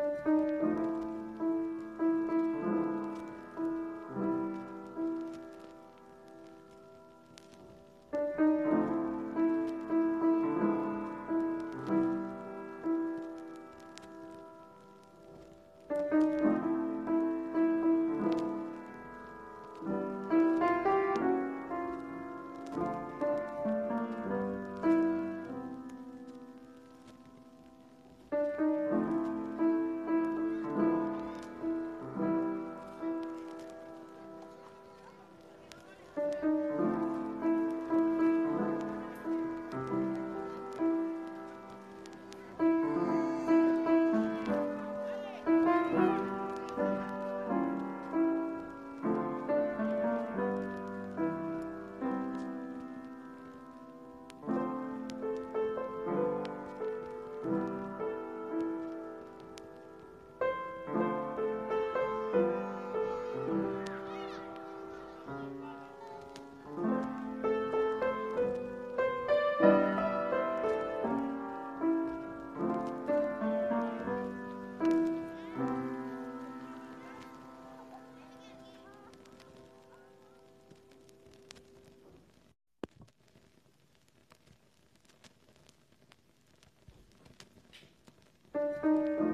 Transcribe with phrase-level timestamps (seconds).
[0.00, 0.69] Música
[88.70, 89.29] Música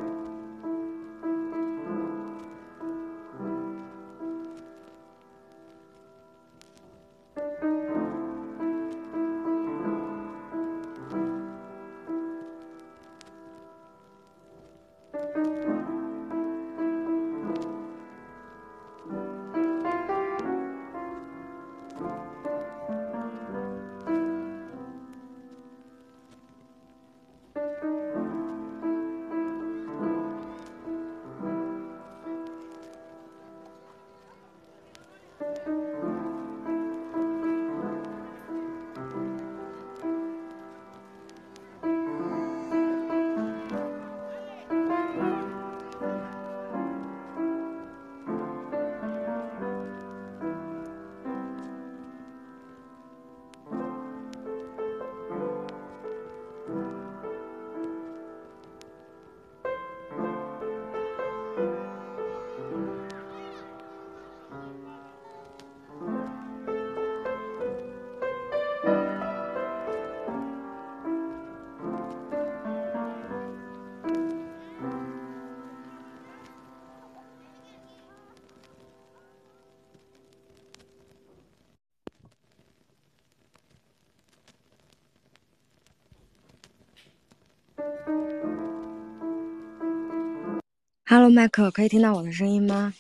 [91.08, 92.92] Hello，麦克，可以听到我的声音吗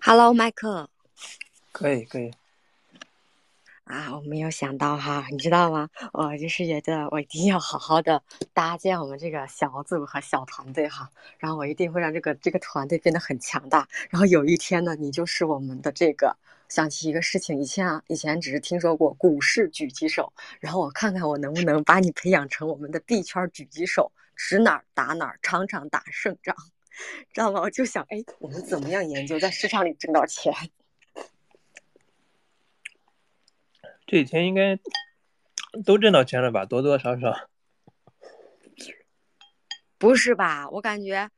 [0.00, 0.90] ？Hello，麦克。
[1.72, 2.32] 可以，可以。
[3.84, 5.88] 啊，我没有想到哈，你知道吗？
[6.12, 8.22] 我就是觉得我一定要好好的
[8.58, 11.08] 搭建我们这个小组和小团队哈，
[11.38, 13.86] 然后我一定会让这个这个团队变得很强大。
[14.10, 16.36] 然后有一天呢，你就是我们的这个。
[16.68, 26.56] 想起一个事情，以前啊，以前只是听说过股市狙击手，然后我看看我能不能把你培养成我们的币圈狙击手，指哪儿打哪儿，场场打胜仗，
[27.32, 27.60] 知道吗？
[27.60, 30.52] 我就想，哎，我们怎么样研究在市场里挣到钱？
[34.04, 34.80] 这几天应该
[35.86, 36.66] 都挣到钱了吧？
[36.66, 37.48] 多多少少。
[39.98, 40.68] 不是吧？
[40.70, 41.28] 我感觉。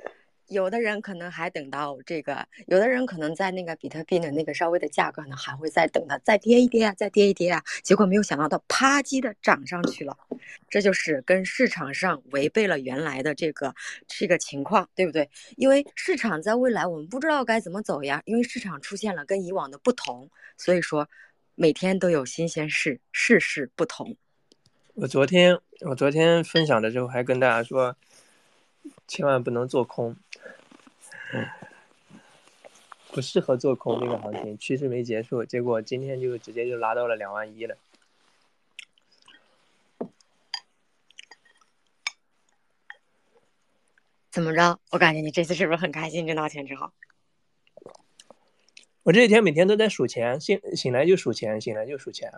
[0.51, 10.19] 有的人可能还等到这个，有的人可能在那个比特币的那个稍微的价格呢，还会再等它再跌一跌啊，再跌一跌啊，结果没有想到它啪叽的涨上去了，
[10.69, 13.73] 这就是跟市场上违背了原来的这个
[14.09, 15.31] 这个情况，对不对？
[15.57, 21.09] 因为市场在未来我们不知道该怎么走呀，因为市场出现了跟以往的不同，所以说
[21.55, 24.17] 每天都有新鲜事，事事不同。
[24.95, 27.97] 我昨天我昨天分享的时候还跟大家说，
[29.06, 30.17] 千万不能做空。
[33.12, 37.77] 不适合做空这个行情，趋势没结束，结果今天就直接就拉到了两万一了。
[44.31, 44.79] 怎么着？
[44.91, 46.93] 我感觉你这次是不是很开心挣到钱之后？
[49.03, 52.33] 我这几天每天都在数钱，醒醒来就数钱，醒来就数钱。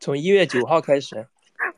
[0.00, 1.28] 从一月九号开始。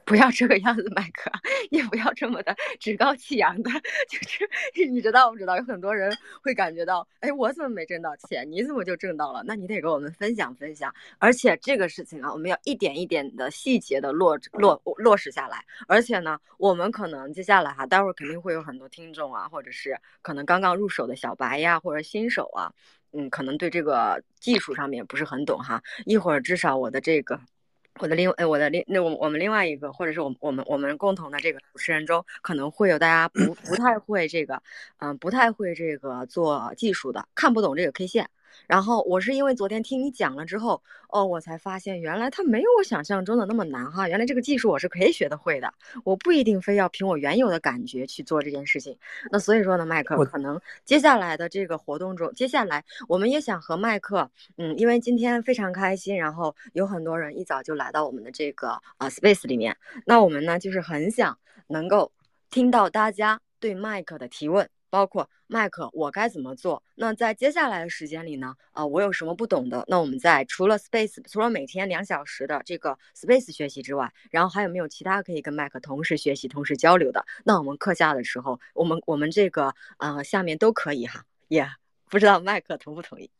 [0.08, 1.30] 不要这个样子，麦克，
[1.70, 3.70] 也不要这么的趾高气扬的，
[4.08, 5.54] 就是你知道不知道？
[5.58, 8.50] 有很多人会感觉到，哎，我怎么没挣到钱？
[8.50, 9.42] 你怎么就挣到了？
[9.46, 10.92] 那你得给我们分享分享。
[11.18, 15.62] 而且这个事情啊，我们要一点一点的细节的落落落实下来。
[15.86, 22.72] 而且呢，我们可能接下来哈，待会儿肯定会有很多听众啊，或者是可能刚刚入手的小白呀，或者新手啊，
[23.12, 25.82] 嗯，可能对这个技术上面不是很懂哈。
[26.06, 27.38] 一会儿至少我的这个。
[28.00, 34.62] 我的另，呃，我的另，那我我们另外一个，或者是我我们我们共同的这个主持人中，可能会有大家不不太会这个，
[34.98, 38.28] 嗯，不太会这个做技术的，看不懂这个 K 线。
[38.66, 44.08] 然后我是因为昨天听你讲了之后，哦，我才发现原来它没有我想象中的那么难哈。
[44.08, 45.72] 原来这个技术我是可以学得会的，
[46.04, 48.96] 我不一定非要凭我原有的感觉去做这件事情。
[49.30, 61.38] 那所以说呢，麦克可能接下来的这个活动中，接下来我们也想和麦克，嗯，因为今天非常开心，然后有很多人一早就来到我们的这个啊 space 里面，那我们呢就是很想
[61.68, 62.12] 能够
[62.50, 64.68] 听到大家对麦克的提问。
[64.90, 66.82] 包括麦克，我该怎么做？
[66.94, 68.54] 那在接下来的时间里呢？
[68.72, 69.84] 啊，我有什么不懂的？
[69.88, 77.24] 那我们在除了 Space，除了每天两小时的这个 Space 学习之外，然后还有没有其他可以跟麦克同时学习、同时交流的？
[77.44, 81.68] 那我们课下的时候，我们我们这个啊下面都可以哈，也
[82.08, 83.30] 不知道麦克同不同意？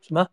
[0.00, 0.28] 什么？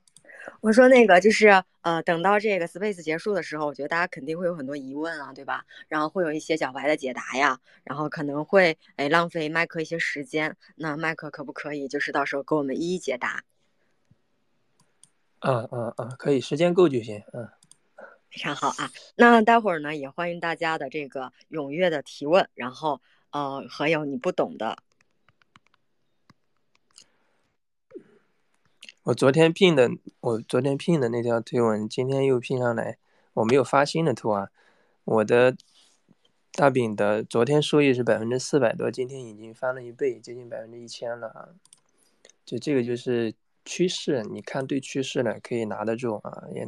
[0.61, 5.65] 我说那个就是呃，等到这个 space 结束的时候，我觉得大家肯定会有很多疑问啊，对吧？
[5.87, 10.55] 然后会有一些小白的解答呀，然后可能会哎浪费麦克一些时间。
[10.75, 13.43] 那麦克可不可以就是到时候给我们一一解答？
[15.41, 17.23] 嗯嗯嗯，可以，时间够就行。
[17.33, 17.47] 嗯，
[18.31, 18.89] 非常好啊。
[19.15, 22.99] 那待会儿呢，也欢迎大家的这个踊跃的提问，然后
[23.29, 24.77] 呃，还有你不懂的。
[29.05, 29.88] 我昨天拼的，
[30.19, 32.97] 我昨天拼的那条推文，今天又拼上来。
[33.35, 34.50] 我没有发新的图啊。
[35.03, 35.55] 我的
[36.53, 41.50] 大饼的昨天收益是百分之四百多，今天已经翻了一倍，接近百分之一千了啊。
[42.43, 46.45] 就这个就是趋势，你看对趋势了可以拿得住啊。
[46.51, 46.67] 也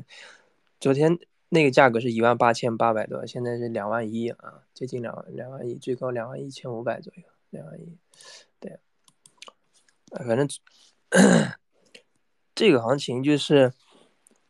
[0.80, 1.18] 昨天
[1.50, 7.98] 那个价格是一万八千八百多，现在是两万一啊，接近两两万一，最高两万一千五百左右，两万一。
[8.60, 8.78] 对，
[10.12, 10.48] 反正。
[12.58, 13.72] 这个行情就是，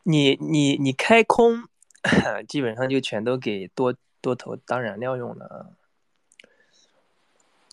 [0.04, 1.68] 你你你开空，
[2.48, 5.76] 基本上就全都给多多头当燃料用了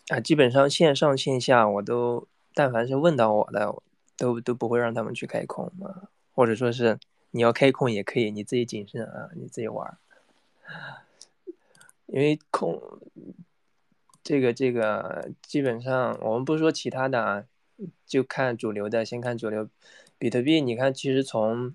[0.09, 0.17] 啊！
[0.17, 3.77] 啊，基本上线上线下我都，但凡是问到我的，
[4.17, 6.99] 都都不会让他们去开空啊，或者说是
[7.31, 9.97] 你要开空也可以，你自己谨慎啊，你自己玩
[12.07, 12.83] 因为空，
[14.25, 17.45] 这个这个基本上我们不说其他的啊，
[18.05, 19.69] 就看主流的，先看主流。
[20.25, 21.75] 比特币，你看，其实从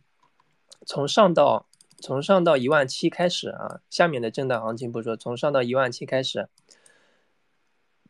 [0.84, 1.68] 从上到
[2.00, 6.50] 从上到一万七开始啊，下面的震荡行情不说，从上到一万七开始，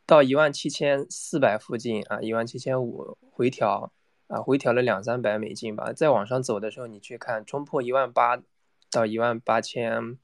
[0.06, 3.92] 到一万七千四百附近啊，一万七千五回调
[4.28, 5.92] 啊，回调了两三百美金吧。
[5.92, 8.42] 再往上走的时候，你去看冲破一万八
[8.90, 10.18] 到一万八千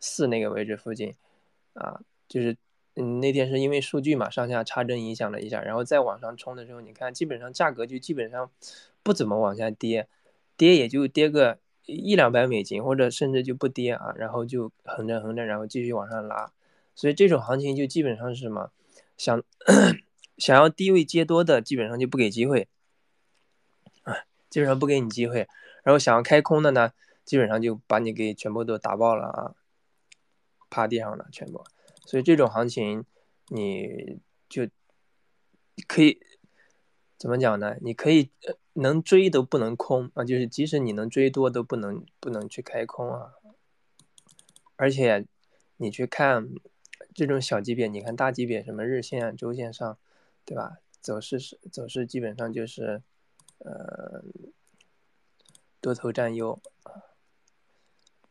[0.00, 1.14] 四那个位置附近
[1.74, 2.56] 啊，就是
[2.96, 8.50] 嗯那天是因为数据嘛，上下插针影响了一下，然后再往上冲的时候，你看基本上价格就基本上。
[9.02, 10.08] 不怎么往下跌，
[10.56, 16.52] 跌也就跌个一两百美金，或者甚至就不跌啊，然后就横着横着，然后继续往上拉，
[16.94, 18.70] 所以这种行情就基本上是什么，
[19.16, 19.42] 想
[20.38, 22.68] 想要低位接多的，基本上就不给机会，
[24.02, 24.14] 啊，
[24.48, 25.48] 基本上不给你机会，
[25.82, 26.92] 然后想要开空的呢，
[27.24, 29.54] 基本上就把你给全部都打爆了啊，
[30.70, 31.64] 趴地上了全部，
[32.06, 33.04] 所以这种行情
[33.48, 34.18] 你
[34.48, 34.68] 就
[35.86, 36.20] 可以。
[37.18, 37.76] 怎么讲呢？
[37.80, 38.32] 你可以
[38.74, 43.34] 能追都不能空啊，就是即使你能追多都不能不能去开空啊。
[44.76, 45.26] 而且
[45.76, 46.48] 你去看
[47.14, 49.98] 这种小级别，你看大级别什么日线、周线上，
[50.44, 50.78] 对吧？
[51.00, 53.02] 走势是走势基本上就是
[53.58, 54.24] 呃
[55.80, 56.60] 多头占优。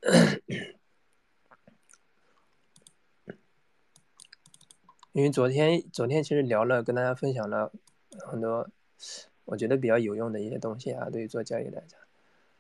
[5.12, 7.74] 因为昨天昨天其实聊了，跟大家分享了
[8.26, 8.70] 很多。
[9.51, 12.00] 我觉得比较有用的一些东西啊，对于做交易来讲，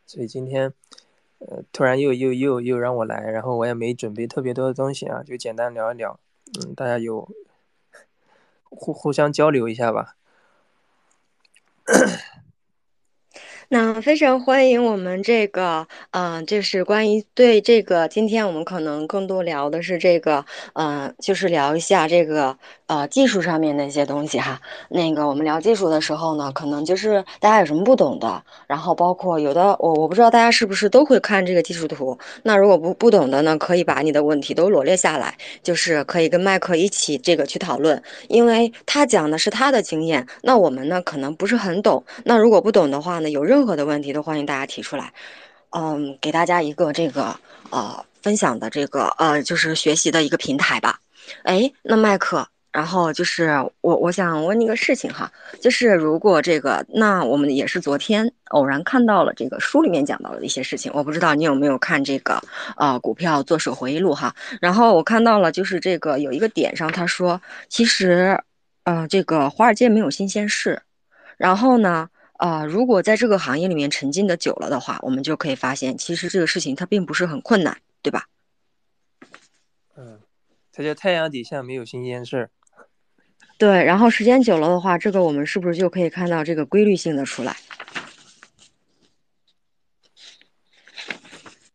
[0.05, 0.73] 所以今天，
[1.39, 6.19] 呃，突然又又又又让我来，然后我也没准备特别多的东西啊，就简单聊一聊，
[6.59, 7.29] 嗯，大家有
[8.69, 10.17] 互互相交流一下吧。
[13.73, 22.59] 那非常欢迎我们这个，嗯，就是关于对这个，今天我们可能更多聊的是这个，嗯，就是聊一下这个。
[22.91, 24.59] 呃技术上面的一些东西哈。
[24.89, 32.19] 那个我们聊技术的时候呢，可能就是大家有什么不懂的，然后包括有的我我不知道大家是不是都会看这个技术图。
[32.43, 35.33] 那如果不不懂的呢，可以把你的问题都罗列下来，
[35.63, 42.03] 就是可以跟麦克一起这个去讨论，因为他讲的是他的经验，那我们呢可能不是很懂。
[42.25, 45.13] 那如果不懂的话呢，有任何的问题都欢迎大家提出来。
[45.69, 47.33] 嗯，给大家一个这个
[47.69, 50.99] 呃分享的这个呃就是学习的一个平台吧。
[51.43, 53.49] 哎，那麦克，然后就是
[53.81, 62.41] 我我想问你个事情哈，就是如果这个，那我们也是昨天偶然看到了这个书里面讲到的一些事情，我不知道你有没有看这个
[62.77, 64.35] 呃股票作手回忆录哈。
[64.61, 68.41] 然后我看到了就是这个有一个点上他说，其实
[68.83, 70.81] 呃这个华尔街没有新鲜事，
[71.37, 72.09] 然后呢。
[72.41, 78.25] 啊，如果在这个行业里面沉浸的久了的话，我们就可以发现，其实这个事情它并不是很困难，对吧？
[79.95, 80.19] 嗯，
[80.73, 82.49] 它叫太阳底下没有新鲜事儿。
[83.61, 87.55] 对，然后时间久了的话，这个我们是不是就可以看到这个规律性的出来？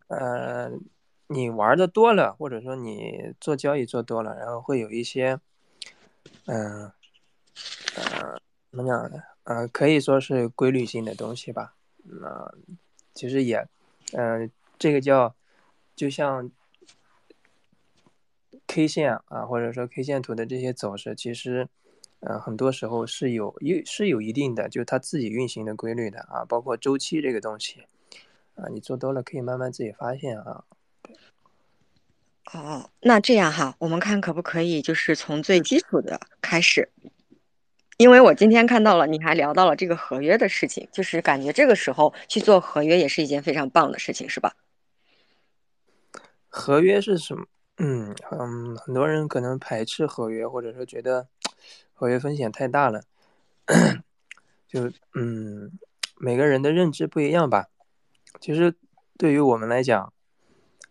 [0.09, 0.69] 呃，
[1.29, 5.39] 你玩的多了，或者说你做交易做多了，然后会有一些，
[6.47, 6.91] 嗯，
[7.95, 8.41] 呃，
[8.73, 9.23] 怎么讲呢？
[9.45, 11.77] 呃，可以说是规律性的东西吧。
[12.03, 12.53] 那
[13.15, 13.65] 其实也，
[14.11, 15.37] 嗯，这个叫，
[15.95, 16.51] 就像
[18.77, 21.67] K 线啊，或者说 K 线图的这些走势，其实，
[22.21, 26.45] 呃，很多时候是有一是有一定的，就是它自己运行的规律的啊。
[26.45, 27.87] 包括周期这个东西，
[28.55, 30.65] 啊，你做多了可以慢慢自己发现啊。
[32.53, 36.91] 哦，那这样哈，我们看可不可以就是从最基础的开始。
[37.97, 44.55] 因为我今天看到了，你还聊到了这个合约的事情，就是感觉这个时候去做合约也是一件非常棒的事情，是吧？
[46.47, 47.47] 合约是什么？
[47.79, 51.29] 嗯嗯，很多人可能排斥合约，或者说觉得
[51.93, 53.03] 合约风险太大了。
[54.67, 55.73] 就嗯，
[56.19, 57.69] 每个人的认知不一样吧。
[58.41, 58.75] 其实
[59.19, 60.13] 对于我们来讲，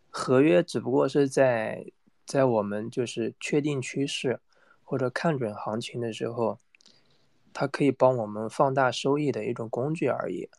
[0.09, 1.91] 合约只不过是在
[2.25, 4.39] 在我们就是确定趋势
[4.83, 6.59] 或者看准行情的时候。
[7.57, 10.49] 它可以帮我们放大收益的一种工具而已。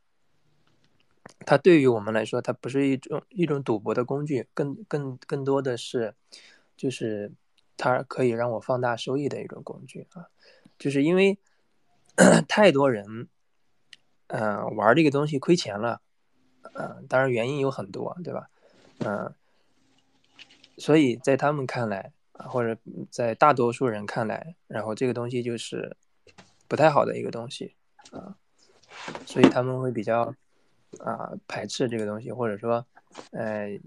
[1.45, 6.15] 它对于我们来说，它不是一种一种赌博的工具，更更更多的是，
[6.77, 7.33] 就是
[7.77, 10.29] 它可以让我放大收益的一种工具啊。
[10.79, 11.39] 就是因为
[12.49, 13.29] 太多人，
[14.29, 16.01] 嗯，玩这个东西亏钱了，
[16.75, 18.49] 嗯，当然原因有很多，对吧？
[18.99, 19.35] 嗯，
[20.79, 22.81] 所以在他们看来，或者
[23.11, 25.97] 在大多数人看来，然后这个东西就是。
[26.69, 27.77] 不太好的一个东西
[28.11, 28.35] 啊，
[29.25, 30.35] 所以他们会比较
[30.99, 32.85] 啊排斥这个东西，或者说，
[33.33, 33.79] 呃，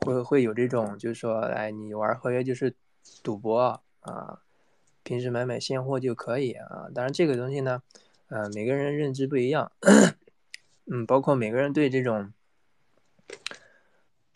[0.00, 2.74] 会会有这种就是说，哎，你玩合约就是
[3.22, 4.40] 赌博啊，
[5.02, 6.88] 平时买买现货就可以啊。
[6.94, 7.82] 当然这个东西呢，
[8.28, 9.70] 呃，每个人认知不一样，
[10.86, 12.32] 嗯，包括每个人对这种，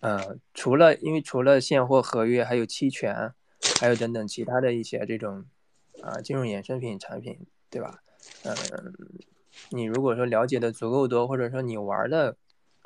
[0.01, 3.33] 呃，除了因为除了现货合约，还有期权，
[3.81, 5.45] 还有等等其他的一些这种。
[6.01, 8.03] 啊，金融衍生品产品，对吧？
[8.43, 8.93] 嗯，
[9.71, 12.37] 你如果说了解的足够多，或者说你玩的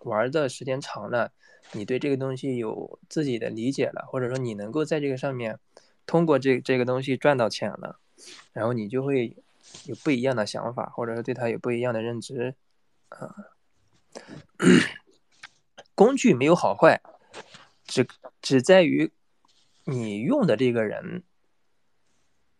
[0.03, 1.33] 玩的时间长了，
[1.73, 5.59] 你对这个东西有自己的理解了，或者说你能够在这个上面
[6.07, 7.99] 通过这这个东西赚到钱了，
[8.53, 9.37] 然后你就会
[9.85, 12.55] 有不一样的想法，或者说对它有不一样的认知。
[13.09, 13.35] 啊，
[15.95, 17.01] 工具没有好坏，
[17.85, 18.07] 只
[18.43, 19.13] 只在于
[19.85, 21.23] 你用的这个人。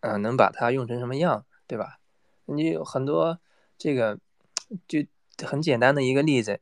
[0.01, 1.99] 嗯，能把它用成什么样，对吧？
[2.45, 3.39] 你有很多
[3.77, 4.17] 这个，
[4.87, 4.99] 就
[5.45, 6.59] 很简单的一个例子，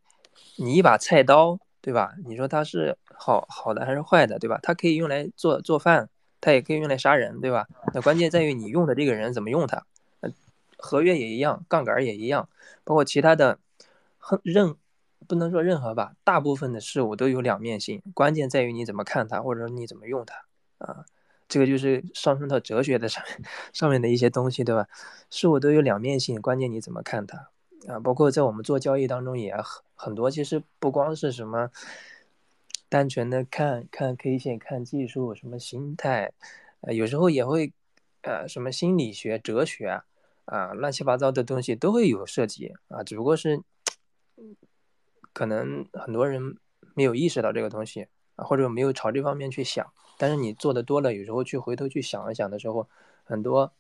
[0.58, 2.16] 你一把菜刀，对吧？
[2.26, 4.60] 你说它是好好的还是坏的，对吧？
[4.62, 6.10] 它可以用来做做饭，
[6.42, 7.68] 它也可以用来杀人，对吧？
[7.94, 9.86] 那关键在于你用的这个人怎么用它。
[10.78, 12.50] 合约也一样，杠杆也一样，
[12.84, 13.58] 包括其他的，
[14.18, 14.76] 很任
[15.26, 20.46] 不能说任何吧，大部分的事物都有两面性，关键在于你怎么看它，或者说你怎么用它
[20.78, 21.06] 啊。
[21.48, 23.24] 这个就是上升到哲学的上
[23.72, 24.88] 上面的一些东西，对吧？
[25.30, 27.50] 事物都有两面性，关键你怎么看它
[27.88, 28.00] 啊？
[28.00, 31.70] 包括在我们做交易当中也很很多，其实不光是什么
[32.90, 36.34] 单纯的看看 K 线、看技术、什么心态，
[36.82, 37.72] 呃，有时候也会
[38.24, 40.02] 呃什么心理学、哲学
[40.46, 43.04] 啊，乱七八糟的东西都会有涉及啊。
[43.04, 43.62] 只不过是
[45.32, 46.58] 可能很多人
[46.96, 49.94] 没有意识到这个东西啊，或者没有朝这方面去想。
[50.18, 52.88] 但是你做的多了，有时候去回头去想一想的时候，
[53.24, 53.74] 很多，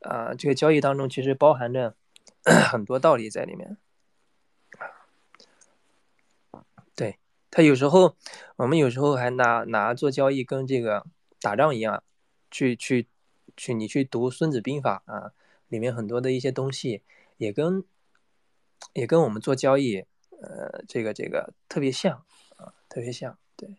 [0.00, 1.94] 啊，这个交易当中其实包含着
[2.70, 3.76] 很多道理在里面。
[6.94, 7.18] 对
[7.50, 8.16] 他有时候，
[8.56, 11.04] 我们有时候还拿拿做交易跟这个
[11.40, 12.02] 打仗一样，
[12.50, 13.08] 去去
[13.56, 15.32] 去你去读《孙子兵法》啊，
[15.68, 17.02] 里面很多的一些东西
[17.36, 17.84] 也跟
[18.92, 20.04] 也跟我们做交易，
[20.40, 22.24] 呃，这个这个特别像
[22.56, 23.76] 啊，特别像，对。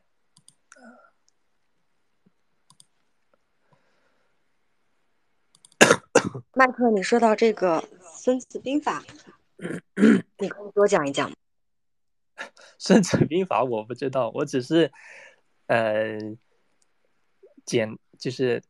[6.54, 9.04] 麦克，你说到这个《孙子兵法》，
[10.38, 11.36] 你可以多讲一讲吗？
[12.78, 14.92] 《孙子兵法》我不知道，我只是
[15.68, 16.18] 呃
[17.66, 18.62] 简就是，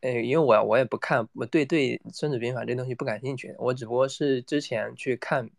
[0.00, 5.50] 呃，因为我我也不看，我对对《孙子兵法》这东西不感兴趣，我只不过是之前去看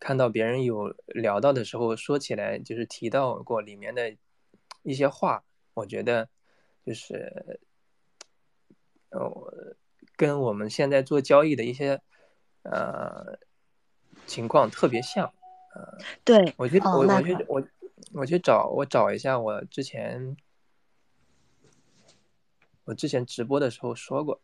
[0.00, 4.16] 看到别人有聊到的时候说起来，就是提到过里面的
[4.82, 5.44] 一些话，
[5.74, 6.28] 我觉得
[6.84, 7.60] 就是。
[10.16, 12.00] 呃，跟我们现在做交易的一些
[12.62, 13.38] 呃
[14.26, 15.32] 情况特别像，
[15.74, 17.62] 呃，对我去我我去我
[18.12, 20.36] 我去找我找一下我之前
[22.84, 24.40] 我之前直播的时候说过。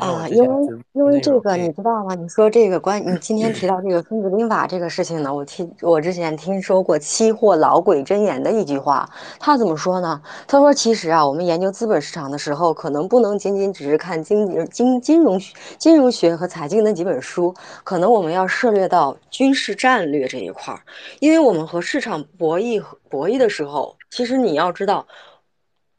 [0.00, 2.14] 啊，因为因为这个你知道吗？
[2.14, 9.08] 你说这个关，你今天提到这个《孙子兵法》这个事情呢，我听我之前听说过期货老鬼真言的一句话，
[9.38, 10.20] 他怎么说呢？
[10.46, 15.40] 他说：“其实啊，我们研究资本市场的时候，可能不能仅仅只是看经济、金金融、
[15.78, 20.80] 金融学和财经那几本书，可能我们要涉猎到军事战略这一块儿，
[21.20, 25.06] 因为我们和市场博弈博弈的时候，其实你要知道。”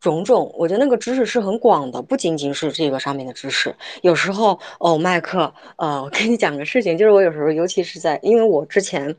[0.05, 3.75] 种种，我觉得那个知识是很广的，不仅仅是这个上面的知识。
[4.03, 9.15] 有时候，哦，麦克，呃，我跟你讲个事情，就是我有时候，尤其是在，因为我之前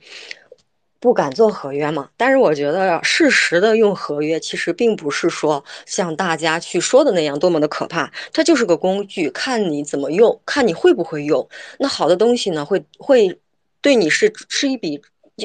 [1.00, 11.48] 不敢做合约嘛，但是我觉得适时的用合约，其实并不是说像大家去说的那样多么的可怕，它就是个工具，看你怎么用，看你会不会用。
[11.80, 13.40] 那好的东西呢，会会
[13.80, 15.02] 对你是是一笔，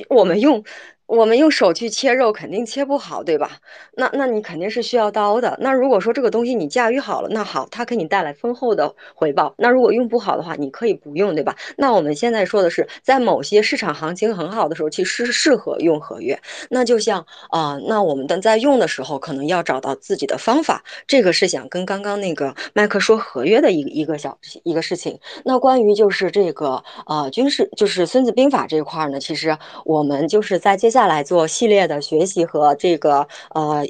[0.07, 0.63] 我们用。
[1.11, 3.57] 我们用手去切肉，肯定切不好，对吧？
[3.97, 5.57] 那那你肯定是需要刀的。
[5.59, 9.53] 那如果说这个东西你驾驭好了，那好，它给你带来丰厚的回报。
[9.57, 11.53] 那如果用不好的话，你可以不用，对吧？
[11.75, 16.39] 那我们现在说的是，在某些市场行情很好的时候，其实适合用合约。
[16.69, 20.81] 那就像啊，那我们的在用的时候，可能要找到自己的方法。
[21.05, 25.19] 这个是想跟刚刚那个麦克说合约的一个一个小一个事情。
[25.43, 33.85] 那关于就是这个呃军事，就是《孙子兵法》这一块呢，其实我们就是在接下下来做系列的学习和这个呃。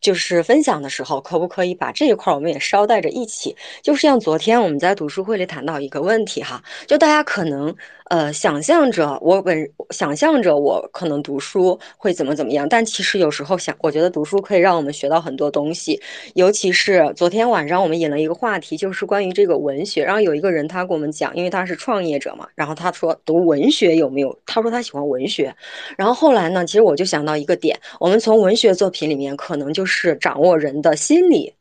[0.00, 3.54] 就是分享的时候，可不可以把这一块我们也捎带着一起？
[3.84, 7.72] 就是像昨天我们在读书会里谈到一个问题哈，就大家可能
[8.12, 15.98] 呃想象着我本想象着我可能读书会怎么怎么样，但其实有时候想，我觉得读书可以让我们学到很多东西。
[16.34, 20.04] 尤其是昨天晚上我们引了一个话题，就是关于这个文学。
[20.04, 24.38] 然后有一个人他给我们讲，因为他是创业者嘛，然后他说读文学有没有？
[24.44, 25.54] 他说他喜欢文学。
[25.96, 29.92] 然后后来呢，其实我就想到一个点，我们从文学作品里面可能就是。
[30.02, 31.54] 是掌握人的心理、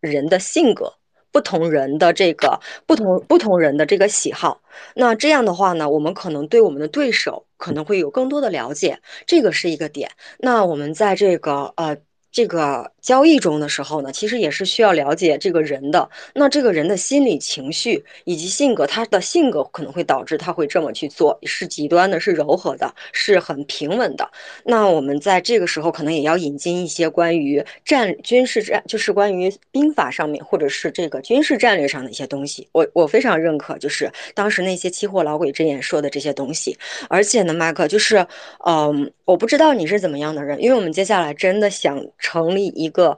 [0.00, 0.92] 人的性格，
[1.32, 4.60] 不同人的这个不同不同人的这个喜好。
[4.94, 10.10] 那这样的话呢，我们可能对我们的对手可能会有更多的了解，这个是一个点。
[10.38, 11.96] 那我们在这个呃。
[12.30, 24.28] 这个交易中的时候呢，其实也是需要了解这个人的，那这个人的心理情绪以及性格，他的性格可能会导致他会这么去做，是极端的，是柔和的，是很平稳的。
[24.64, 32.68] 那我们在这个时候可能也要引进一些关于战军事战，就是关于兵法上面或者是这个军事战略上的一些东西。
[32.72, 36.76] 我我非常认可，就是当时那些期货老鬼之眼说的这些东西。
[37.08, 38.26] 而且呢，麦克，就是，
[38.66, 41.98] 嗯，我不知道你是怎么样的人，因为我们接下来真的想。
[42.18, 43.16] 成立一一个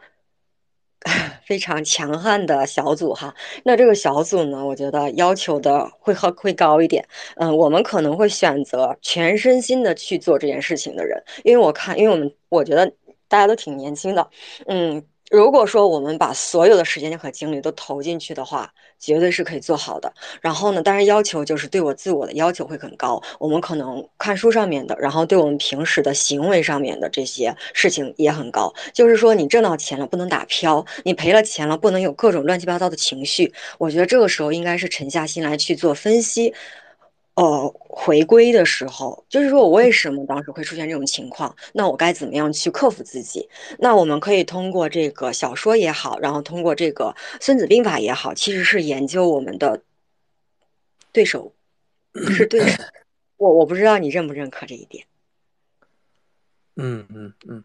[1.47, 7.07] 非常强悍的小组哈，那这个小组呢，我觉得要求的会和会高一点。
[7.37, 12.93] 嗯，我们可能会选择全身心的去做这件事情的人，因为我看，因为我们我觉得
[13.29, 14.29] 大家都挺年轻的，
[14.67, 15.03] 嗯。
[15.31, 20.13] 如果说我们把所有的时间和精力都投进去的话，绝对是可以做好的。
[20.41, 23.21] 然后呢，当然要求就是对我自我的要求会很高。
[23.41, 28.73] 我们可能看书上面的，然后对我们平时的行为上面的这些事情也很高。
[28.93, 33.53] 就是说，你挣到钱了不能打飘，你赔了钱了不能有各种乱七八糟的情绪。
[33.79, 36.55] 我觉得这个时候应该是沉下心来去做分析。
[37.35, 41.55] 哦，回归的时候，就是说我为什么当时会出现这种情况？
[41.75, 43.47] 那我该怎么样去克服自己？
[43.79, 49.83] 那我们可以通过这个小说也好，然后通过这个《孙子兵法》也好，其实是研究我们的
[51.13, 51.53] 对手
[52.15, 52.83] 是对手。
[53.37, 55.05] 我我不知道你认不认可这一点。
[56.77, 57.65] 嗯嗯嗯。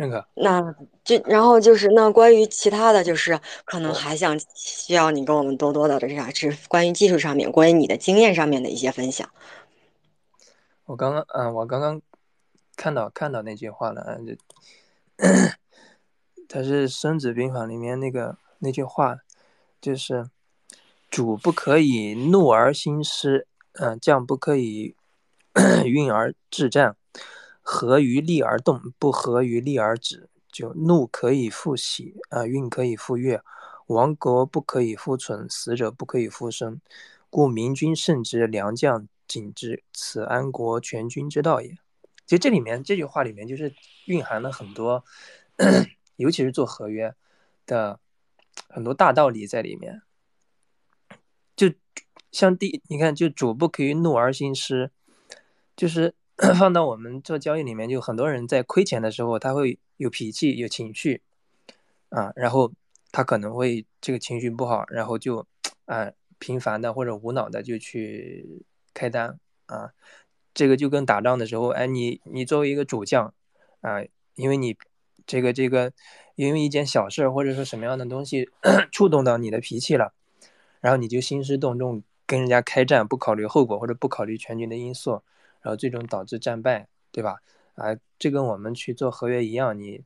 [0.00, 0.26] 认可。
[0.34, 9.28] 那就然后就是那关于其他的就是可能还想需要你跟我们多多的这啥是关于技术上面关于你的经验上面的一些分享。
[10.86, 12.00] 我刚刚嗯，我刚刚
[12.76, 14.34] 看到看到那句话了，就
[16.48, 19.18] 它是《孙子兵法》里面那个那句话，
[19.82, 20.30] 就是
[21.10, 24.96] “主不可以怒而兴师，嗯，将不可以
[25.84, 26.96] 运而制战，
[27.72, 30.28] 合于利而动，不合于利而止。
[30.50, 33.40] 就怒可以复喜，啊，运可以复悦，
[33.86, 36.80] 亡国不可以复存，死者不可以复生。
[37.30, 41.68] 故明君慎之，良将谨之，此安国全军之道也。”
[42.26, 43.72] 其实这里面这句话里面就是
[44.06, 45.04] 蕴含了很多。
[46.16, 47.14] 尤其是做合约
[47.64, 48.00] 的
[48.68, 50.02] 很多大道理在里面，
[51.54, 51.72] 就
[52.32, 54.90] 像第你看，就主不可以怒而兴师，
[55.76, 56.14] 就是
[56.58, 61.22] 放到我们做交易里面，就很多人在亏钱的时候，他会有脾气、有情绪
[62.08, 62.72] 啊，然后
[63.12, 65.46] 他可能会这个情绪不好，然后就
[65.84, 69.90] 啊频繁的或者无脑的就去开单啊，
[70.54, 73.32] 这个就跟打仗的时候，哎，你你作为一个主将
[73.80, 74.02] 啊，
[74.34, 74.76] 因为你。
[75.26, 75.92] 这个这个，
[76.34, 78.48] 因为一件小事或者说什么样的东西
[78.90, 80.12] 触动到你的脾气了，
[80.80, 85.22] 然后你就兴师动众跟人家开战，不考虑后果或者不考虑全局的因素，
[85.62, 87.40] 然后最终导致战败，对吧？
[87.74, 90.02] 啊，这跟我们去做合约一样，你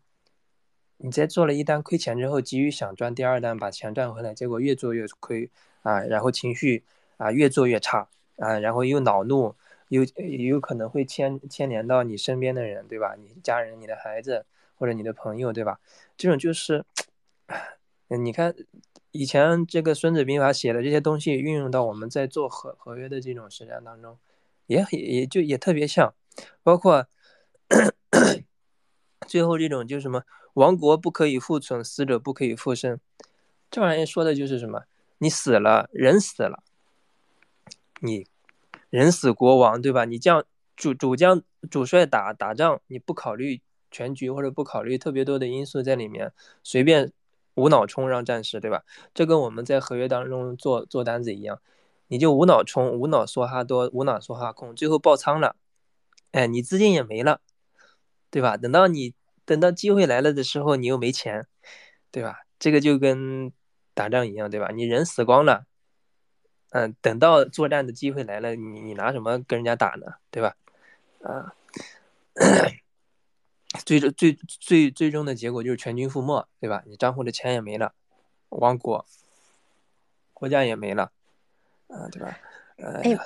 [0.99, 5.51] 你在做了一单亏钱之后，急于想赚第二单把钱赚回来，结果越做越亏
[5.83, 6.85] 啊，然后情绪
[7.17, 9.55] 啊越做越差啊，然后又恼怒，
[9.88, 13.14] 又有可能会牵牵连到你身边的人，对吧？
[13.17, 14.47] 你家人、你的孩子。
[14.77, 15.79] 或者你的朋友，对吧？
[16.17, 16.85] 这种就是，
[18.11, 18.53] 你看
[19.12, 24.19] 以前这个《孙子兵法》写的这些东西，运用到我们在做合合约的这种实战当中，
[24.66, 26.14] 也也也就也特别像。
[26.62, 27.07] 包括
[29.27, 30.24] 最后这种就什么
[30.55, 32.98] “亡国不可以复存，死者不可以复生”，
[33.70, 34.85] 这玩意说的就是什么？
[35.18, 36.62] 你死了，人死了，
[38.00, 38.27] 你
[38.90, 40.05] 人死国亡，对吧？
[40.05, 40.44] 你将
[40.77, 43.62] 主主将主帅打打仗，你不考虑。
[43.90, 46.33] 全局或者不考虑特别多的因素在里面，
[46.64, 47.12] 随便
[47.55, 48.83] 无脑冲让战士，对吧？
[49.14, 51.61] 这跟我们在合约当中做做单子一样，
[52.14, 55.57] 你就无脑冲，无脑梭哈多，无脑梭哈空，最后爆仓了，
[56.31, 57.40] 哎，你资金也没了，
[58.31, 58.57] 对吧？
[58.57, 61.48] 等到你等到机会来了的时候，你又没钱，
[62.12, 62.42] 对吧？
[62.61, 63.50] 这个就跟
[63.94, 64.68] 打仗一样，对吧？
[64.72, 65.66] 你人死光了，
[66.70, 70.14] 嗯，等到作战的机会来了，你你拿什么跟人家打呢？
[70.31, 70.55] 对吧？
[71.24, 71.53] 啊。
[73.85, 76.85] 最终最最最终的结果就是全军覆没，对吧？
[76.87, 77.92] 你账户的钱也没了，
[78.50, 79.05] 亡国，
[80.33, 81.11] 国家也没了，
[81.88, 82.38] 啊，对吧？
[82.77, 83.18] 哎，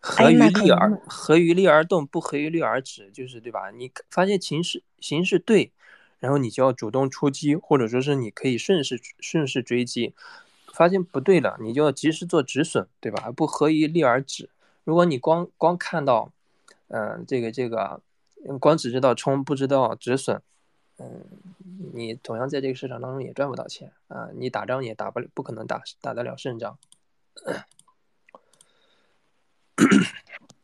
[0.00, 3.70] 合于利而合于利而动，不合于利而止，就是对吧？
[3.70, 5.72] 你发现形势形势对，
[6.18, 10.14] 然后你就要主动出击，或者说是你可以顺势顺势追击。
[10.72, 13.30] 发现不对了，你就要及时做止损，对吧？
[13.30, 14.50] 不合于利而止。
[14.84, 16.32] 如果你光光看到。
[16.90, 18.00] 嗯，这个这个，
[18.58, 20.40] 光只知道冲不知道止损，
[21.00, 21.24] 嗯，
[21.94, 24.28] 你同样在这个市场当中也赚不到钱啊！
[24.34, 26.76] 你打仗也打不了不可能打打得了胜仗。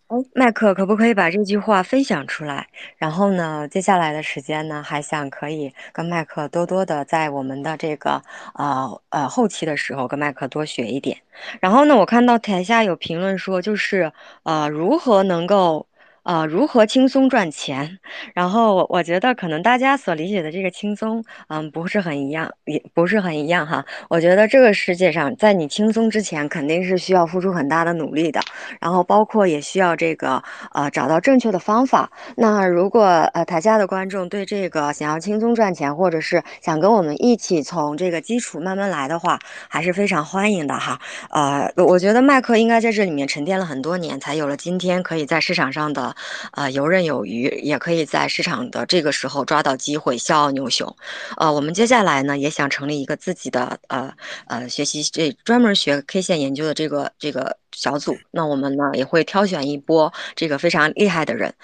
[0.09, 2.69] 哎，麦克，可不可以把这句话分享出来？
[2.97, 8.21] 然后呢，接下来的时间呢，还想可以跟麦克多多的在我们的这个
[8.55, 11.23] 呃呃后期的时候跟麦克多学一点。
[11.61, 15.87] 然后呢，我看到台下有评论说，就是呃如何能够。
[16.25, 17.99] 呃，如何轻松赚钱？
[18.35, 23.85] 然后我我觉得可能大家所理解的这个轻松，嗯，不是很一样，也不是很一样哈。
[24.09, 28.41] 我觉得这个世界上，在你轻松之前，肯定是需要付出很大的努力的。
[28.81, 32.11] 然后包括也需要这个呃找到正确的方法。
[32.37, 33.03] 那如果
[33.35, 40.99] 呃台下的观众对这个想要轻松赚钱，或者是想跟我们一起从这个基础慢慢来的话，还是非常欢迎的哈。
[41.29, 46.14] 呃，我觉得麦克应该在这里面沉淀了很多年，才有了今天可以在市场上的。
[46.53, 50.97] 呃，游刃有余，也可以在市场的这个时候抓到机会，笑傲牛熊。
[51.37, 54.13] 呃，我们接下来呢，也想成立一个自己的呃
[54.47, 58.17] 呃学习这专门学 K 线研究的这个这个小组。
[58.31, 61.55] 那我们呢，也会挑选一波这个非常厉害的人。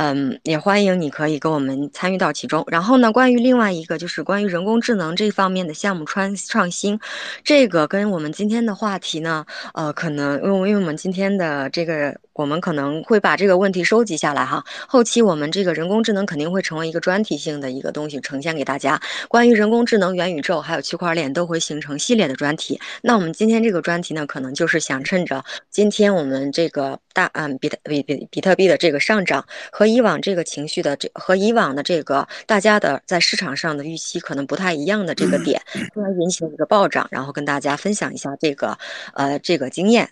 [0.00, 2.62] 嗯，也欢迎你可以跟我们参与到其中。
[2.68, 7.00] 然后呢，关于另外一个就是关于人工智能这方面的项目创创新，
[7.42, 14.64] 这个跟我们今天的话题呢，呃，可能因为因为我们今天的这个，我们可能会把这个问题收集下来哈。
[14.86, 19.00] 后期我们这个人工智能肯定会成为一个专题性的一个东西呈现给大家。
[19.26, 22.80] 关于人工智能、元宇宙还有区块链都会形成系列的专题。
[23.02, 35.60] 那我们今天这个专题呢，可能就是想趁着今天我们这个大嗯比特比比比特币的这个上涨和以往这个情绪的这和以往的这个大家的在市场上的预期可能不太一样的这个点，
[35.92, 38.78] 突然引起了一个暴涨，然后跟大家分享一下这个
[39.14, 40.08] 呃这个经验。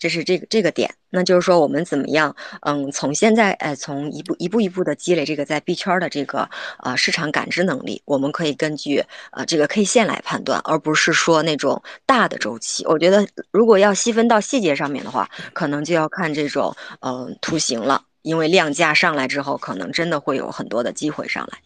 [0.00, 0.92] 这是这个这个点。
[1.10, 2.34] 那就是说，我们怎么样？
[2.62, 12.86] 嗯，从现在，哎，从一步一步一步的积累这个在币圈的这个呃市场感知能力，我们可以根据呃这个 K 线来判断，而不是说那种大的周期。
[12.86, 21.58] 我觉得，如果要细分到细节上面的话，可能就要看这种嗯图形了，因为量价上来之后，可能真的会有很多的机会上来。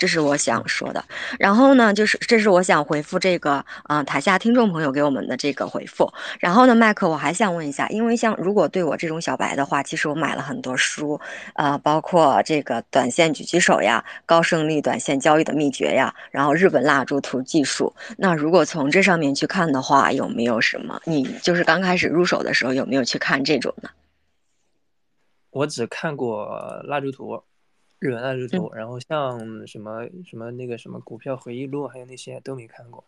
[0.00, 1.04] 这是我想说的，
[1.38, 6.10] 然后呢，就是这是我想回复这个，啊，台下听众朋友给我们的这个回复。
[6.38, 11.20] 然后呢，麦克，我还想问一下，因为像如果对我这种小白的话，其实我买了很多书，
[11.52, 17.94] 呃，包括这个短线狙击手呀、高胜率短线交易的秘诀呀，然后日本蜡烛图技术。
[18.16, 20.98] 那如果从这上面去看的话，有没有什么？
[21.04, 23.90] 你就是刚开始入手的时候有没有去看这种呢？
[25.50, 26.48] 我只看过
[26.84, 27.42] 蜡烛图。
[28.00, 33.04] 日文蜡烛图，然后像什么什么那个什么股票回忆录，还有那些都没看过。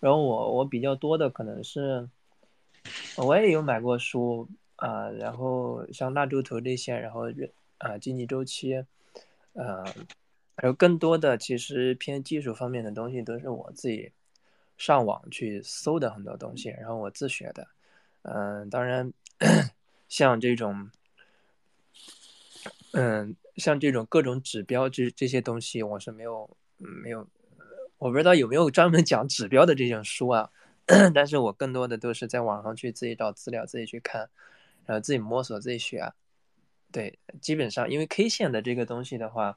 [0.00, 2.06] 然后我我比较多的可能是，
[3.16, 7.22] 我也有买过书啊，然后像蜡烛图这些，然后
[7.78, 8.84] 啊经济周期，
[9.52, 9.84] 呃，
[10.56, 14.12] 还有更多的其实偏技术方面的东西都是我自己
[14.76, 17.68] 上网去搜的很多东西，然后我自学的。
[18.22, 19.12] 嗯，当然
[20.08, 20.90] 像这种，
[22.94, 23.36] 嗯。
[23.56, 27.24] 像这种各种指标这这些东西，我是没有没有，
[27.98, 30.50] 我不知道有没有专门讲指标的这种书啊。
[31.14, 34.28] 但是我更多的都是在网上去自己找资料，自己去看，
[34.86, 36.12] 然后自己摸索，自己学。
[36.90, 39.56] 对，基本上因为 K 线的这个东西的话，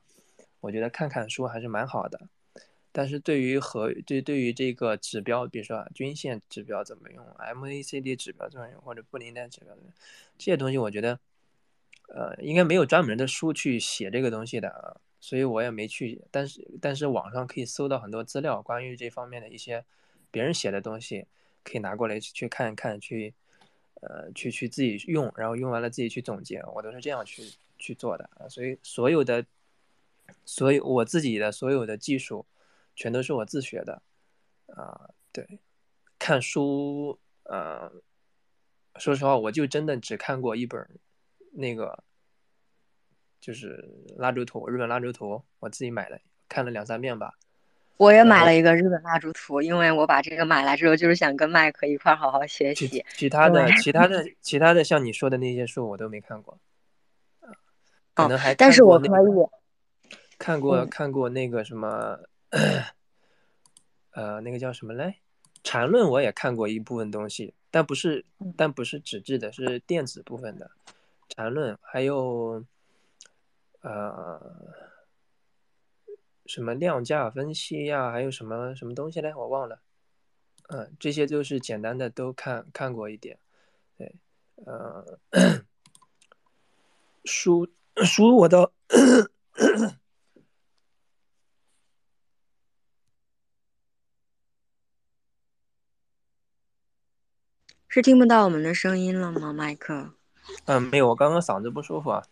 [0.60, 2.30] 我觉得看看书还是蛮好的。
[2.91, 9.76] 但是对于和对对于这个指标，比如说啊均线指标怎么用，MACD 指标怎么用，或者布林带指标
[10.38, 11.19] 这些东西，我觉得。
[12.07, 16.21] 呃，应该没有专门的书去写这个东西的啊，所以我也没去。
[16.31, 19.83] 但是，但是网上可以搜到很多资料，关于这方面的一些
[20.31, 21.27] 别人写的东西，
[21.63, 23.33] 可以拿过来去看一看，去
[24.01, 26.63] 呃，去去自己用，然后用完了自己去总结。
[26.73, 27.43] 我都是这样去
[27.77, 28.47] 去做的啊。
[28.47, 29.45] 所以，所有的，
[30.45, 32.45] 所有我自己的所有的技术，
[32.95, 34.01] 全都是我自学的
[34.67, 35.09] 啊。
[35.33, 35.59] 对，
[36.17, 37.91] 看书，呃，
[38.95, 40.87] 说实话，我就真的只看过一本。
[41.59, 42.03] 那个
[43.39, 47.33] 就是蜡烛图，日本蜡烛图，我自己买了，看了两三遍吧。
[47.97, 53.03] 我也买了一个日本蜡烛图，因为我把这个买来之后，就是想跟麦克一块好好学习。
[53.15, 56.59] 其他的、其他的、其他的，像你说的那些书，我都没看过。
[58.13, 59.09] 可能还但是我可以
[60.37, 62.19] 看过看过那个什么，
[64.11, 65.15] 呃，那个叫什么嘞？
[65.63, 68.23] 缠论我也看过一部分东西，但不是，
[68.55, 70.69] 但不是纸质的，是电子部分的。
[71.38, 72.65] 谈论还有，
[73.82, 74.73] 呃，
[76.47, 78.12] 什么量价分析呀？
[78.12, 79.32] 还有什么什么东西嘞？
[79.36, 79.80] 我忘了。
[80.69, 83.38] 嗯，这些就是简单的都看看过一点。
[84.00, 84.15] 对，
[84.65, 85.19] 呃，
[87.23, 88.71] 书书我都
[97.88, 100.16] 是听不到我们的声音了吗，麦克？
[100.65, 102.23] 嗯，没有，我刚刚嗓子不舒服啊，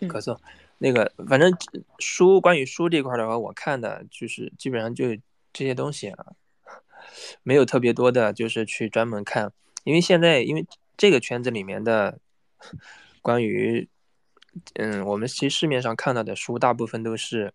[0.00, 0.38] 咳嗽。
[0.78, 1.52] 那个，反正
[1.98, 5.14] 书关于书这块的话，我看的就是基本上就
[5.52, 6.26] 这些东西啊，
[7.42, 9.52] 没有特别多的，就是去专门看。
[9.84, 12.18] 因为现在，因为这个圈子里面的
[13.20, 13.88] 关于，
[14.74, 17.52] 嗯，我们其实市面上看到的书，大部分都是，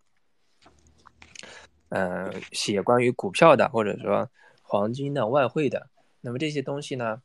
[1.90, 4.30] 嗯，写关于股票的，或者说
[4.62, 5.90] 黄金的、外汇的。
[6.22, 7.22] 那么这些东西呢？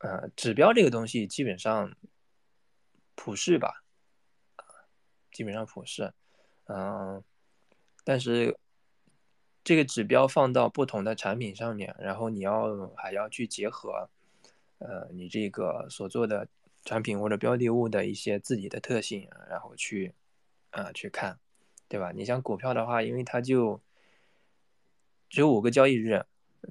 [0.00, 1.94] 呃，指标这个东西基本上
[3.14, 3.84] 普世吧，
[5.30, 6.14] 基本上普世，
[6.64, 7.22] 嗯，
[8.02, 8.56] 但是
[9.62, 14.08] 这个指标放到不同的产品上面，然后你要还要去结合，
[14.78, 16.48] 呃，你这个所做的
[16.86, 20.14] 产品或者标的物的一些自己的特性，然后去
[20.70, 21.38] 啊去看，
[21.88, 22.10] 对吧？
[22.12, 23.82] 你像股票的话，因为它就
[25.28, 26.24] 只有五个交易日。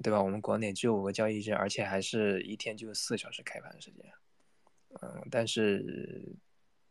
[0.04, 0.21] 对吧？
[0.21, 4.06] 我们国内只有五个交易日，而且还是一天就四小时开盘时间。
[5.02, 6.36] 嗯，但是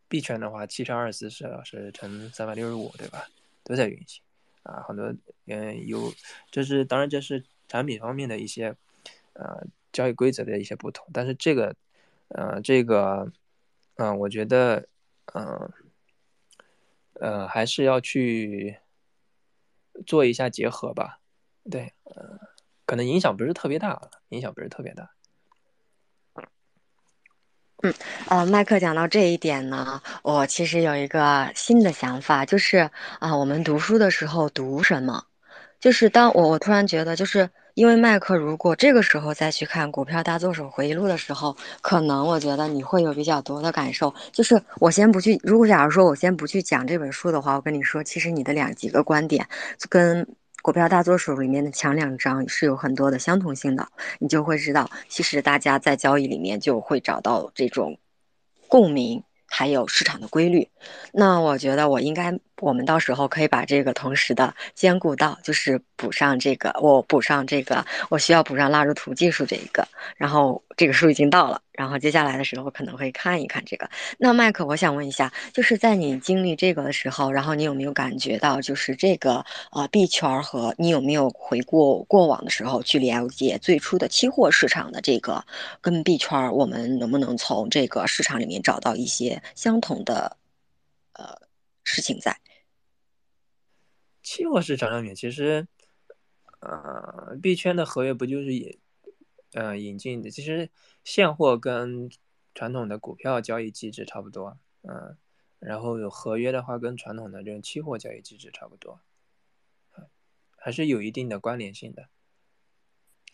[0.08, 3.26] 币圈的话，七乘二十四小时乘三百六十五，对吧？
[3.64, 4.22] 都在运行
[4.62, 5.14] 啊，很多
[5.46, 6.12] 嗯有，
[6.50, 8.76] 这是当然这是产品方面的一些
[9.34, 11.74] 呃交易规则的一些不同，但是这个
[12.28, 13.32] 呃这个
[13.96, 14.88] 嗯，我觉得
[15.34, 15.72] 嗯
[17.14, 18.78] 呃还是要去
[20.06, 21.20] 做一下结合吧，
[21.70, 22.38] 对，嗯。
[22.88, 25.10] 可能影响不是特别大，影响不是特别大。
[27.82, 27.92] 嗯，
[28.30, 35.22] 呃，麦克讲到这一点呢，我其实有一个新的想法，就是啊，我们读书的时候读什么？
[35.78, 44.14] 就是当我我突然觉得，就是因为麦克如果这个时候再去看《股票大作手回忆录》的时候，可能我觉得你会有比较多的感受。
[44.32, 49.46] 就是我先不去，如果假如说我先不去讲这本书的话，我跟你说，其实你的两几个观点
[49.90, 50.24] 跟
[50.62, 57.98] 《股票大作手》里面的前两章是有很多的相同性的，你就会知道，其实大家在交易里面就会找到这种
[58.68, 59.22] 共鸣。
[59.50, 60.68] 还有市场的规律，
[61.12, 69.86] 那我觉得我应该，我们到时候可以把这个同时的兼顾到，就是补上这个，我补上这个，我需要补上蜡烛图技术这一个，
[70.16, 73.88] 然后这个书已经到了，然后接下来的时候可能会看一看这个。
[74.18, 85.44] 那麦克，我想问一下，就是在你经历这个的时候，然后你有没有感觉到，就是这个呃币圈和你有没有回过过往的时候去了解最初的期货市场的这个
[85.80, 89.40] 跟币圈，我们能不能从这个市场里面找到一些？
[89.54, 90.36] 相同的
[91.18, 91.48] 呃
[91.84, 92.40] 事情在
[94.22, 95.68] 期货市场上面，其实
[96.60, 98.80] 呃币圈的合约不就是引
[99.52, 100.30] 呃引进的？
[100.30, 100.70] 其实
[101.04, 102.08] 现货跟
[102.54, 105.18] 传统的股票交易机制差不多，嗯，
[105.58, 109.00] 然后有合约的话，跟传统的这种期货交易机制差不多，
[110.56, 112.08] 还是有一定的关联性的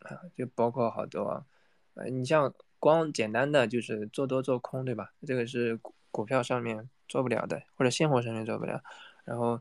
[0.00, 1.46] 啊，就包括好多
[1.94, 2.54] 呃，你像。
[2.80, 5.14] 光简单的就是做多做空，对吧？
[5.26, 5.80] 这个是
[6.14, 8.80] 股票上面做不了的，或者现货上面做不了。
[9.24, 9.60] 然后，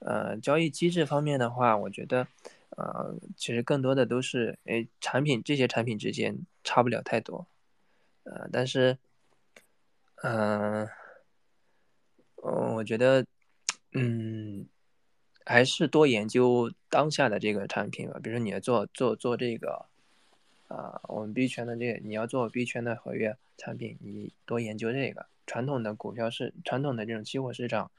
[0.00, 2.28] 呃，交易机制方面的话，我觉得，
[2.76, 7.46] 呃，其实更多的都是，哎，产品这些产品之间差不了太多，
[8.24, 8.98] 呃，但是，
[10.16, 10.86] 嗯，
[12.44, 13.24] 嗯，我觉得，
[13.92, 14.66] 嗯，
[15.46, 18.20] 还是多研究当下的这个产品吧。
[18.22, 19.86] 比如说，你要做做做这个。
[20.68, 25.24] 啊，我们币圈的这个，你要做币圈的合约产品，你多研究这个。
[25.46, 27.90] 传统的股票市，传统的这种期货市场，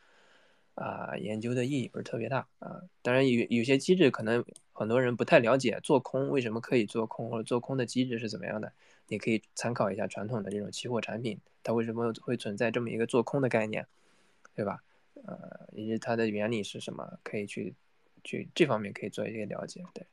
[0.75, 2.81] 啊，研究的意义不是特别大啊。
[3.01, 4.43] 当然有有些机制可能
[4.73, 8.71] 很多人不太了解，做空为什么可以做空，或者做空的机制是怎么样的，
[9.07, 13.87] 你可以参考一下传统的这种期货产品，它为什么会存在这么一个做空的概念，
[14.55, 14.83] 对吧？
[15.25, 17.73] 呃，以及它的原理是什么，可以去
[18.23, 20.05] 去这方面可以做一些了解，对。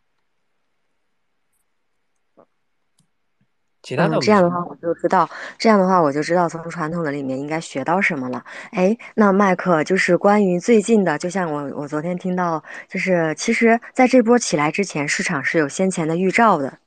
[3.87, 5.28] 嗯，这样的话我就知道，
[5.59, 8.43] 这样的话我就知道从传统的里面应该学到什么了。
[8.72, 16.78] 哎，那麦克就是关于最近的，就像我我昨天听到，就是其实在这波起来之前，市场是有先前的预兆的，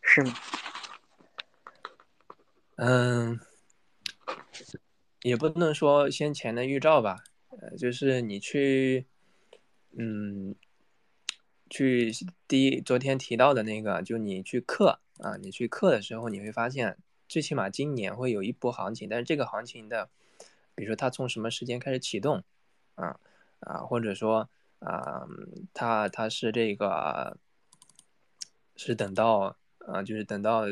[0.00, 0.32] 是吗？
[2.76, 3.38] 嗯，
[5.20, 7.16] 也不能说先前的预兆吧，
[7.50, 9.04] 呃，就是你去，
[9.98, 10.54] 嗯，
[11.68, 12.10] 去
[12.48, 15.00] 第一昨天提到的那个，就你去刻。
[15.18, 20.10] 啊，你去刻的时候，你会发现，最起码今年会有一波行情，但是这个行情的，
[20.74, 22.44] 比如说它从什么时间开始启动，
[22.96, 23.18] 啊
[23.60, 24.50] 啊，或者说
[24.80, 25.26] 啊，
[25.72, 27.38] 它它是这个，
[28.76, 30.64] 是等到啊，就是等到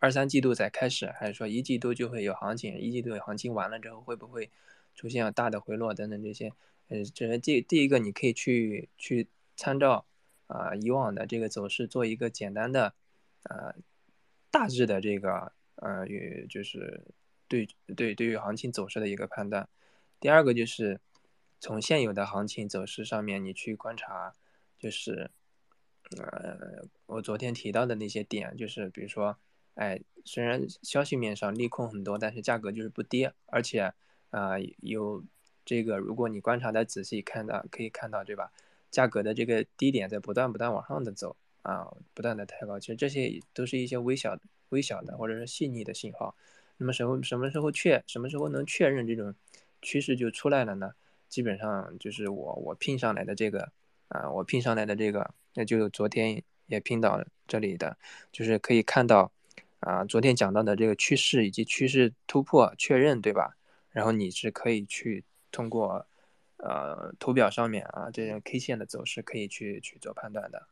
[0.00, 2.76] 二三季度才开始，还是说一季度就会有行情？
[2.76, 4.50] 一季度有行情完了之后，会不会
[4.96, 6.52] 出现大的回落等等这些？
[6.88, 10.04] 呃，这是第第一个，你可以去去参照
[10.48, 12.94] 啊以往的这个走势，做一个简单的。
[13.44, 13.74] 呃，
[14.50, 17.02] 大致的这个呃，与就是
[17.48, 19.68] 对对对于行情走势的一个判断。
[20.20, 21.00] 第二个就是
[21.58, 24.34] 从现有的行情走势上面，你去观察，
[24.78, 25.30] 就是
[26.16, 29.38] 呃，我昨天提到的那些点，就是比如说，
[29.74, 33.92] 哎，虽然消息面上利空很多，但是价格就是不跌，而且
[34.30, 35.24] 啊，有
[35.64, 38.52] 这个，如果你观察的仔细看到，可以看到，对吧？
[38.90, 41.36] 价格的这个低点在不断不断往上的走。
[41.62, 44.38] 啊，不断的抬高，其实这些都是一些微小、
[44.68, 46.36] 微小的或者是细腻的信号。
[46.78, 49.34] 那么什么什么时候确什么时候能确认这种
[49.80, 50.92] 趋势就出来了呢？
[51.28, 53.70] 基本上就是我我拼上来的这个
[54.08, 57.96] 啊，我拼上来的这个，那就昨天也拼到这里的，
[58.32, 59.30] 就是可以看到
[59.80, 63.56] 啊，昨天讲到的这个趋势以及趋势突破确认，对吧？
[63.90, 66.06] 然后你是可以去通过
[66.56, 70.66] 呃图表上面啊这种 K 线的走势可以去去做判断的。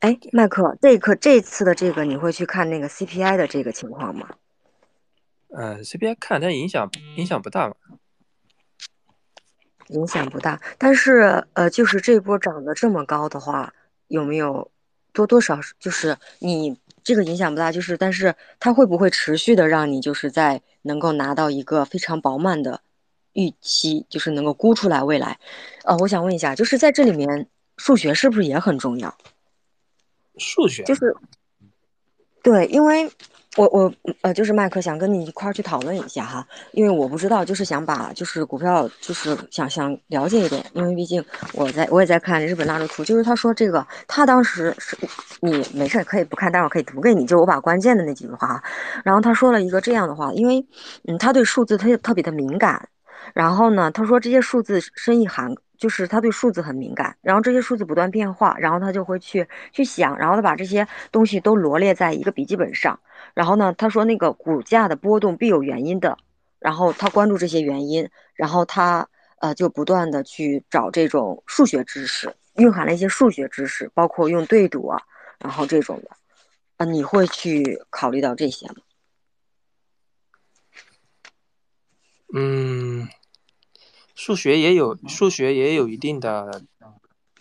[0.00, 4.28] 哎，麦克，这课这次的这个你会去看那个 CPI 的这个情况吗？
[5.48, 7.76] 嗯，CPI 看，但影响影响不大吧？
[9.88, 13.72] 影响不大，但是呃，就是这波涨得这么高的话，
[14.06, 14.70] 有没有
[15.12, 22.82] 多多少就是你这个影响不大，就是但是它会不会持续的让你就是在能够拿到一个非常饱满的
[23.32, 25.40] 预期，就是能够估出来未来？
[25.84, 29.16] 呃，我想问一下，就是在这里面数学是不是也很重要？
[30.38, 31.14] 数学就是，
[32.42, 33.10] 对，因为
[33.56, 44.96] 我我呃，就是麦克想跟你一块儿去讨论一下哈，因为我不知道，就是想把就是股票，就是想想了解一点，因为毕竟我在我也在看日本蜡烛图，就是他说这个，他当时是
[45.40, 48.62] 你没事可以不看，待会可以读给你，就我把关键的那几句话，
[49.04, 50.64] 然后他说了一个这样的话，因为
[51.08, 52.88] 嗯，他对数字他特别的敏感，
[53.34, 55.54] 然后呢，他说这些数字深意含。
[55.78, 62.98] 就是他对数字很敏感，然后这些数字不断变化，然后他就会去去想，然后他把这些东西都罗列在一个笔记本上，
[63.32, 66.18] 然后呢，他说那个股价的波动必有原因的，
[66.58, 69.08] 然后他关注这些原因，然后他
[69.38, 75.00] 呃就不断的去找这种数学知识，蕴含了一些数学知识，包括用对赌啊，
[75.38, 76.10] 然后这种的，
[76.78, 78.74] 啊，你会去考虑到这些吗？
[82.34, 83.08] 嗯。
[84.18, 86.64] 数学也有，数学也有一定的，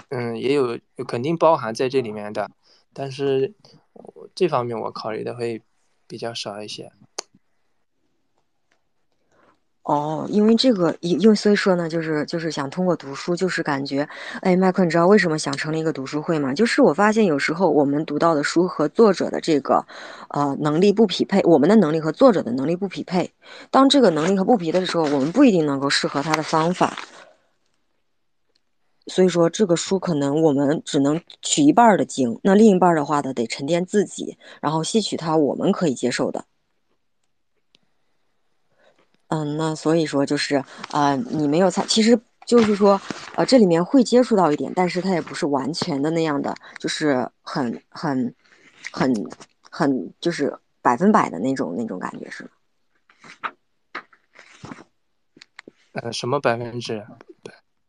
[0.09, 2.51] 嗯，也有肯定包含在这里面的，
[2.93, 3.55] 但是
[4.36, 5.63] 这方面我考虑的会
[6.05, 6.91] 比较少一些。
[9.88, 14.05] 哦，因为这个，因因为所以说呢，就是就是想通过读书，就是感觉，
[14.41, 16.53] 哎，麦克，你知道为什么想成立一个读书会吗？
[16.53, 19.85] 就是我发现有时候我们读到的书和作者的这个，
[20.31, 23.31] 呃，能力不匹配，我们的能力和作者的能力不匹配。
[23.71, 26.97] 当这个能力和不匹配的时候，我们不一定能够适合他的方法。
[29.05, 36.43] 所以说，这个书可能我们只能取一半的经，那另一半的话呢，得沉淀自己，然后吸取它我们可以接受的。
[39.30, 42.99] 嗯，那所以说就是呃，你没有参，其实就是说，
[43.36, 48.34] 呃，这里面会接触到一点，但是它也不是完全的那样的，就是很很
[48.91, 49.13] 很
[49.69, 52.49] 很就是百分百的那种那种感觉是吗？
[55.93, 57.05] 呃，什么百分之？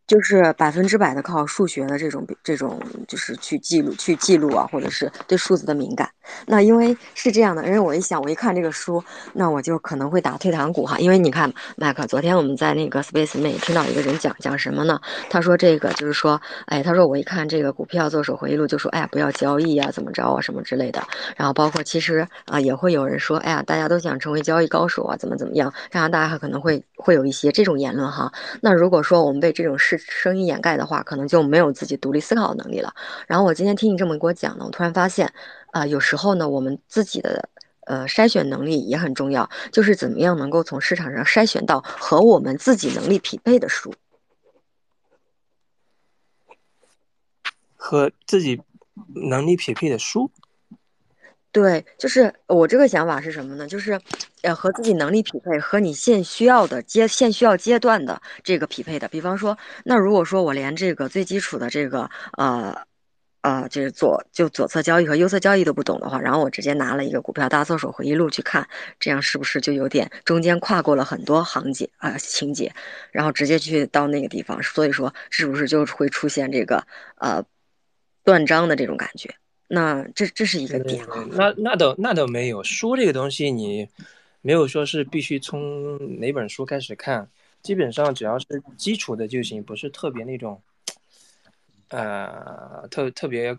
[0.09, 6.11] 就是百分之百的靠数学的这种这种，就是去记录去记录啊，或者是对数字的敏感。
[6.47, 9.03] 那因为是这样的，因为我一想，我一看这个书，
[9.35, 10.99] 那我就可能会打退堂鼓哈。
[10.99, 14.99] 因为你看，麦克，昨天我们在那个 Space 里听到一个人讲讲什么呢？
[15.29, 21.07] 他说这个就是说，哎，他说我一看这个股票做手回忆录，就说，哎呀，不要交易啊，怎么着啊，什么之类的。
[21.37, 25.71] 然后包括其实啊，也会有人说，哎呀，大家都想成为交易高手啊，怎么怎么样？
[25.91, 28.33] 当然，大家可能会会有一些这种言论哈。
[28.63, 32.95] 那如果说我们被这种事声音掩盖的话，可能就没有自己独立思考的能力了。
[33.27, 35.33] 然后我今天听你这么给我讲呢，我突然发现，
[35.73, 37.49] 啊，有时候呢，我们自己的
[37.87, 43.93] 呃筛选能力也很重要，就是怎么样能够从市场上筛选到和我们自己能力匹配的书，
[47.77, 48.63] 和自己
[49.15, 50.31] 能力匹配的书。
[51.51, 53.67] 对，就是我这个想法是什么呢？
[53.67, 53.99] 就是，
[54.43, 59.09] 呃，和自己能力匹配，和你现需要的阶现需要阶段的这个匹配的。
[59.09, 62.77] 比方说，那如果说我连这个最基础的这个，呃，
[63.41, 68.69] 呃，就是左就左侧交易和右侧交易都不懂的话，然后我直接拿了一个股票大作手回忆录去看，
[69.01, 72.73] 这样是不是就有点中间跨过了很多行节啊情节，
[73.11, 74.63] 然后直接去到那个地方？
[74.63, 76.87] 所以说，是不是就会出现这个
[77.17, 77.43] 呃
[78.23, 79.35] 断章的这种感觉？
[79.71, 83.87] 那这这是一个点啊，那那倒那倒没有，书这个东西你
[84.41, 87.29] 没有说是必须从哪本书开始看，
[87.63, 88.47] 基本上只要是
[88.79, 90.63] 基础的就行，不是特别那种，
[91.89, 93.59] 呃，特特别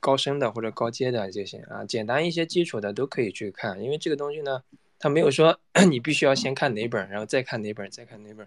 [0.00, 4.62] 高深的或者高阶的就行啊，简单一些基础的都可以去看，因为这个东西呢，
[4.98, 8.46] 它没有说 你必须要先看哪本，然后再看哪本，再看哪本，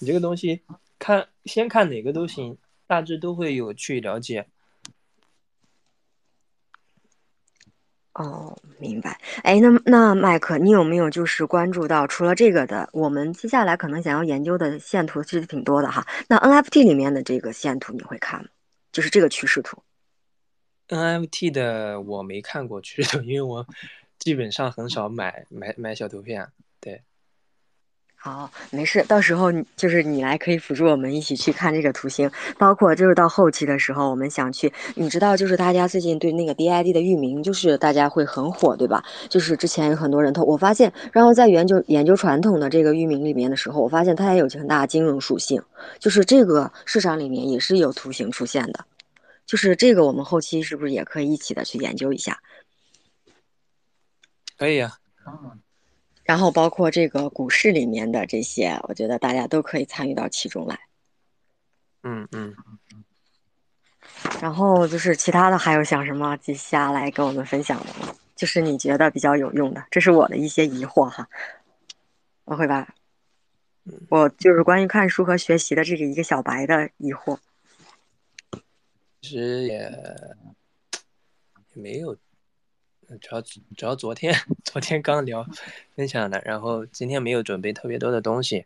[0.00, 0.62] 你这个东西
[0.98, 4.46] 看先看哪个都行，大致都会有去了解。
[8.14, 9.20] 哦，明白。
[9.42, 16.06] 哎，那那麦克，你有没有就是关注到除了这个的，我们接下来可能想要研究的线图其实挺多的哈。
[16.28, 18.48] 那 NFT 里面的这个线图你会看吗？
[18.92, 19.80] 就是这个趋势图。
[20.88, 23.64] NFT 的我没看过趋势图，因为我
[24.18, 26.48] 基本上很少买买买小图片。
[26.80, 27.02] 对。
[28.22, 39.02] 好，没事，到时候就是你来可以辅助我们一起去看这个图形，包括就是到后期的时候，我们想去，你知道，就是大家最近对那个 DID 的域名，就是大家会很火，对吧？
[39.30, 45.62] 就是之前有很多人投，我发现，然后在研究研究传统的这个域名里面的时候，我发现它也有很大的金融属性，
[45.98, 48.84] 就是这个市场里面也是有图形出现的，
[49.46, 52.38] 就是这个我们后期是不是也可以一起的去研究一下？
[54.58, 54.92] 可以啊。
[56.30, 60.78] 然后包括这个股市里面的这些，我觉得大家都可以参与到其中来。
[62.04, 62.54] 嗯嗯。
[64.40, 68.14] 然后就是其他的还有想什么接下来跟我们分享的吗？
[68.36, 71.28] 就是你觉得比较有用的，这是我的一些疑惑哈。
[72.44, 72.94] 我会把，
[74.08, 77.36] 我就是关于看书和学习的这个一个小白的疑惑。
[79.22, 79.78] 其实也
[81.74, 82.16] 也没有，
[83.18, 84.34] 主要主要昨天
[84.64, 85.46] 昨天刚聊
[85.96, 88.64] 分享的，然后今天没有准备特别多的东西，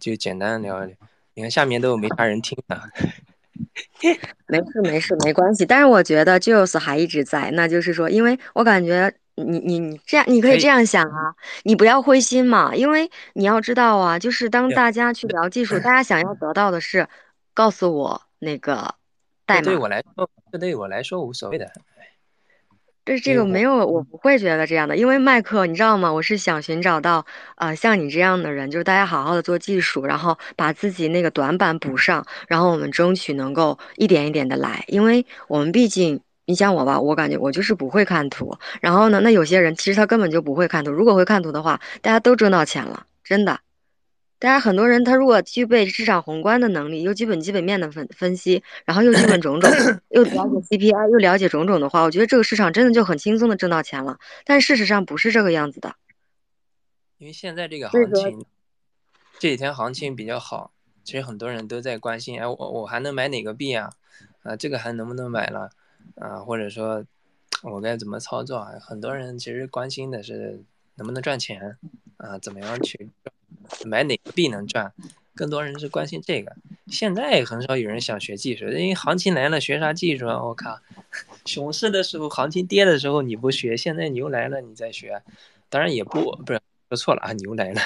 [0.00, 0.96] 就简单聊一聊。
[1.34, 2.82] 你看下面都没啥人听啊。
[4.48, 17.08] 没事没事没关系，但是我觉得 Jules 还一直在，那就是说，因为我感觉你你你这样，你可以这样想啊，你不要灰心嘛，因为你要知道啊，就是当大家去聊技术，大家想要得到的是，
[17.54, 18.94] 告诉我那个
[19.46, 19.62] 代码。
[19.62, 21.70] 对我来说，这对我来说无所谓的。
[23.04, 26.10] 这这个没有，我不会觉得这样的，因为麦克，你知道吗？
[26.10, 27.26] 我是想寻找到，
[27.56, 43.60] 呃，像你这样的人，就是大家好好的做技术，然后把自己那个短板补上，然后我们争取能够一点一点的来，因为我们毕竟，你像我吧，我感觉我就是不会看图，然后呢，那有些人其实他根本就不会看图，如果会看图的话，大家都挣到钱了，真的。
[44.44, 49.70] 大家很多人，他如果具备市场宏观的能力，又基本基本面的分分析，然后又基本种种，
[50.10, 54.18] 又了解 CPI，又了解种种的话，我觉得这个市场真的就很轻松的挣到钱了。
[54.44, 55.94] 但事实上不是这个样子的，
[57.16, 58.44] 因为现在这个行情，
[59.38, 60.72] 这几天行情比较好，
[61.04, 63.88] 其实很多人都在关心，哎，我我还能买哪个币啊？
[64.42, 65.70] 啊，这个还能不能买了？
[66.16, 67.02] 啊，或者说，
[67.62, 68.72] 我该怎么操作啊？
[68.78, 70.62] 很多人其实关心的是
[70.96, 71.78] 能不能赚钱
[72.18, 72.38] 啊？
[72.40, 73.08] 怎么样去？
[73.84, 74.92] 买哪个币能赚？
[75.34, 76.54] 更多人是关心这个。
[76.86, 80.40] 现在很少有人想学技术，因为行情来了，学啥技术啊？
[80.40, 80.78] 我靠，
[81.44, 85.22] 熊市的时候，行情跌的时候你不学，现在牛来了你再学，
[85.68, 87.80] 当然也不不是说错了啊，牛来了，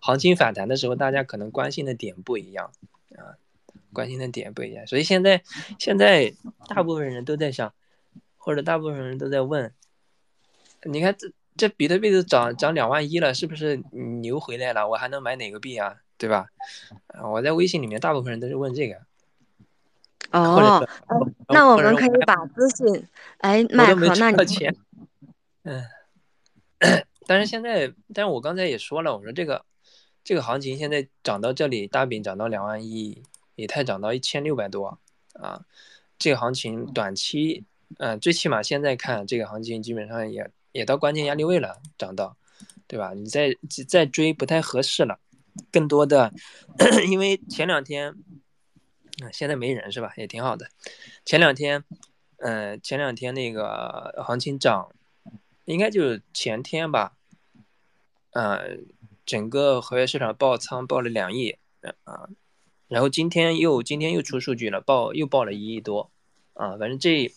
[0.00, 2.70] 行情反弹的时候，大家可能关心的点不一样
[3.16, 3.34] 啊，
[3.92, 5.42] 关心的点不一样，所以现在
[5.80, 6.32] 现在
[6.68, 7.74] 大部分人都在想，
[8.36, 9.72] 或者大部分人都在问，
[10.84, 11.32] 你看这。
[11.56, 13.76] 这比特币都涨涨两万一了，是不是
[14.20, 14.88] 牛回来了？
[14.88, 15.96] 我还能买哪个币啊？
[16.16, 16.46] 对吧？
[17.22, 18.96] 我在微信里面，大部分人都是问这个。
[20.30, 20.86] 哦，
[21.48, 23.06] 那我们可以把资讯，
[23.38, 24.74] 哎，麦克，那 你钱，
[25.64, 25.84] 嗯，
[27.26, 29.64] 但是现在，但是我刚才也说了，我说这个
[30.24, 33.22] 这个行情现在涨到这里，大饼涨到两万一，
[33.56, 34.98] 以太涨到一千六百多
[35.34, 35.66] 啊，
[36.18, 37.64] 这个行情短期，
[37.98, 40.50] 嗯，最起码现在看这个行情基本上也。
[40.72, 42.36] 也到关键压力位了，涨到，
[42.86, 43.12] 对吧？
[43.14, 43.56] 你再
[43.86, 45.20] 再追不太合适了。
[45.70, 46.32] 更多的，
[47.10, 48.14] 因为前两天，
[49.32, 50.14] 现在没人是吧？
[50.16, 50.70] 也挺好的。
[51.26, 51.84] 前两天，
[52.38, 54.88] 嗯，前两天那个行情涨，
[55.66, 57.12] 应该就是前天吧。
[58.30, 58.86] 嗯，
[59.26, 61.58] 整个合约市场爆仓爆了两亿，
[62.04, 62.30] 啊，
[62.88, 66.10] 然后今天又今天又出数据了，爆又爆了一亿多，
[66.54, 67.30] 啊，反正这，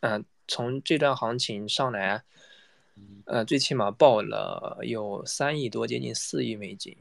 [0.00, 2.24] 嗯，从这段行情上来。
[3.26, 6.94] 呃，最起码爆了有三亿多，接近四亿美金！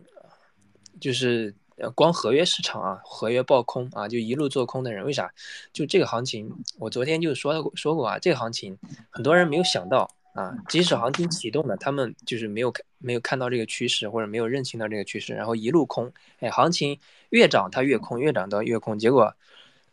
[1.01, 1.53] 就是
[1.95, 5.33] 光合约市场啊，合约爆空啊，就一路做空的人，为啥？
[5.73, 8.77] 就这个行情，我昨天就说过说过啊，这个行情
[9.09, 16.97] 很多人没有想到啊，即使行情启动了，他们就是没有看没有看到这个趋势，或者没有认清到这个趋势，然后一路空，哎，行情
[17.31, 19.35] 越涨它越空，越涨到越空，结果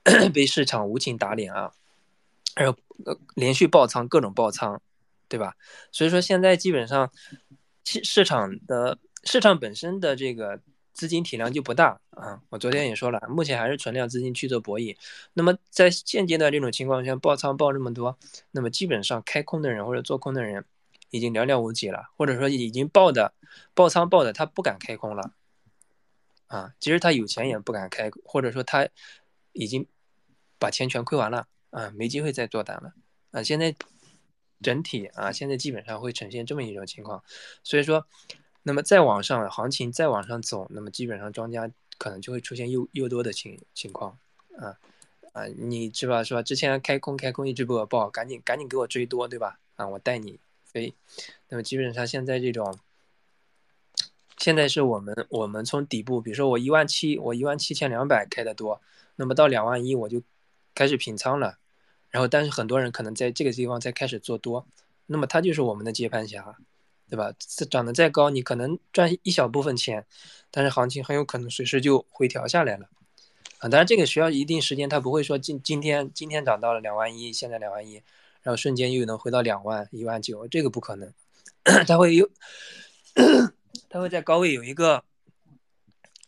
[0.32, 1.72] 被市场无情打脸啊，
[2.54, 4.80] 然后呃连续爆仓，各种爆仓。
[5.30, 5.54] 对吧？
[5.92, 7.08] 所以说现在基本上，
[7.84, 10.60] 市市场的市场本身的这个
[10.92, 12.42] 资金体量就不大啊。
[12.48, 14.96] 我昨天也说了，目前还是存量资金去做博弈。
[15.32, 18.18] 那么在现阶段这种情况下，爆仓爆这么多，
[18.50, 20.64] 那么基本上开空的人或者做空的人
[21.10, 23.32] 已经寥寥无几了，或者说已经爆的
[23.72, 25.32] 爆仓爆的他不敢开空了
[26.48, 26.74] 啊。
[26.80, 28.88] 其实他有钱也不敢开，或者说他
[29.52, 29.86] 已经
[30.58, 32.94] 把钱全亏完了啊，没机会再做单了
[33.30, 33.44] 啊。
[33.44, 33.76] 现在。
[34.62, 37.22] 整体啊，现在基本上会呈现这么一种情况，
[37.62, 38.06] 所以说，
[38.62, 44.18] 那么再往上行情再往上走，那么基本上庄家可能就会出现又又多的情情况
[44.58, 44.76] 啊
[45.32, 46.42] 啊，你知道是吧？
[46.42, 49.58] 之前开空开空一直不爆，赶紧赶紧给我追多，对吧？
[49.76, 50.92] 啊，我带你飞。
[51.48, 52.78] 那么基本上现在这种，
[54.36, 58.82] 现在是我们我们从底部，比如说我一万七，我一万七千两百开的多，
[59.16, 60.20] 那么到两万一我就
[60.74, 61.59] 开始平仓了。
[62.10, 64.66] 然后，但是很多人可能在这个地方才开始做多，
[65.06, 66.56] 那么他就是我们的接盘侠，
[67.08, 67.32] 对吧？
[67.38, 70.04] 这涨得再高，你可能赚一小部分钱，
[70.50, 72.88] 但是行情很有可能随时就回调下来了，
[73.58, 78.02] 啊，当然这个需要一定时间，它不会说今今天今天涨到了两万一，现在两万一，
[78.42, 81.12] 然后瞬间又能回到两万一万九，这个不可能，
[81.86, 82.28] 它会有，
[83.88, 85.04] 它会在高位有一个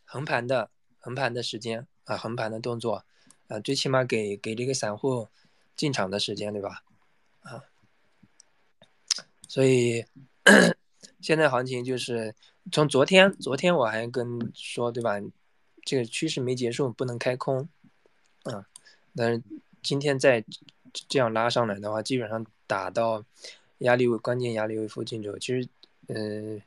[0.05, 0.71] 横盘的
[1.01, 3.05] 横盘的时间啊，横盘的动作，
[3.49, 5.27] 啊，最起码给给这个散户。
[5.77, 6.83] 进场的时间对吧？
[7.41, 7.63] 啊，
[9.49, 10.05] 所以
[11.21, 12.35] 现在行情就是
[12.71, 15.21] 从昨天，昨天我还跟说对吧？
[15.85, 17.69] 这个趋势没结束，不能开空，
[18.45, 18.65] 啊，
[19.17, 19.43] 但是
[19.83, 20.45] 今天再
[21.09, 23.25] 这样拉上来的话，基本上打到
[23.79, 25.69] 压力位关键压力位附近之后，其实，
[26.07, 26.63] 嗯，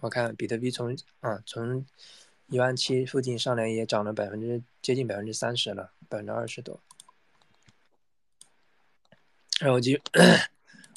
[0.00, 1.86] 我看比特币从啊从
[2.48, 6.80] 一万七附近上来也涨了百分之接近百分之三十了，百分之二十多。
[9.60, 9.92] 然后就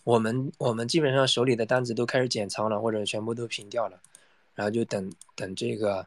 [0.04, 4.02] 我们我们基本上手里的单子都开始减仓了，或者全部都平掉了，
[4.56, 6.06] 然后就等等这个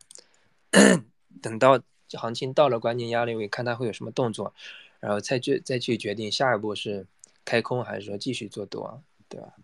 [1.43, 1.81] 等到
[2.13, 4.55] 行情到了关键压力位，看它会有什么动作，
[4.99, 7.07] 然后再去再去决定下一步是
[7.45, 9.55] 开空还是说继续做多，对吧？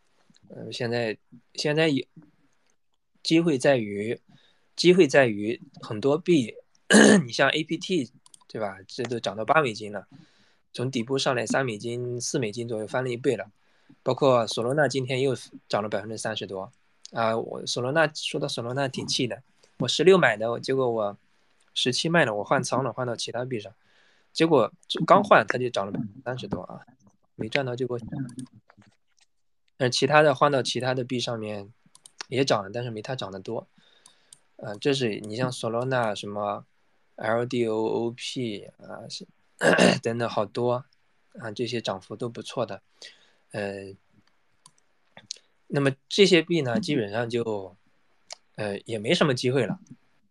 [0.51, 1.16] 嗯，现在
[1.55, 2.05] 现在有
[3.22, 4.20] 机会在于
[4.76, 6.55] 机会在于很多币，
[7.26, 8.11] 你像 APT
[8.47, 8.78] 对吧？
[8.87, 10.07] 这都涨到八美金了。
[10.77, 13.51] 从底部上来三美金、四美金左右翻了一倍了，
[14.03, 15.35] 包括索罗纳今天又
[15.70, 16.70] 涨了百分之三十多
[17.12, 17.35] 啊！
[17.35, 19.43] 我索罗纳说到索罗纳挺气的，
[19.79, 21.16] 我十六买的，结果我
[21.72, 23.72] 十七卖了，我换仓了，换到其他币上，
[24.35, 24.70] 结果
[25.07, 26.85] 刚换它就涨了百分之三十多啊，
[27.37, 27.99] 没赚到结果，
[29.79, 31.72] 但其他的换到其他的币上面
[32.29, 33.66] 也涨了，但是没它涨得多，
[34.57, 36.66] 嗯，这是你像索罗纳什么
[37.16, 39.27] LDOOP 啊是。
[40.02, 40.84] 等等，好多
[41.40, 42.82] 啊，这些涨幅都不错的，
[43.52, 43.94] 呃，
[45.68, 47.76] 那么这些币呢，基本上就，
[48.57, 49.80] 呃，也没什么机会了，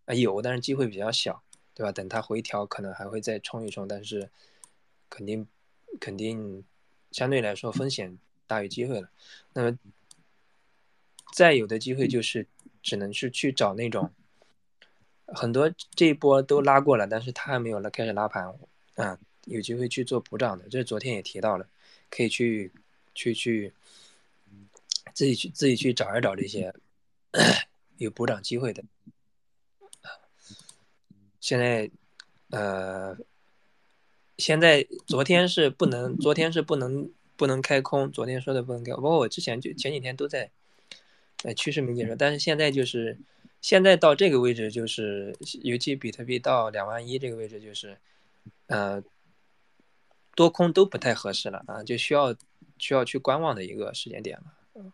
[0.06, 1.92] 啊，有，但是机会比较小，对吧？
[1.92, 4.30] 等它回调，可能还会再冲一冲，但是
[5.10, 5.48] 肯定
[6.00, 6.64] 肯定
[7.12, 9.10] 相对来说风险大于机会了。
[9.54, 9.78] 那么
[11.34, 12.48] 再有的机会就是
[12.82, 14.12] 只能是去找那种
[15.28, 18.54] 很多这一波都拉过了，但是它还没有开始拉盘。
[18.96, 21.68] 啊，有机会去做补涨的，这昨天也提到了，
[22.10, 22.72] 可以去
[23.14, 23.74] 去去
[25.14, 26.74] 自己去自己去找一找这些
[27.98, 28.84] 有补涨机会的。
[31.42, 31.92] 现在，
[32.52, 33.18] 呃，
[34.38, 40.50] 现在昨天是不能，昨天是不能不能开空，昨天说的不能开，包括我之前就前几天都在，
[41.44, 43.18] 呃，趋势没解说，但是现在就是
[43.60, 47.98] 现在到这个位置，就是尤其比特币到两万一这个位置，就是。
[48.68, 49.02] 呃，
[50.36, 52.36] 多空都不太合适了啊，就需要
[52.78, 54.92] 需要去观望的一个时间点了。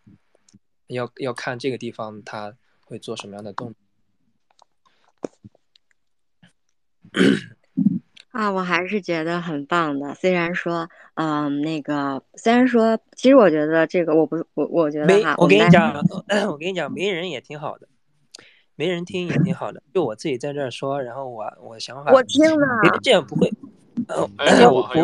[0.87, 3.75] 要要看这个地方它会做什么样的动作。
[8.31, 10.13] 啊，我还是觉得很棒的。
[10.15, 15.93] 虽然说，嗯，那个，虽然说，其实我觉得这个，我不，我我觉得哈，我跟你讲，
[16.49, 17.87] 我跟你讲，没人也挺好的。
[18.81, 22.65] 没人听也挺好的，就我自己在这儿说，然后我我想法，我听了，
[23.03, 23.47] 这样不会。
[24.07, 24.27] 我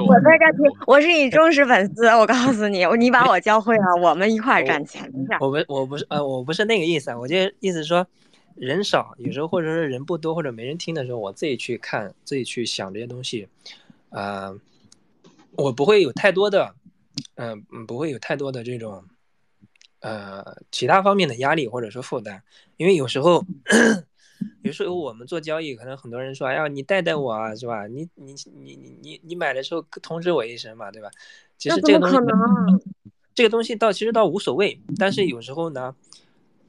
[0.07, 5.07] 我在这听，我是你忠实粉丝，我告诉你，你把我教会了，我们一块赚钱。
[5.39, 8.07] 我不我不是呃我不是那个意思啊，我就意思说，
[8.55, 13.47] 人少，有时候或者是人不多或者没人听的时候，我自己去看，自己去想这些东西，
[14.09, 14.55] 啊，
[15.55, 16.73] 我不会有太多的，
[17.36, 19.03] 嗯嗯，不会有太多的这种。
[20.00, 22.41] 呃，其他方面的压力或者说负担，
[22.78, 23.43] 因为有时候，
[24.62, 27.88] 有时候我们做交易，可能很多人说，哎呀，你带带我啊，是吧？
[27.88, 31.10] 你你你你你你买的时候通知我一声嘛，对吧？
[31.58, 32.18] 其实这个东西，
[33.34, 34.80] 这个东西倒其实倒无所谓。
[34.98, 35.95] 但是有时候呢，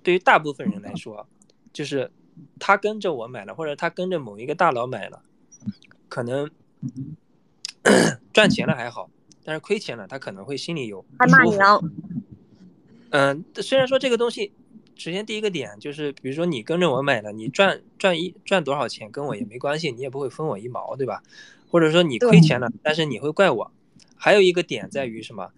[0.02, 1.26] 对于大部分人来说，
[1.72, 2.10] 就是
[2.58, 5.20] 他跟着我买了，或者他跟着某一个大佬买了，
[6.08, 6.50] 可能
[8.32, 9.10] 赚钱了还好，
[9.44, 11.88] 但是亏钱了，他可能会心里有不舒服。
[13.10, 14.52] 嗯，虽然说这个东西，
[14.96, 21.22] 首先第一个点就是，比如说你跟着我买了，你赚赚一赚多少钱跟我也没关系，你也不会分我一毛，对吧？
[21.68, 23.72] 或者说你亏钱了，但是你会怪我。
[24.16, 25.50] 还有一个点在于什么？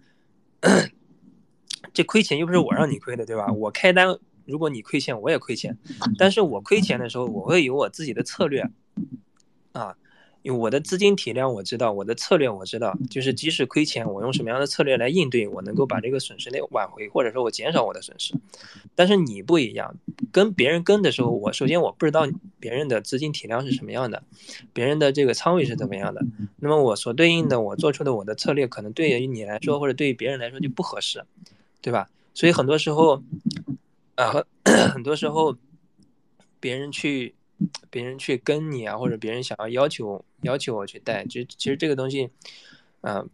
[1.93, 3.51] 这亏钱又不是我让你亏的，对吧？
[3.51, 5.77] 我开单，如果你亏钱，我也亏钱。
[6.17, 8.69] 但是我亏钱的时候，我会有我自己的策略，
[9.73, 9.95] 啊。
[10.43, 18.33] 因为我的资金体量我知道，我的策略我知道，就是即使亏钱，我用什么样的策略来应对，我能够把这个损失来挽回，或者说我减少我的损失。
[18.95, 19.95] 但是你不一样，
[20.31, 22.27] 跟别人跟的时候，我首先我不知道
[22.59, 24.23] 别人的资金体量是什么样的，
[24.73, 26.25] 别人的这个仓位是怎么样的，
[26.57, 31.23] 那么我所对应的我做出的我的策略，可能对于你来说或者对于别人来说就不合适，
[31.81, 32.09] 对吧？
[32.33, 33.21] 所以很多时候，
[34.15, 34.43] 啊，
[34.91, 35.55] 很多时候
[36.59, 37.35] 别人去。
[37.91, 42.29] 别人去跟你啊，或者别人想要要求要求我去带，其实其实这个东西，
[43.01, 43.29] 嗯，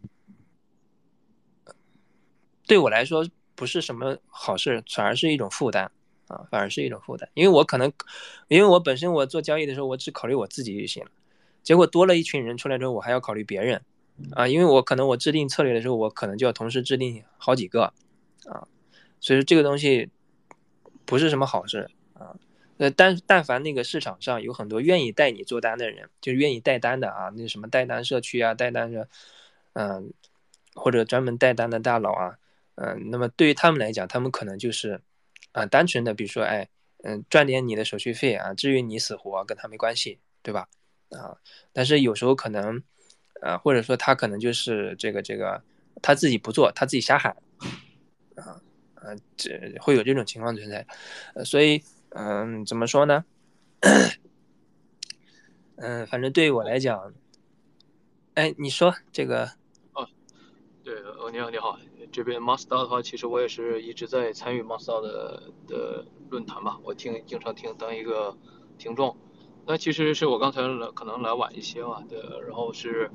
[2.66, 5.90] 对我来说不是什么好事，反而是一种负担
[6.26, 7.28] 啊，反而是一种负担。
[7.34, 7.92] 因为我可能，
[8.48, 11.10] 因为我本身我做交易的时候，我只考虑我自己就行了，
[11.62, 13.82] 结果多了一群人出来之后，我还要考虑别人
[14.32, 17.92] 啊，因为我可能我制定策略的时候，我可能就要同时制定好几个
[18.46, 18.66] 啊，
[19.20, 20.10] 所以说这个东西
[21.04, 21.88] 不是什么好事。
[22.78, 29.08] 呃，但但凡那个市场上有很多愿意带你做单的人，就愿意带单的啊，那什么带单社区啊，带单的，
[29.74, 30.12] 嗯，
[30.74, 32.38] 或者专门带单的大佬啊，
[32.76, 35.00] 嗯，那么对于他们来讲，他们可能就是
[35.52, 36.68] 啊，单纯的比如说，哎，
[37.02, 40.68] 嗯，赚点你的手续费啊，至于你死活跟他没关系，对吧？
[41.10, 41.36] 啊，
[41.72, 42.82] 但是有时候可能，
[43.40, 45.62] 呃，或者说他可能就是这个这个
[46.02, 47.34] 他自己不做，他自己瞎喊，
[48.36, 48.60] 啊，
[48.96, 50.86] 呃，这会有这种情况存在，
[51.44, 53.24] 所以，嗯，怎么说呢？
[55.76, 57.12] 嗯，反正对于我来讲，
[58.34, 59.44] 哎，你说这个？
[59.92, 60.08] 哦，
[60.82, 61.78] 对，哦，你好，你好，
[62.10, 68.36] 这边 Master 的话，其实我也是一直在参与 Master 的的论坛嘛，我听经常听当一个
[68.78, 69.16] 听众。
[69.66, 73.10] 那其实是我刚才来可能来晚一些嘛，对，然后是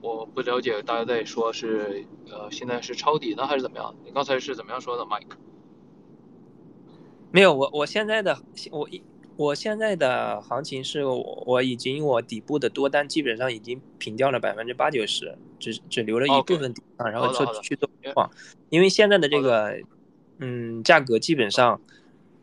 [0.00, 3.94] 我不了解大家在说是呃现在是抄底呢还是怎么样？
[4.04, 5.36] 你刚才是怎么样说的，Mike？
[7.32, 8.38] 没有，我我现在的
[8.70, 9.02] 我一
[9.36, 18.30] 我现在的行情是我我已经我底部的多单基本上已经平掉了百分之八九十，只只留了一部分然后做去做矿，
[18.68, 19.80] 因为现在的这个
[20.38, 21.80] 嗯价格基本上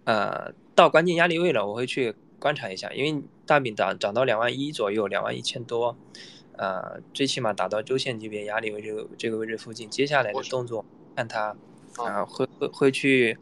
[0.04, 3.24] 呃到关键压力位了，我会去观察一下，因为。
[3.50, 5.98] 大饼涨涨到两万一左右，两万一千多，
[6.56, 10.86] 呃，最起码打到周线级别压力位这个这个位置附近，接下来的动作
[11.16, 11.58] 看它
[11.98, 13.36] 啊会会会去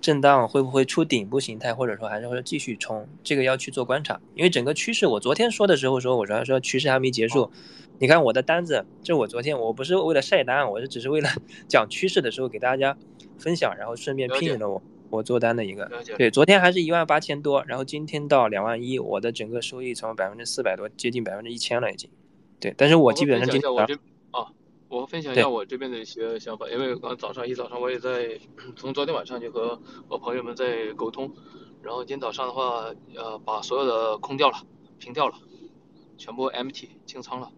[0.00, 4.20] 震荡，会不会出顶部形态，或者说还是会继续冲，这个要去做观察。
[4.34, 7.50] 因为整个趋势，我昨天说的时候说，我说说趋势还没结束。
[7.98, 11.28] 你看我的单子，这我昨天我不是为了晒单，我是只是为了
[11.68, 12.96] 讲趋势的时候给大家
[13.38, 14.82] 分享，然后顺便聘了我。
[15.10, 22.10] 我做单的一个，对，昨天还是一万八千多，然后今天到两万一，我的整个收益从百分之四百多接近百分之一千了已经，
[22.60, 23.98] 对，但是我基本上今天
[24.88, 28.38] 我分享一下我这边的一些想法，因为刚早上一早上我也在
[28.76, 31.32] 从昨天晚上就和我朋友们在沟通，
[31.82, 34.56] 然后今天早上的话，呃，把所有的空掉了，
[34.98, 35.34] 平掉了，
[36.16, 37.50] 全部 empty 清仓了，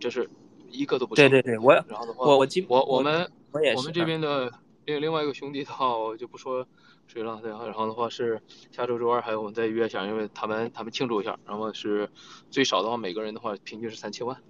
[0.00, 0.28] 这是
[0.70, 3.30] 一个都不对对对，我然后的话我我我我们
[3.76, 4.52] 我们这边的。
[4.86, 6.64] 另另外一个兄弟的话，我就不说
[7.08, 7.40] 谁了。
[7.42, 8.40] 对，然后的话是
[8.70, 11.36] 下周周二还有我们再约一下，因为他们他们庆祝一下。
[11.44, 12.08] 然后是
[12.52, 14.40] 最少的话，每个人的话平均是三千万。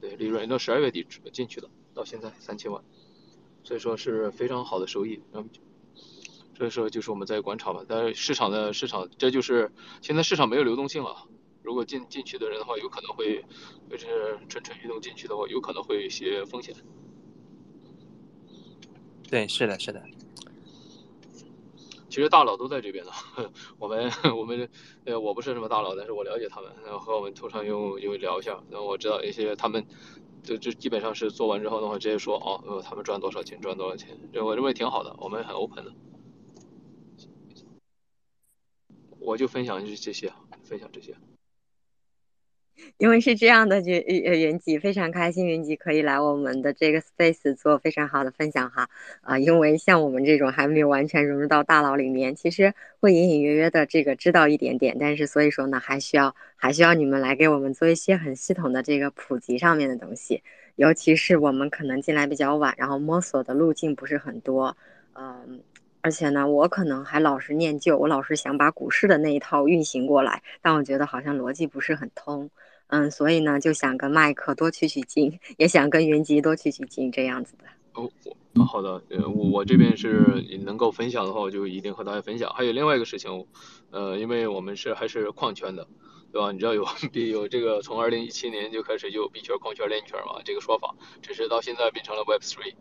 [0.00, 2.82] 对，利润到十二月底进去的，到现在三千万，
[3.64, 5.22] 所以说是非常好的收益。
[5.32, 5.48] 然后，
[6.56, 7.84] 所以说就是我们在观察吧。
[7.88, 9.70] 但是市场的市场，这就是
[10.00, 11.26] 现在市场没有流动性了。
[11.62, 13.44] 如果进进去的人的话，有可能会
[13.90, 16.74] 就是蠢蠢欲动进去的话，有可能会有一些风险。
[19.28, 20.02] 对，是的，是的。
[22.08, 23.10] 其实大佬都在这边的。
[23.78, 24.68] 我们我们
[25.04, 29.84] 呃，我不是什么大佬，但是我了解他们，然后和我们通常用用聊一下，然后我知道一些他们
[30.42, 35.92] 就就基本上是做完之后的话，直接说哦，呃，他们赚多少钱，赚多少钱，我认为挺好的，我们很 open 的。
[39.18, 40.32] 我就分享就是这些，
[40.62, 41.16] 分享这些。
[42.98, 48.88] 因为是这样的，云呃云吉非常开心，云吉可以来我们的这个 space 做非常好的分享哈
[49.22, 60.42] 啊，因为像我们这种还没有完全融入到大佬里面，其实会隐隐约约的这个知道一点点，但是所以说呢，还需要还需要你们来给我们做一些很系统的这个普及上面的东西，
[60.76, 64.76] 尤其是我们可能进来比较晚，然后摸索的路径不是很多，
[65.14, 65.60] 嗯。
[66.02, 72.48] 而且呢，我可能还老是念旧，我老是想把股市的那一套运行过来，但我觉得好像逻辑不是很通，
[72.88, 77.64] 嗯，所以呢，就想跟麦克多取取经，也想跟云集多取取经，这样子的。
[77.94, 78.10] 哦，
[78.64, 82.50] 好的，呃，我我这边是能够分享的话，我就一定和大家分享。
[82.54, 83.46] 还有另外一个事情，
[83.90, 85.86] 呃，因为我们是还是矿圈的，
[86.32, 86.52] 对吧？
[86.52, 92.74] 你知道有 有这个从二零一七年就开始就有币圈、矿圈、链圈嘛，这个说法，只是到现在变成了 Web Three。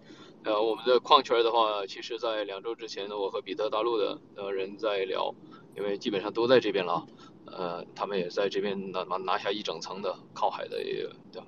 [0.43, 5.33] 呃，我们的矿圈的话，其实，在两周之前呢，我和比特大陆的呃人在聊，
[5.75, 7.07] 因为基本上都在这边了，
[7.45, 10.77] 呃，他们也在这边拿拿拿下一整层的靠海的，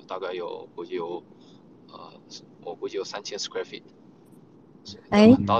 [0.08, 1.24] 大概有估计有，
[1.92, 2.14] 呃，
[2.64, 3.82] 我估计有三千 square feet。
[5.10, 5.56] 哎，那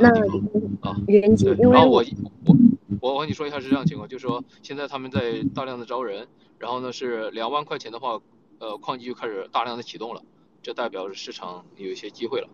[0.82, 2.04] 啊，原级，然后我
[2.46, 2.56] 我
[3.02, 6.28] 我我跟你说一下是这样情况，就是说现在他们在大量的招人，
[6.60, 8.22] 然后呢是两万块钱的话，
[8.60, 10.24] 呃，矿机就开始大量的启动了，
[10.62, 12.48] 这代表市场有一些机会了。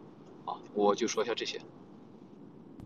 [0.46, 1.62] 啊，我就说一下这些。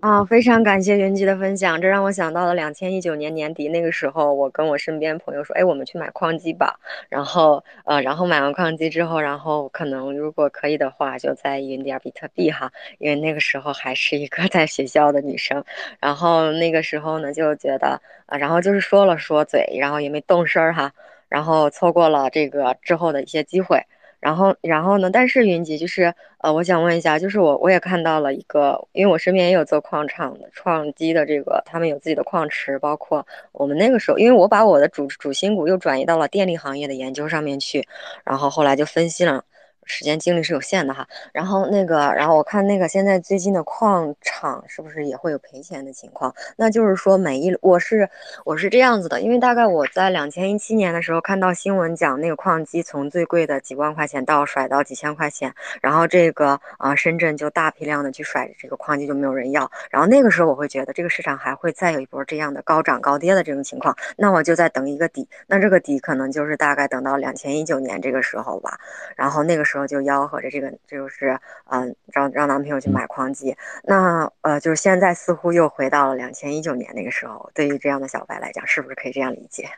[0.02, 6.80] 啊，非常感谢云集的分享，这让我想到了两千一九年年底那个时候，我跟我身边朋友说，哎，我们去买矿机吧。
[7.10, 15.64] 然后，呃，然后买完矿机之后，然后可能如果可以的话，就再匀点比特币哈，因为那个时候还是一个 在学校的女生。
[16.00, 20.92] 然后那个时候呢，就觉得啊，然后就是说了说嘴，然后也没动声儿哈，
[21.28, 23.82] 然后错过了这个之后的一些机会。
[24.20, 25.10] 然后，然后呢？
[25.12, 37.88] 但是云集就是，呃，我想问一下，就是我我也看到了一个，因为我身边也有做矿场的、矿机的，这个他们有自己的矿池，包括我们那个时候，因为我把我的主主心骨又转移到了电力行业的研究上面去，
[38.24, 39.44] 然后后来就分析了，
[39.88, 41.08] 时间精力是有限的哈。
[41.34, 46.34] 然后那个，然后我看那个现在最近的矿场是不是也会有赔钱的情况？
[46.56, 48.10] 那就是说每一我是
[48.46, 68.80] 我是这样子的，因为大概我在两千一七年的时候看到新闻讲那个矿机从最贵的几万块钱到甩到几千块钱，然后这个啊深圳就大批量的去甩这个矿机就没有人要，然后那个时候我会觉得这个市场还会再有一波这样的高涨高跌的这种情况，那我就在等一个底，那这个底可能就是大概等到两千一九年这个时候吧，
[69.16, 79.70] 然后那个时候然后就吆喝着这个就是嗯让让男朋友去买矿机，那呃就是现在似乎又回到了两千一九年那个时候，对于这样的小白来讲，是不是可以这样理解？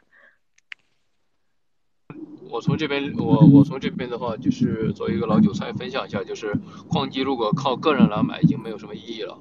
[2.50, 6.54] 我从这边，我我从这边的话，就是作为一个老韭菜分享一下，就是
[6.90, 9.38] 矿机如果靠个人来买，已经没有什么意义了，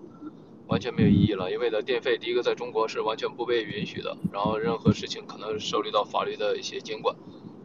[0.67, 7.15] 完全没有意义了，因为的电费，第一个在中国是完全不被允许的，然后任何事情可能受到法律的一些监管，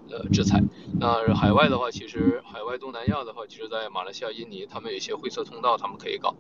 [0.10, 0.62] 呃制裁。
[1.00, 6.36] 那海外的话，其实海外东南亚的话，其实在马来西亚、印尼，他们有一些灰色通道，他们可以搞，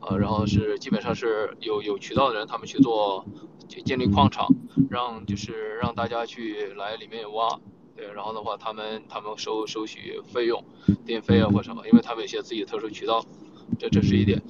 [0.00, 3.24] 呃，然后是基本上是有有渠道的人，他们去做
[3.68, 4.48] 去建立矿场，
[4.90, 7.60] 让就是让大家去来里面挖。
[7.96, 10.64] 对，然后的话，他们他们收收取费用，
[11.04, 13.22] 电费啊或什么，因为他们有些自己特殊渠道，
[13.78, 14.42] 这这是一点。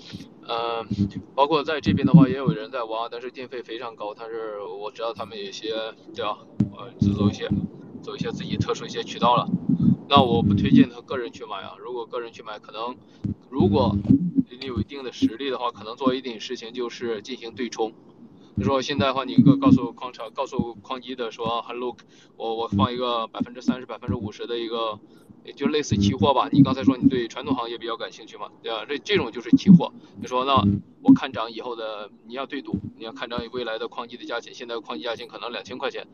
[0.47, 0.87] 嗯，
[1.35, 4.15] 包括在这边的话，也有人在挖，但是电费非常高。
[4.15, 5.75] 但是我知道他们有些
[6.15, 6.39] 对吧，
[6.77, 7.49] 呃，只走一些
[8.03, 9.47] 走一些自己特殊一些渠道了。
[10.09, 11.75] 那我不推荐他个人去买啊。
[11.79, 12.97] 如果个人去买，可能
[13.49, 13.97] 如果
[14.61, 17.93] 你有一定的实力的话，可能做一点事情就是进行对冲。
[18.57, 21.97] 你说现在的话，你告告诉矿场，告诉矿机的说，Hello，
[22.37, 24.99] 我我放一个百分之三十、百分之五十的一个，
[25.45, 26.49] 也就类似期货吧。
[26.53, 28.85] 你刚才说你对传统行业比较感兴趣嘛，对吧？
[28.87, 29.93] 这这种就是期货。
[30.21, 30.63] 你说那
[31.01, 34.53] 我看涨以后的，你要对赌，你要看涨未来的矿机的价钱。
[34.53, 36.07] 现在矿机价钱可能两千块钱，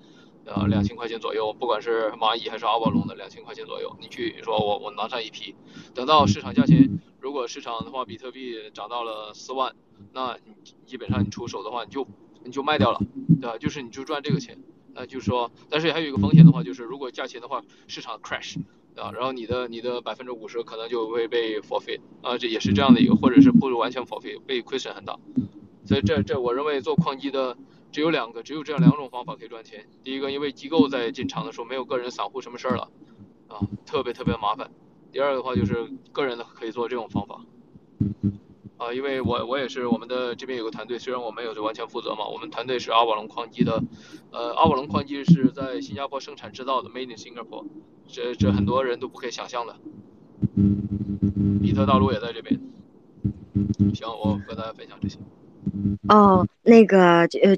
[0.47, 3.95] 呃，两千块钱左右，不管是蚂蚁还是阿瓦龙的，两千块钱左右。
[4.01, 5.55] 你去说我我拿上一批，
[5.95, 9.75] 等到市场价钱，如果市场的话，比特币涨到了四万，
[10.13, 10.55] 那你
[10.87, 12.07] 基本上你出手的话，你就。
[12.45, 13.01] 你就卖掉了，
[13.41, 13.59] 对吧？
[13.59, 14.57] 就是你就赚这个钱，
[14.95, 18.55] 那就是说，但是还有一个风险的话，就是如果价钱的话市场 crash，
[18.95, 19.11] 对吧？
[19.11, 25.19] 然后你的你的百分之五十可能就会被 forfeit，啊，这也是这样的一个，或者是不如完全 forfeit，被亏损很大。
[25.85, 27.57] 所以这这我认为做矿机的
[27.93, 29.87] 只有两个，只有这样两种方法可以赚钱。
[30.03, 32.91] 第一个，因为机构在进场的时候没有个人散户什么事儿了，
[33.49, 34.71] 啊，特别特别麻烦。
[35.13, 37.41] 第二个的话就是个人的可以做这种方法。
[38.77, 43.83] 啊，因为我我也是我们的这边有个团队，虽然我没有完全负责嘛，我们团队是阿瓦隆矿机的，
[44.31, 47.65] 呃，阿瓦隆矿机是在新加坡生产制造的，Made in Singapore，
[48.07, 49.75] 这这很多人都不可以想象的。
[51.63, 52.61] 比特大陆也在这边。
[53.95, 55.19] 行，我和大家分享这些。
[56.09, 57.57] 哦，那个呃，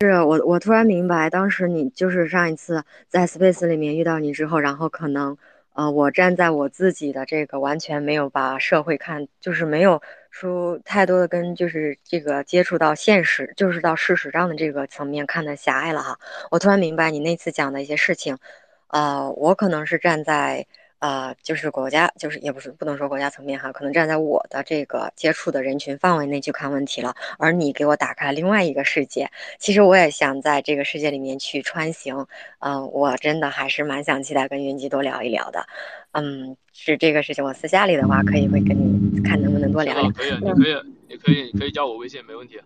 [0.00, 5.36] 是我我突然明白，当时你就是上一次在 Space 里面遇到你之后，然后可能
[5.72, 10.00] 呃，我站在我自己的这个完全没有把社会看，就是没有。
[10.30, 16.16] 说太多的跟就是这个接触到现实，就是到事实上的这个层面看的狭隘了哈。
[16.52, 18.38] 我突然明白你那次讲的一些事情，
[18.86, 20.64] 呃，我可能是站在
[21.00, 27.14] 呃，就是国家，就是也不是不能说国家层面哈，可能站在我的这个接触的人群范围内去看问题了。
[27.38, 32.26] 而你给我打开另外一个世界，其实我也想在这个世界里面去穿行。
[32.58, 35.66] 嗯，我真的还是蛮想期待跟云集多聊一聊的。
[36.12, 40.10] 嗯，是这个事情，我私下里的话可以会跟你看能不能多聊聊。
[40.10, 42.60] 可以，你可以，你可以，你可以加我微信，没问题。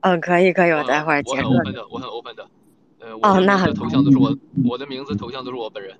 [0.00, 2.46] 嗯，可以，可以，我待会儿我很 open 的，我很 open 的。
[3.00, 4.34] 呃，我的头像都是我，
[4.68, 5.94] 我的名字头像都是我本人，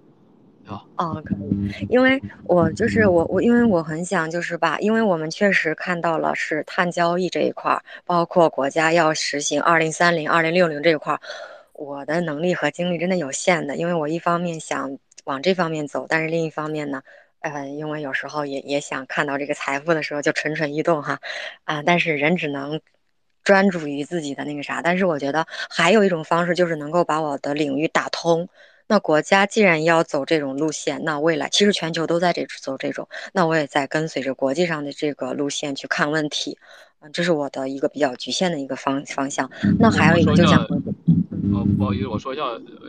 [0.96, 11.20] 哦，可以，因为我就是我我，因为我很想就是把，因为我们确实看到了是碳交易这一块儿，包括国家要实行二零三零、二零六零这一块儿，
[11.72, 14.98] 我的能力和精力真的有限的，因为我一方面想。
[15.24, 17.02] 往这方面走，但是另一方面呢，
[17.40, 21.20] 呃，因为有时候也也想看到这个财富的时候就蠢蠢欲动哈，
[21.64, 22.80] 啊，但是人只能
[23.44, 24.80] 专注于自己的那个啥。
[24.80, 28.48] 但是我觉得还有一种方式就是能够把我的领域打通。
[28.91, 36.59] 那国家既然要走这种路线，那未来其实全球都在这走这种，那我也在跟随着国际上的这个路线去看问题。
[36.99, 39.49] 嗯，这是我的一个比较局限的一个方方向。
[39.78, 40.64] 那还有一个就想。
[41.53, 42.43] 哦，不好意思，我说一下，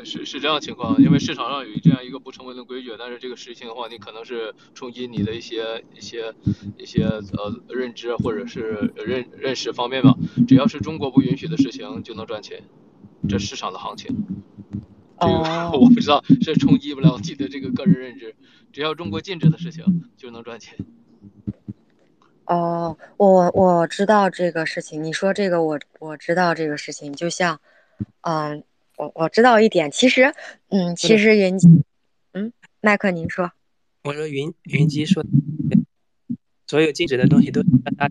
[0.03, 6.33] 是是这样情况，因为市场上有这样一个不成文的规矩，但是这个事情的话，你可能是冲击你的一些一些
[6.77, 10.15] 一些呃认知或者是认认识方面吧。
[10.47, 12.63] 只要是中国不允许的事情就能赚钱，
[13.29, 14.25] 这市场的行情。
[15.21, 18.35] 这个 我不知道是冲击不了自己的这个个人认知，
[18.73, 19.85] 只要中国禁止的事情
[20.17, 20.75] 就能赚钱。
[22.45, 27.59] 哦，我我知道这个事情，你说这个我我知道这个事情，就像。
[28.21, 28.63] 嗯，
[28.97, 30.33] 我我知道一点，其实，
[30.69, 31.55] 嗯，其实云，
[32.33, 33.51] 嗯，麦克，您说，
[34.03, 35.23] 我说云云姬说，
[36.65, 37.61] 所有禁止的东西都
[37.95, 38.09] 大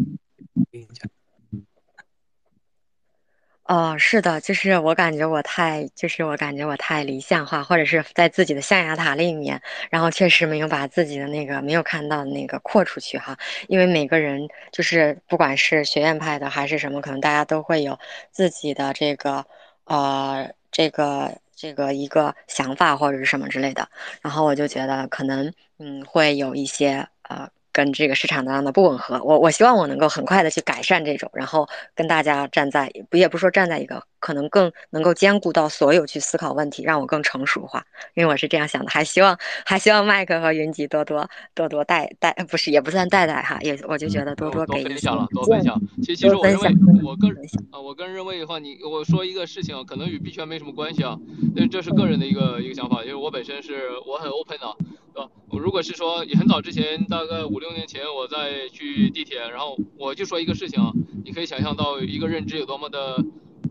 [3.71, 13.39] 哦，是的，就是我感觉我太，就是我感觉我太理想化，或者是在自己的象牙塔里面，然后确实没有把自己的那个没有看到的那个扩出去哈。
[13.69, 17.97] 因为每个人就是不管是学院派的还是什么，可能大家都会有
[18.33, 19.47] 自己的这个
[19.85, 23.89] 呃这个这个一个想法或者是什么之类的。
[24.21, 27.49] 然后我就觉得可能嗯会有一些呃。
[27.73, 45.81] 跟这个市场当中的不吻合，我我希望我能够很快的去改善这种，然后跟大家站在也不说站在一个可能更能够兼顾到所有去思考问题，让我更成熟化，因为我是这样想的，还希望还希望麦克和云集多多多多带带，不是也不算带带哈，也我就觉得多多给分享了，多分享。
[46.03, 46.71] 其实其实我认为
[47.03, 51.19] 我个人啊，我个人认为的话，你我说一个事情可能与币圈没什么关系啊，
[51.57, 54.77] 但这是个人的一个一个想法，因为我本身是我很 open 的。
[55.13, 55.29] 对吧？
[55.49, 60.93] 我如果是说，也很早之前，大概五六年前，我在去地铁，然后我就说一个事情啊，
[61.25, 63.17] 你可以想象到一个认知有多么的，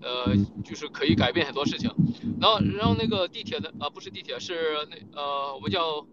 [0.01, 1.89] 呃，就是可以改变很多事情。
[2.39, 6.05] 然后，然后那个地铁的啊，不是地铁，是那呃，我们叫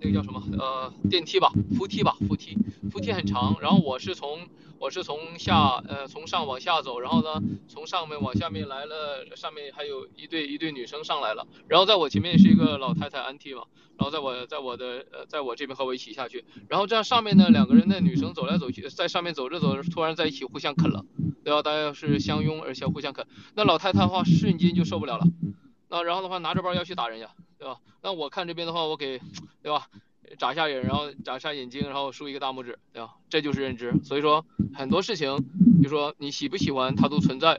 [0.00, 0.42] 那个叫什么？
[0.58, 2.56] 呃，电梯吧，扶梯吧，扶梯，
[2.90, 3.56] 扶梯很长。
[3.60, 4.46] 然后我是从。
[4.78, 13.62] 我是从下呃从上往下走，然后呢从上面往下面来了，上面还有一对一对女生上来了，然后在我前面是一个老太太安替嘛，
[13.96, 21.06] 然后在我在我的呃在我这边和我一起下去，然后这样上面呢两个人的女生走来走去，在上面走着走着突然在一起互相啃了，
[21.46, 21.62] 对吧？
[21.62, 23.24] 大家是相拥而且互相啃，
[23.54, 25.24] 那老太太的话瞬间就受不了了，
[25.88, 27.78] 那然后的话拿着包要去打人家，对吧？
[28.02, 29.20] 那我看这边的话我给，
[29.62, 29.86] 对吧？
[30.38, 33.14] 眨下眼，然后眨一下眼睛，然后竖一个大拇指，对吧？
[33.30, 33.94] 这就是认知。
[34.02, 34.44] 所以说
[34.74, 35.38] 很多事情，
[35.80, 37.56] 就说你喜不喜欢它都存在。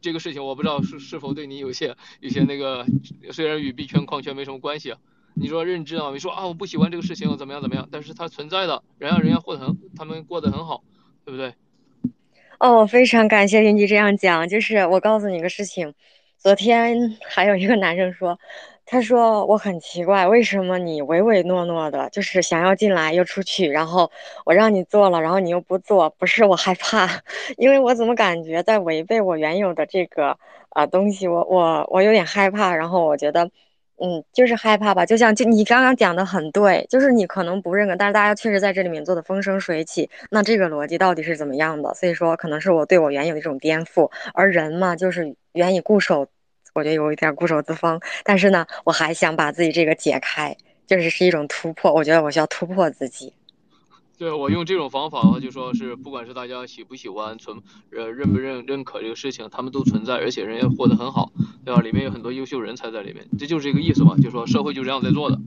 [0.00, 2.86] 这个事情我不知道是是否对你有些有些那个，
[3.30, 4.94] 虽然与币圈矿圈没什么关系。
[5.34, 10.82] 你说认知啊，你说啊我不喜欢这个事情怎么样怎么样，但是它存在的，人家人家过得很，他们过得很好，
[11.26, 11.52] 对不对？
[12.58, 14.48] 哦，非常感谢云迪这样讲。
[14.48, 15.94] 就是我告诉你个事情，
[16.38, 18.38] 昨天还有一个男生说。
[18.90, 24.10] 他说我很奇怪，为什么你唯唯诺诺的，就是想要进来又出去，然后
[24.46, 27.06] 我让你做了，然后你又不做，不是我害怕，
[27.58, 30.38] 因为我怎么感觉在违背我原有的这个
[30.70, 33.50] 呃东西，我我我有点害怕，然后我觉得，
[34.00, 41.92] 嗯，就是害怕吧，就像就你刚刚讲的很对，就是你可能不认可，但是大家确实在这里面做的风生水起，那这个逻辑到底是怎么样的？
[41.94, 46.26] 所以说可能是我对我原有的一种颠覆，而人嘛，就是愿意固守。
[46.74, 51.92] 我觉得有一点固守自封，但是呢，我还想把自己这个解开，就是是一种突破。
[51.92, 53.32] 我觉得我需要突破自己。
[54.18, 57.62] 对我用这种方法的话，就说是不管是大家喜不喜欢存，
[57.92, 61.30] 呃，认不认认可这个事情，他们都存在，而且人家活得很好，
[61.64, 61.80] 对吧？
[61.80, 64.16] 里面有很多优秀人才在里面，这就是这个意思嘛。
[64.16, 65.38] 就说社会就这样在做的，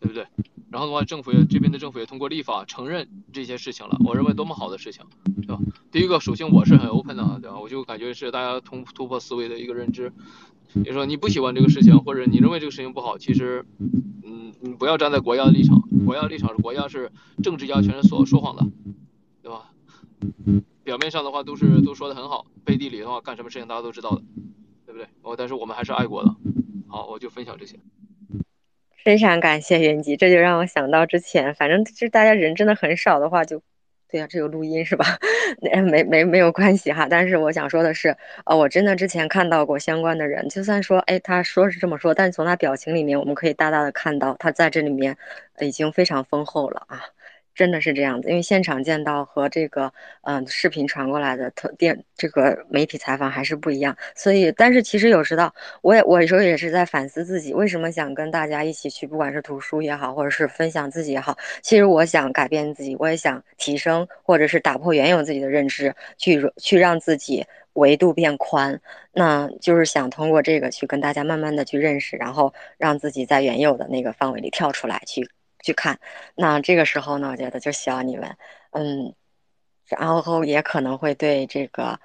[0.00, 0.26] 对不对？
[0.70, 5.02] 然后的话，政府也这边的政府也通过立法承认这些事情了，我认为多么好的事情，
[5.40, 5.58] 对吧？
[5.90, 7.58] 第一个，首先我是很 open 的，对吧？
[7.58, 10.12] 我就感觉是大家突突破思维的一个认知。
[10.74, 13.64] 比如说你不喜欢这个事情，或者你认为这个事情不好，其实，
[14.24, 17.10] 嗯，你不要站在国家的立场，国家立场是国家是
[17.42, 18.64] 政治家全是所说谎的，
[19.42, 19.70] 对吧？
[20.84, 24.22] 表面上的话都是都说的很好，背地里的话干什么事情大家都知道的，
[24.86, 25.06] 对不对？
[25.22, 26.34] 哦，但是我们还是爱国的。
[26.88, 27.76] 好，我就分享这些。
[29.04, 33.62] 非常感谢云吉，这就让我想到之前，反正就是大家人真的很少的话就。
[34.10, 35.04] 对呀，这有录音是吧？
[35.62, 37.06] 那没没没有关系哈。
[37.08, 45.16] 但是我想说的是，呃，我真的之前看到过相关的人，就算说，哎，他说是这么说，但是从他表情里面，我们可以大大的看到他在这里面
[45.60, 47.00] 已经非常丰厚了啊。
[47.54, 49.92] 真的是这样子，因为现场见到和这个
[50.22, 67.44] 嗯视频传过来的特电这个媒体采访还是不一样，所以但是其实有时道我也我有时候也是在反思自己，为什么想跟大家一起去，不管是读书也好，或者是分享自己也好，其实我想改变自己，我也想提升或者是打破原有自己的认知，去去让自己
[67.74, 68.80] 维度变宽，
[69.12, 75.28] 那就是想通过这个去跟大家慢慢的去认识，然后让自己在原有的那个范围里跳出来去。
[75.62, 75.98] 去看，
[76.34, 78.36] 那这个时候呢，我觉得就需要你们，
[78.72, 79.14] 嗯，
[79.88, 81.98] 然后也可能会对这个，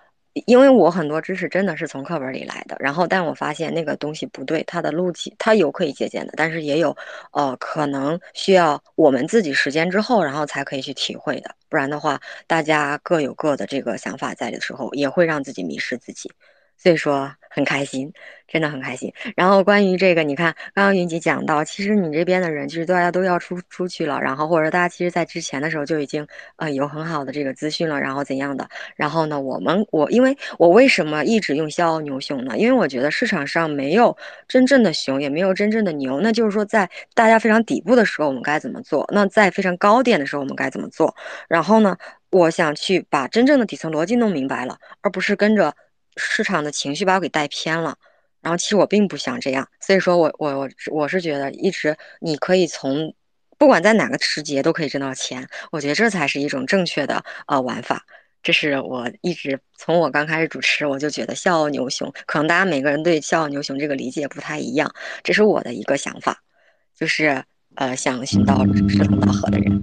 [0.45, 6.95] 因为我很多知识真的是从课本里来的，然后但我发现那个东西不对，它的路径它有可以借鉴的，但是也有，
[7.31, 16.29] 呃，可能需要我们自己实践之后，然后才可以去体会的，不然的话，大家各有各的这个想法在的时候，也会让自己迷失自己。
[16.77, 18.11] 所以说很开心，
[18.49, 19.13] 真的很开心。
[19.33, 26.27] 然后关于这个，你看刚刚云吉讲到，其实你这边的人其实大家都要出出去了，然后或者大家其实在之前的时候就已经
[26.57, 28.67] 呃有很好的这个资讯了，然后怎样的？
[28.97, 32.57] 然后呢，我们我因为我为什么一直用笑傲牛熊呢？
[32.57, 34.15] 因为我觉得市场上没有
[34.49, 36.19] 真正的熊，也没有真正的牛。
[36.19, 39.09] 那就是说，在大家非常底部的时候，我们该怎么做？
[39.13, 41.15] 那在非常高点的时候，我们该怎么做？
[41.47, 41.95] 然后呢，
[42.31, 45.73] 我想去把真正的底层逻辑弄明白了，而不是跟着。
[46.17, 47.97] 市场的情绪把我给带偏了，
[48.41, 53.13] 然后其实我并不想这样，所以说我我我我是觉得一直你可以从
[53.57, 58.05] 不管在哪个时节都可以挣到钱，我觉得这才是一种正确的呃玩法。
[58.43, 64.93] 这是我一直从我刚开始主持我就觉得笑傲牛熊，可能大家每个人对笑傲牛熊这个理解不太一样，
[65.23, 66.41] 这是我的一个想法，
[66.95, 67.43] 就是。
[67.75, 69.81] 呃，想寻到志同道合的人。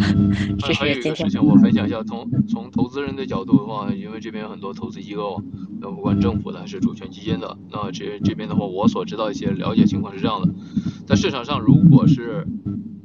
[0.78, 5.42] 还有一个事情，我分享一下，从从投资人的角度的话，因为这边有很多投资机构，
[5.80, 10.48] 那，不管政府的还是主权基金的，那这这边的话，我所知道一些了解情况是这样的，
[11.06, 12.46] 在市场上，如果是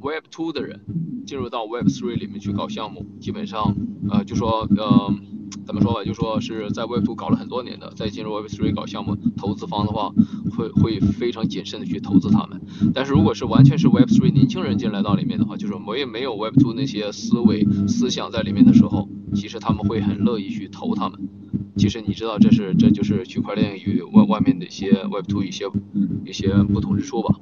[0.00, 0.80] Web Two 的人
[1.26, 3.74] 进入到 Web Three 里面去搞项目，基本上，
[4.10, 5.14] 呃，就说，呃。
[5.66, 10.10] 怎么说吧，就说是在 Web 2搞了很多年的，再进入 Web 3搞项目，投资方的话
[10.56, 12.60] 会会非常谨慎的去投资他们。
[12.94, 21.28] 但是如果是完全是 Web 3年轻人进来到里面的话，就是我也没有 Web to 那些思维思想在里面的时候，其实他们会很乐意去投他们。
[21.76, 25.64] 其实你知道，这是这就是区块链与外外面的一些 Web to 一些
[26.24, 27.36] 一些不同之处吧。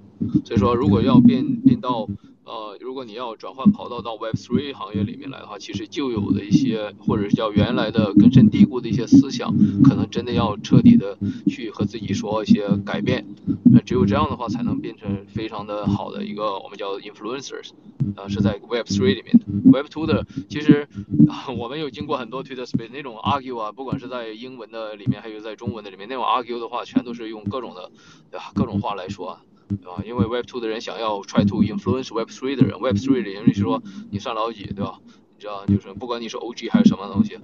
[0.44, 2.08] 所以说，如果要变变到
[2.48, 9.54] 呃，如果你要转换跑道到 Web3 行业里面来的话，其实旧有的一些或者是叫原来的根深蒂固的一些思想，
[9.84, 13.26] 可能真的要彻底的去和自己说一些改变。
[13.64, 17.72] 那只有这样的话，才能变成非常的好的一个我们叫 influencers。
[18.16, 20.88] 呃，是在 Web3 里面的，Web2 的其实
[21.58, 27.90] 我们有经过很多 Twitter Space 那种 argue 啊，不管是在英文的里面，还有在中文的里面，那种 argue 的话，全都是用各种的，
[28.30, 28.52] 对吧？
[28.54, 29.32] 各种话来说。
[29.32, 30.02] 啊对吧？
[30.04, 34.98] 因为 Web Two 的人想要 try to influence Web Three 的人，Web Three 的人就是说你算老几，对吧？
[35.36, 37.38] 你知道，就是不管你是 OG 还是什么东西，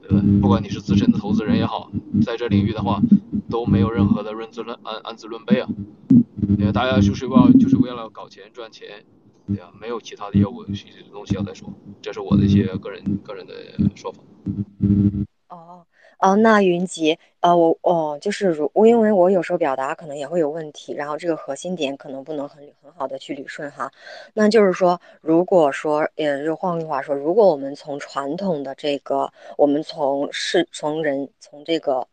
[0.00, 0.24] 对吧？
[0.40, 1.90] 不管你是资深的投资人也好，
[2.24, 3.02] 在这领域的话，
[3.50, 5.68] 都没有任何的论资论安安资论辈啊。
[6.58, 9.04] 对，大家就是为了就是为了搞钱赚钱，
[9.46, 10.74] 对呀，没有其他的业务东
[11.26, 11.72] 西要再说。
[12.00, 13.54] 这是我的一些个人个人的
[13.94, 14.22] 说法。
[15.48, 15.84] 哦。
[16.24, 23.92] 哦，那云集，呃，我哦，就是如我，因为我有时候表达可能也会有问题，然后这个核心点可能不能很很好的去捋顺哈。
[24.32, 32.08] 那就是说，如果说，也，就换句话说，如果我们从传统的这个，我们从是从人从这个，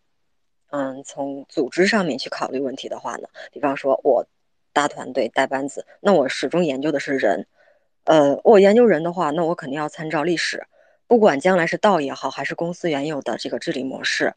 [0.72, 4.26] 嗯，从组织上面去考虑问题的话呢，比方说我
[4.74, 7.48] 大团队带班子，那我始终研究的是人，
[8.04, 10.62] 呃，我研究人的话，那我肯定要参照历史。
[11.12, 14.34] 不管将来是道也好，还是公司原有的这个治理模式，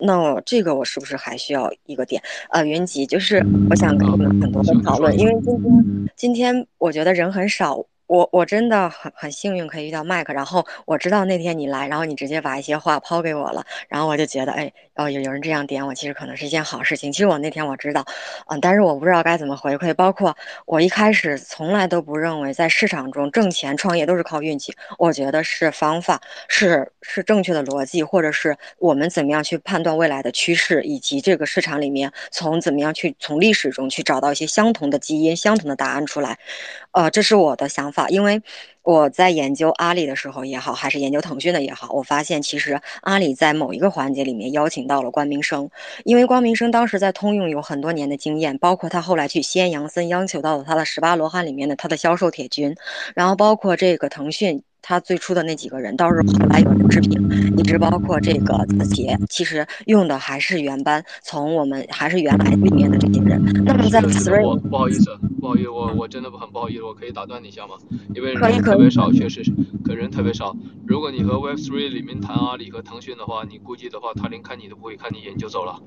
[0.00, 2.20] 那这个我是不是还需要一个点？
[2.50, 7.86] 呃，云集就是我想跟你们很多的讨论，因为今天今天我觉得人很少。
[8.12, 17.10] 我我真的很很幸运可以遇到麦克，然后我知道那天你来，然后你直接把一些话抛给我了，然后我就觉得，哎，哦，有有人这样点我，其实可能是一件好事情。
[17.10, 18.04] 其实我那天我知道，
[18.48, 19.94] 嗯，但是我不知道该怎么回馈。
[19.94, 20.36] 包括
[20.66, 36.38] 我一开始从来都不认为在市场中挣钱创业都是靠运气，我觉得是方法，是是正确的逻辑，或者是我们怎么样去判断未来的趋势，以及这个市场里面从怎么样去从历史中去找到一些相同的基因、相同的答案出来。
[36.92, 38.08] 呃，这是我的想法。
[38.08, 38.42] 因为
[38.82, 45.70] 我在研究阿里的时候也好，还是研究腾讯的也好，我发现其实阿里在某一个环节里面邀请到了关明生，
[46.04, 52.76] 因为关明生当时在通用有很多年的经验，包括他后来去西安杨森央求到了他的十八罗汉里面的他的销售铁军，
[53.14, 54.62] 然后包括这个腾讯。
[54.82, 57.12] 他最初的那几个人，倒是后来有人置评，
[57.56, 63.40] 一直包括这个子杰，其实用的还是原班，从我们还是原来里面的这些人。
[63.64, 67.76] 那么在 Three，不好意思，不好意思，我我真的很不好意思，我可以打断你一下吗？
[68.14, 69.52] 因为人特别少，确实是，
[69.84, 70.54] 可人特别少。
[70.86, 75.80] 如果你和 Web Three 里面谈阿里和腾讯的话，你估计的话，他连看你都不会看你一眼就走了。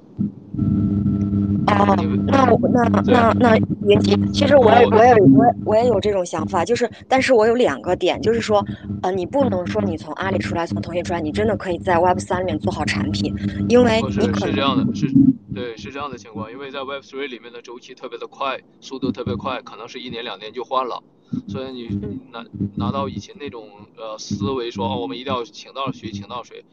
[1.68, 1.96] 哦，
[2.28, 8.64] 那我那那那云集，其实我也我也我我也有这种想法，就是，但是我有两个点，就是说，
[9.02, 13.34] 呃，你不能说你从阿里出来，从腾讯出来，你真的可以在 Web 三里面做好产品，
[13.68, 15.08] 因为你可是是这样的，是，
[15.54, 21.02] 对，是这样的情况，因为在 Web three 里面的周期特别的快，速度特别快，可能是一年两年就换了，
[21.48, 22.00] 所以你
[22.32, 23.68] 拿拿到以前那种
[23.98, 26.64] 呃思维说，哦，我们一定要请到谁请到谁。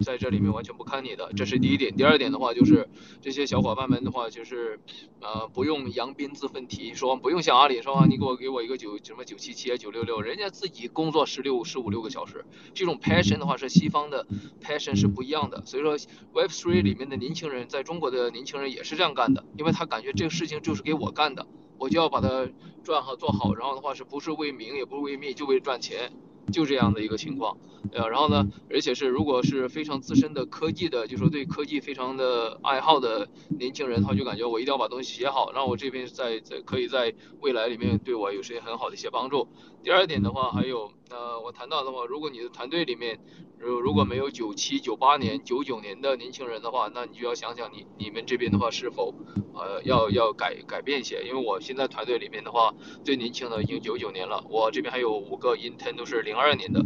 [0.00, 1.94] 在这里面完全不看你的，这是第一点。
[1.96, 2.88] 第二点的话就是
[3.20, 4.80] 这些小伙伴们的话就是
[5.20, 12.44] 呃不用扬鞭自奋蹄，说不用像阿里说啊你给我给我一个九什么九七七啊九六六，人家自己工作十六十五六个小时，
[12.74, 14.26] 这种 passion 的话是西方的
[14.60, 15.64] passion 是不一样的。
[15.64, 15.92] 所以说
[16.32, 21.46] Web Three 里面的年轻人在中国的年轻人也是这样干的，因为他感觉这个事情就是给我干的，
[21.78, 22.48] 我就要把它
[22.82, 26.12] 赚好做好，然后的话是不是为名也不是为利，就为赚钱。
[26.52, 27.56] 就这样的一个情况，
[27.92, 39.48] 呃，然后呢，而且是如果是非常资深的科技的，就说对科技非常的爱好的年轻人，他就感觉我一定要把东西写好，让我这边在在可以在未来里面对我有些很好的一些帮助。
[39.82, 43.20] 第二点的话，还有呃，我谈到的话，如果你的团队里面
[43.56, 49.14] 如如果没有九七、九八年、九九年的年轻人的话，那你就要想想你你们这边的话是否
[49.54, 52.74] 呃要要改改变一些，因为我现在团队里面的话
[53.04, 56.84] 最年轻的已经九九年了，我这边还有五个 intern 都是零二年的，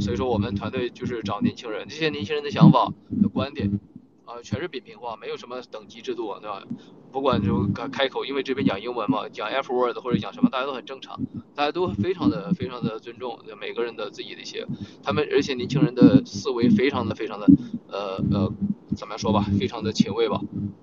[0.00, 3.80] 所以说我们团队就是找年轻人，这些年轻人的想法的观点
[4.28, 6.62] 啊全是扁平化，没有什么等级制度，对吧？
[7.10, 11.18] 不管就开开口，因为这边讲英文嘛，讲 F word 或者讲什么，大家都很正常，
[11.54, 14.66] 大家都非常的非常的尊重每个人的自己的一些，
[15.02, 17.46] 他们而且年轻人的思维非常的非常的
[17.90, 18.52] 呃呃
[18.94, 20.40] 怎么说吧，非常的前卫吧，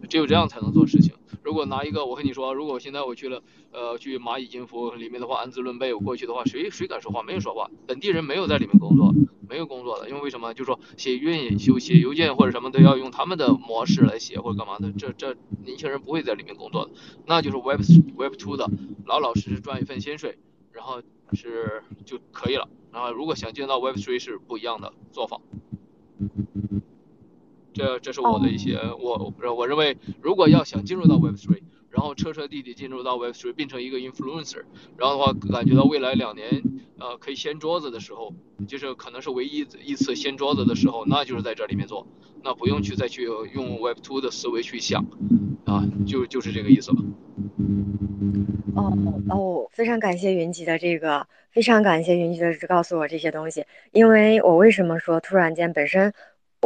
[0.09, 1.13] 只有这样才能做事情。
[1.45, 7.21] 如果拿一个我跟你说，如果现在我去了呃去蚂蚁金服里面的话，安滋论辈，我过去的话，谁谁敢说话？
[7.21, 9.13] 没人说话，本地人没有在里面工作，
[9.47, 10.51] 没有工作的，因为为什么？
[10.55, 16.91] 就是说写运营写写邮件或者什么都要用他们的模式来写或者干嘛的，这这年轻人不会在里面工作的，
[17.27, 17.81] 那就是 Web
[18.17, 18.67] Web Two 的，
[19.05, 20.39] 老老实实赚一份薪水，
[20.71, 20.99] 然后
[21.33, 22.67] 是就可以了。
[22.91, 25.39] 然后如果想进到 Web Three 是不一样的做法。
[27.75, 34.63] 这这是我的一些，我我认为，如果要想进入到 Web Three，然后彻彻底底进入到 Web Three，变成一个 influencer，
[34.97, 36.63] 然后的话，感觉到未来两年，
[36.97, 38.33] 呃，可以掀桌子的时候，
[38.65, 42.07] 就是可能是唯一一次掀桌子的时候，那就是在这里面做，
[42.41, 45.05] 那不用去再去用 Web Two 的思维去想，
[45.65, 47.03] 啊，就就是这个意思吧。
[48.75, 48.93] 哦
[49.29, 56.13] 哦，非常感谢云集的这个，非常感谢云集的告诉我这些东西，因为我为什么说突然间本身。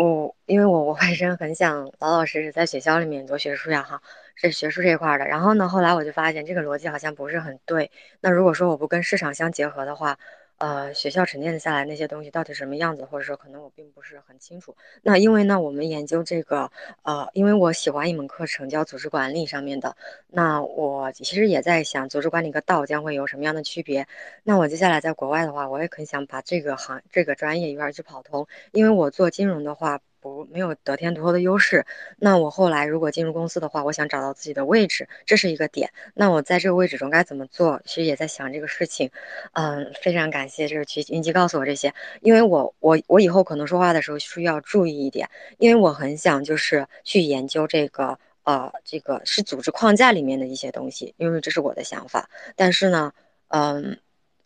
[0.01, 4.01] 我因为我我本身很想老老实实在学校里面读学术呀哈，
[4.35, 5.25] 是学术这一块的。
[5.27, 7.91] 然后呢，后来我就发现这个逻辑好像不是很对。
[8.21, 10.17] 那如果说我不跟市场相结合的话，
[10.59, 14.75] 呃，学校沉淀下来那些东西到底什么样子，或者说可能我并不是很清楚。
[15.01, 16.69] 那因为呢，我们研究这个，
[17.03, 19.95] 呃，因为我喜欢一门课程叫组织管理上面的。
[20.27, 24.05] 那我其实也在想，组织管理和道将会有什么样的区别？
[24.43, 30.01] 那我接下来在国外的话，我也很想把这个行这个专业一块去跑通，因为我做金融的话。
[30.21, 31.85] 不没有得天独厚的优势，
[32.17, 35.91] 那我后来如果进入公司的话，我想找到自己的位置，这是一个点。
[36.13, 37.81] 那我在这个位置中该怎么做？
[37.85, 39.09] 其实也在想这个事情。
[39.53, 52.29] 嗯，非常感谢，就是去云集告诉我这些，因为我我我以后可能说话的时候需要注意一点，因为我很想就是去研究这个呃这个是组织框架里面的一些东西，因为这是我的想法。
[52.55, 53.13] 但是呢，
[53.47, 53.97] 嗯。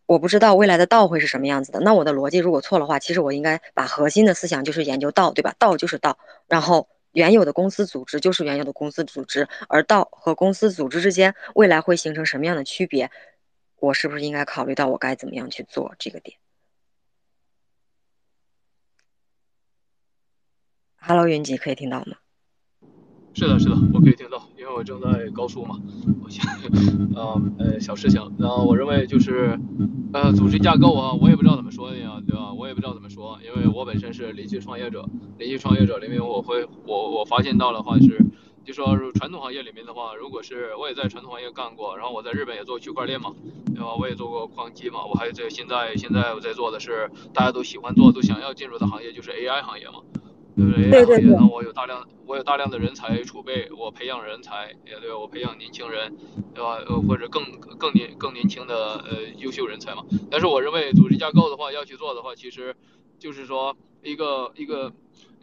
[0.06, 1.80] 我不知道未来的道会是什么样子的。
[1.80, 5.56] 那我的逻辑如果错的话，其实我应该把核心的思想就是研究道，对吧？
[5.58, 6.18] 道就是道，
[6.48, 13.10] 然后原有的公司组织就是原有的公司组织，而道和公司组织之间未来会形成什么样的区别，
[13.80, 16.38] 我是不是应该考虑到我该怎么样去做这个点
[20.98, 22.18] ？Hello，云集可以听到吗？
[23.34, 25.78] 是的，是的，我可以听到，因为我正在高速嘛。
[26.24, 26.50] 我想，
[27.14, 28.22] 呃呃，小事情。
[28.40, 29.60] 然后我认为就是，
[30.14, 32.54] 呃，组织架构啊，我也不知道怎么说的呀，对吧？
[32.54, 35.04] 我也不知道怎么说，因为我本身是连续创业者，
[35.38, 38.26] 连续创业者里面，我会，我我发现到的话是，
[38.64, 43.34] 就说传统行业里面的话，如果是我也在传统行业干过，然后我在日本也做区块链嘛，
[43.76, 43.94] 对吧？
[44.00, 50.00] 我也做过矿机嘛，我还在现在现在我在做的是大家都喜欢做、都想要进入的行业，就是 AI 行业嘛。
[50.56, 50.90] 对不对？
[50.90, 51.36] 对对对。
[51.36, 56.16] 那我有大量，我有大量的人才储备，我培养人才，也对我培养年轻人，
[56.54, 56.78] 对吧？
[56.88, 57.44] 呃，或者更
[57.78, 60.04] 更年更年轻的呃优秀人才嘛。
[60.30, 62.76] 但是我认为组织架构的话要去做的话，其实
[63.20, 64.92] 就是说一个一个。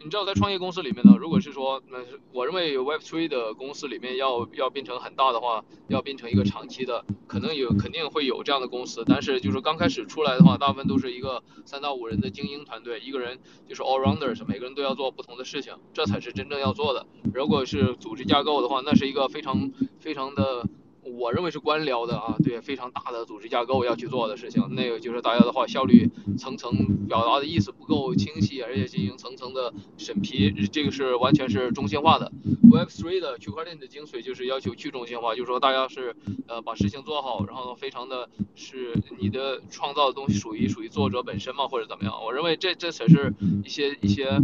[0.03, 1.99] 你知道，在创业公司里面呢，如果是说，那
[2.33, 9.03] 我认为 Web3 的公司里面要要变成很大的话，要变成一个长期的，可能有肯定会有这样的公司。
[9.05, 17.05] 但是就是刚开始出来的话，大部分都是一个三到五人的精英团队，一个人就是 all rounders，每个人都要做不同的事情，这才是真正要做的。
[17.33, 20.67] 如果是组织架构的话，那是一个非常非常的
[21.03, 24.63] 我认为是官僚的啊，对非常大的组织架构要去做的事情。
[24.75, 32.31] 那个就是大家的话效率层层表达的意思不够清晰，而且进行层层的审批，这个是完全是中心化的。
[32.71, 36.15] Web3 的区块链的精髓就是要求去中心化，就是说大家是
[36.47, 42.13] 呃把事情做好，然后非常的是你的创造的东西属于属于作者本身嘛，或者怎么样？
[42.23, 43.33] 我认为这这才是
[43.65, 44.39] 一些一些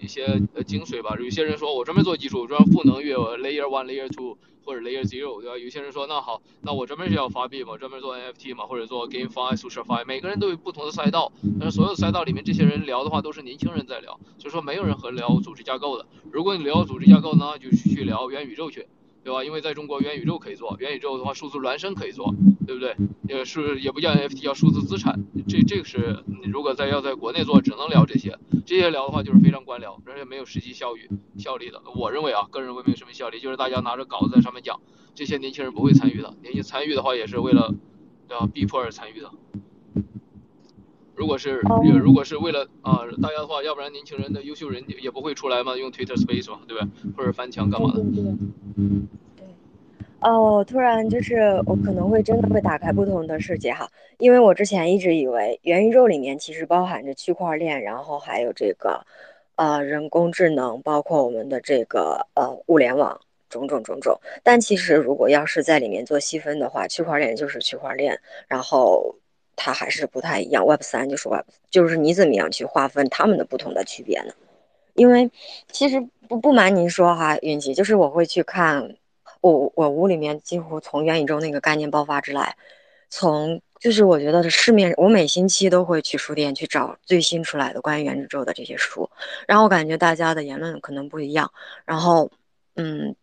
[0.00, 1.16] 一些呃精髓吧。
[1.18, 4.36] 有些人说我专门做技术，专门赋能于 Layer One、Layer Two。
[4.64, 5.58] 或者 Layer Zero 对吧？
[5.58, 16.06] 有些人说那好，那我专门是要发币嘛，专门做 NFT 嘛，或者做 GameFi、SocialFi，每个人都有不同的赛道，但是所有赛道里面这些人聊的话都是年轻人在聊，所以说没有人和聊组织架构的。
[16.30, 18.86] 如果你聊组织架构呢，就去聊元宇宙去。
[19.24, 19.44] 对吧？
[19.44, 22.34] 因为在中国，元宇宙可以做，元宇宙的话，数字孪生可以做，
[22.66, 22.96] 对不对？
[23.28, 25.24] 也是也不叫 NFT，叫数字资产。
[25.48, 28.38] 这这个是，你如果在要在国内做，只能聊这些。
[28.64, 31.00] 这些聊的话，就是非常官僚，而且没有实际效益
[31.38, 31.82] 效力的。
[31.94, 34.80] 我认为啊，个人认为没有什么效力，就是大家拿着稿子在上面讲，
[35.14, 36.34] 这些年轻人不会参与的。
[36.42, 37.74] 年轻参与的话，也是为了，
[38.28, 38.46] 对吧？
[38.46, 39.30] 逼迫而参与的。
[41.14, 41.60] 如果是
[42.02, 46.88] 如果是为了啊大家的话，要不然年轻人的优秀人也不会出来嘛，用 Twitter Space 嘛，对吧？
[47.16, 48.02] 或者翻墙干嘛的？
[50.22, 59.04] 哦，突然就是我可能会真的会打开不同的世界哈，因为我之前一直以为元宇宙里面其实包含着区块链，然后还有这个
[59.56, 63.20] 呃人工智能，包括我们的这个呃物联网
[63.50, 64.16] 种种种种。
[64.42, 68.18] 但其实如果要是在里面做细分的话，区块链就是区块链，
[68.48, 69.14] 然后。
[69.54, 74.32] 它还是不太一样，Web 三就是 Web，就是你怎么样去划分它们的不同的区别呢？
[74.94, 75.30] 因为
[75.70, 78.96] 其实不不瞒您说哈，云奇，就是我会去看，
[79.42, 82.56] 我我屋里面几乎从元宇宙那个概念爆发之来，
[83.10, 89.10] 从就是我觉得市面，我每星期都会去书店去找最新出来的关于元宇宙的这些书，
[89.46, 91.52] 然后我感觉大家的言论可能不一样，
[91.84, 92.30] 然后
[92.76, 93.14] 嗯。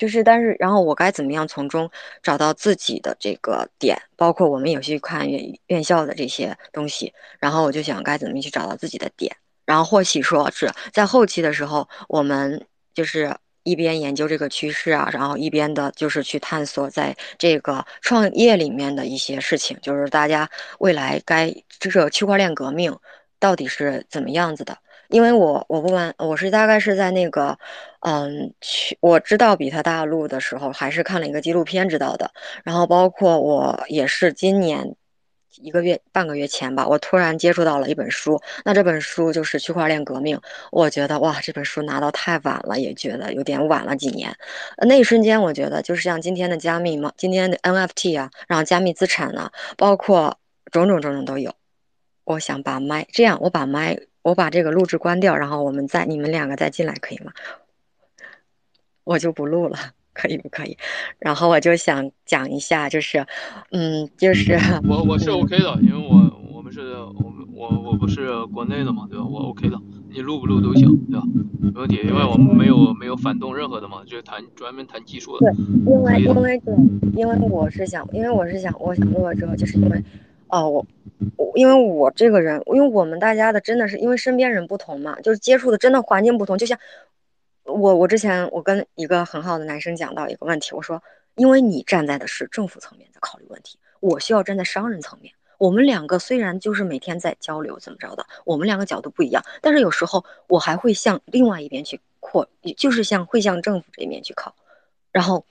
[0.00, 1.90] 就是，但是，然后我该怎么样从中
[2.22, 4.00] 找到自己的这个点？
[4.16, 9.36] 包括我们也去看院院校的这些东西，然后我就想该怎么去找到自己的点。
[9.66, 22.96] 然后或许说是在后期的时候，我们就是一边研究这个趋势啊，然后一边的就是去探索在这个创业里面的一些事情，就是大家未来该这个区块链革命
[23.38, 24.76] 到底是怎么样子的。
[25.08, 27.58] 因为我我不瞒，我是大概是在那个，
[28.06, 32.30] 嗯，去我知道比特大陆的时候，还是看了一个纪录片知道的。
[32.62, 34.94] 然后包括我也是今年
[35.62, 40.36] 一个月半个月前吧，我突然接触到了一本书，那这本书就是《区块链革命》。
[40.72, 44.34] 我觉得哇，这本书拿到太晚了，也觉得有点晚了几年。
[44.78, 50.38] 那一瞬间，我觉得就是像今天的加密嘛，今天的 NFT 啊，然后加密资产呢，包括
[50.70, 51.54] 种种种种都有。
[52.24, 53.98] 我想把麦这样，我把麦。
[54.22, 57.32] 我把这个录制关掉，然后我们再你们两个再进来，可以吗？
[59.02, 59.78] 我就不录了，
[60.20, 60.76] 可以不可以？
[61.18, 63.26] 然后我就想讲一下，就是，
[63.70, 69.24] 嗯，就是我我是 OK 的，因为我我们是我们我我不是国内的嘛，对吧？
[69.24, 69.80] 我 OK 的，
[70.10, 71.26] 你录不录都行，对吧？
[71.62, 75.50] 没问题，因为我们没有没有反动任何的嘛，就是谈专门谈技术的。
[75.50, 76.74] 对，因为因为对，
[77.16, 80.02] 因为我是想，因为我是想，我想录了之后，就是因为。
[80.52, 80.84] 哦，我，
[81.36, 86.58] 我因为我这个人，因为我们大家的真的是因为身边人不同嘛，就是接触的真的环境不同。
[86.58, 86.76] 就像
[87.64, 91.02] 我，我之前我跟一个很好的男生讲到一个问题，我说，
[91.34, 95.34] 因为你站在的是政府层面在考虑问题，我需要站在商人层面。
[95.58, 104.54] 我们两个虽然就是每天在交流怎么着的，我们两个角度不一样，但是有时候我还会向另外一边去扩，就是向会向政府这一面去靠，
[105.12, 105.44] 然后。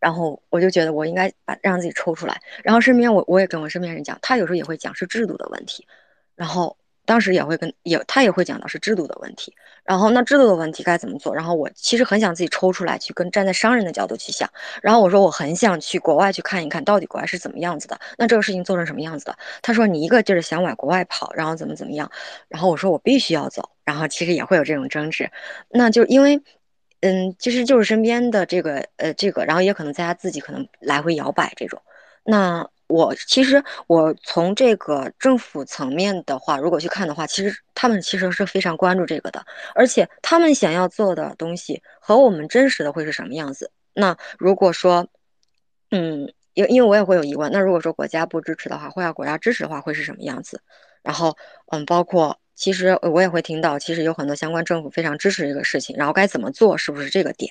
[0.00, 5.86] 然后我就觉得我应该把让自己抽出来，然后身边我我也跟我身边人讲，他有时候也会讲是制度的问题，
[6.34, 6.74] 然后
[7.04, 9.54] 当时也会跟也他也会讲到是制度的问题，
[9.84, 11.34] 然后那制度的问题该怎么做？
[11.34, 14.48] 然后我其实很想自己抽出来去跟站在商人的角度去想，
[14.82, 19.36] 然后我说我很想去国外去看一看到底国外是怎么样子的，那这个事情做成什么样子的？
[19.62, 22.10] 他说你一个劲儿想往国外跑，然后怎么怎么样？
[22.48, 25.30] 然后我说我必须要走，然后其实也会有这种争执，
[25.68, 26.42] 那就因为。
[27.02, 31.80] 嗯，其实就是身边的这个呃这个，然后也可能在他自己可能来回摇摆这种。
[32.24, 39.42] 那我其实我从这个政府层面的话，如果去看的话，其实他们其实是非常关注这个的，
[39.74, 43.70] 而且他们想要做的东西和我们真实的会是什么样子？
[43.94, 45.06] 那如果说，
[45.90, 50.60] 嗯，因因为我也会有疑问，那如果说国家不支持的话，或要国家支持的话，会是什么样子？
[51.02, 51.36] 然后，
[51.68, 52.36] 嗯，包括。
[52.56, 57.50] 其实我也会听到，其实有很多相关政府非常支持这个事情，然后该怎么做，是不是这个点？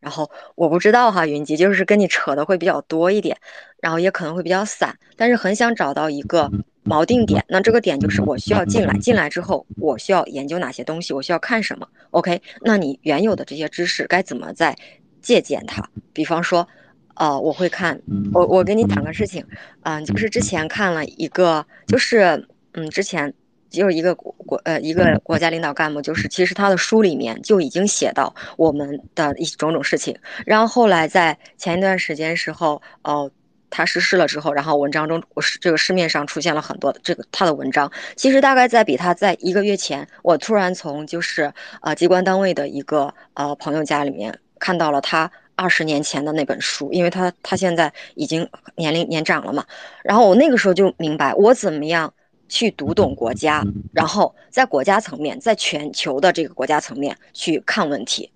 [0.00, 3.36] 然后我不知道哈，云集就是跟你扯的会比较多一点，
[3.80, 6.50] 然后也可能会比较散，但是很想找到一个
[6.84, 7.44] 锚定点。
[7.48, 12.40] 那这个点就是我需要进来，进来之后我需要研究哪些东西，我需要看什么？OK？
[12.62, 14.76] 那你原有的这些知识该怎么再
[15.20, 15.84] 借鉴它？
[16.12, 16.66] 比方说，
[17.14, 18.00] 呃，我会看。
[18.32, 19.44] 我我给你讲个事情，
[19.82, 23.32] 嗯，就是之前看了一个，就是嗯，之前
[23.70, 30.14] 就是一个国呃一个国家领导干部，就是其实他的书里面就已经写到我们的一种种事情。
[30.44, 33.30] 然后后来在前一段时间时候，哦。
[33.72, 37.88] 他实施了之后，然后文章中，我是这个市面上出现了很多这个他的文章。
[38.16, 48.44] 其实大概在比他在一个月前，我突然从就是呃机关单位的一个呃朋友家里面看到了他二十年前的那本书，因为他他现在已经
[48.74, 49.64] 年龄年长了嘛。
[50.02, 52.12] 然后我那个时候就明白，我怎么样
[52.50, 53.64] 去读懂国家，
[53.94, 58.30] 然后在国家层面，在全球的这个国家层面去看问题。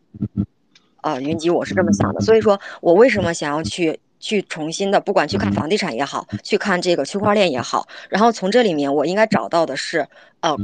[1.02, 2.22] 啊，云集，我是这么想的。
[2.22, 4.00] 所以说我为什么想要去？
[4.20, 10.08] 去重新的，不管去看房地产也好，去看这个区块链也好，然后从这里面我应该找到的是，
[10.40, 10.56] 呃，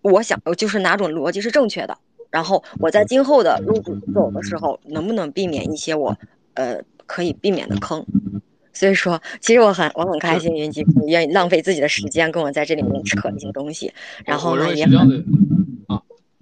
[0.00, 1.98] 我想就是哪种逻辑是正确的，
[2.30, 3.78] 然后我在今后的路
[4.14, 6.16] 走的时候，能不能避免一些我
[6.54, 8.02] 呃可以避免的坑？
[8.74, 13.92] 所以说，其实我很我很开心，云集不愿意浪费自己的时间跟我在这里面扯一些东西，
[14.26, 15.24] 然后呢也很。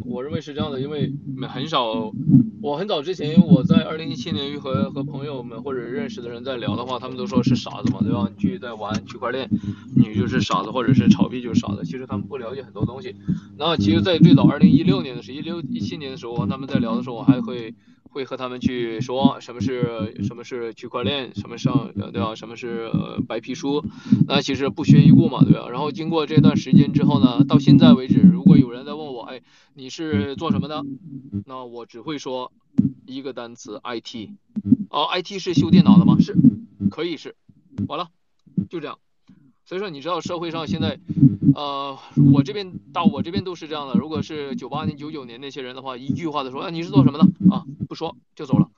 [0.04, 1.10] 我认为是这样的，因为
[1.48, 2.12] 很少，
[2.60, 8.28] 我很早之前我在二零一七年和和朋友们或者认识的人在聊的话，他们都说是傻子嘛，对吧？
[8.28, 9.48] 你去在玩区块链，
[9.96, 11.82] 你就是傻子，或者是炒币就是傻子。
[11.84, 13.14] 其实他们不了解很多东西。
[13.56, 17.74] 那其实，在最早二零一六年的时候，一六一七年的时候，他们在聊的时候，我还会。
[18.12, 22.34] 会和他们去说什么是什么是区块链，什么上对吧？
[22.34, 22.90] 什么是
[23.26, 23.82] 白皮书？
[24.28, 25.68] 那其实不屑一顾嘛，对吧？
[25.70, 29.40] 然后经过这段时间之后呢，到现在为止，如果有人在问我，哎，
[29.74, 30.84] 你是做什么的？
[31.46, 32.52] 那我只会说
[33.06, 34.30] 一个单词：IT。
[34.90, 36.18] 哦，IT 是修电脑的吗？
[36.20, 36.36] 是，
[36.90, 37.34] 可以是。
[37.88, 38.08] 完了，
[38.68, 38.98] 就这样。
[39.72, 40.98] 所以说，你知道社会上现在，
[41.54, 41.98] 呃，
[42.30, 43.94] 我这边到我这边都是这样的。
[43.94, 47.64] 如果是九八年、九九年那些人的话，一句话的说，啊，你是做什么的啊？
[47.88, 48.68] 不说就走了。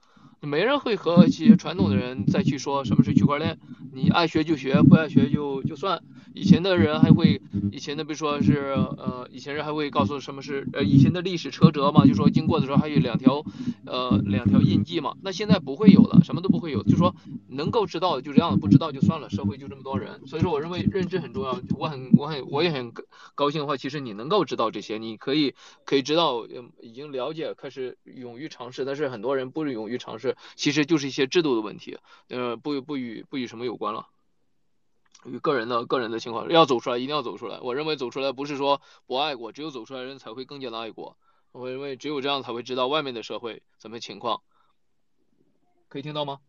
[0.45, 3.59] 没人会和一些传统的人再去说什么是区块链，
[3.93, 6.03] 你爱学就学，不爱学就就算。
[6.35, 7.41] 以前的人还会，
[7.71, 13.45] 以前的比如说是呃，以前人还会告诉什么是呃以前的历史车辙嘛，就说经过的时候还有两条
[13.87, 15.15] 呃两条印记嘛。
[15.23, 17.15] 那现在不会有了，什么都不会有，就说
[17.47, 19.31] 能够知道就这样，不知道就算了。
[19.31, 21.61] 社会就这么多人，所以说我认为认知很重要。
[21.79, 22.93] 我很我很我也很
[23.37, 25.55] 高兴的话，其实你能够知道这些，你可以
[25.85, 26.45] 可以知道
[26.83, 28.85] 已经了解，开始勇于尝试。
[28.85, 30.34] 但是很多人不是勇于尝试。
[30.57, 31.99] 其实就是一些制度的问题，
[32.29, 34.07] 呃，不不与不与什么有关了，
[35.25, 37.59] 与个人的个人的情况要走出来，一定要走出来。
[37.61, 41.17] 我认为走出来不是说不爱国，只有走出来人才会更加的爱国。
[41.53, 44.43] 我认为只有这样才会知道外面的社会什么情况。
[45.89, 46.41] 可以听到吗？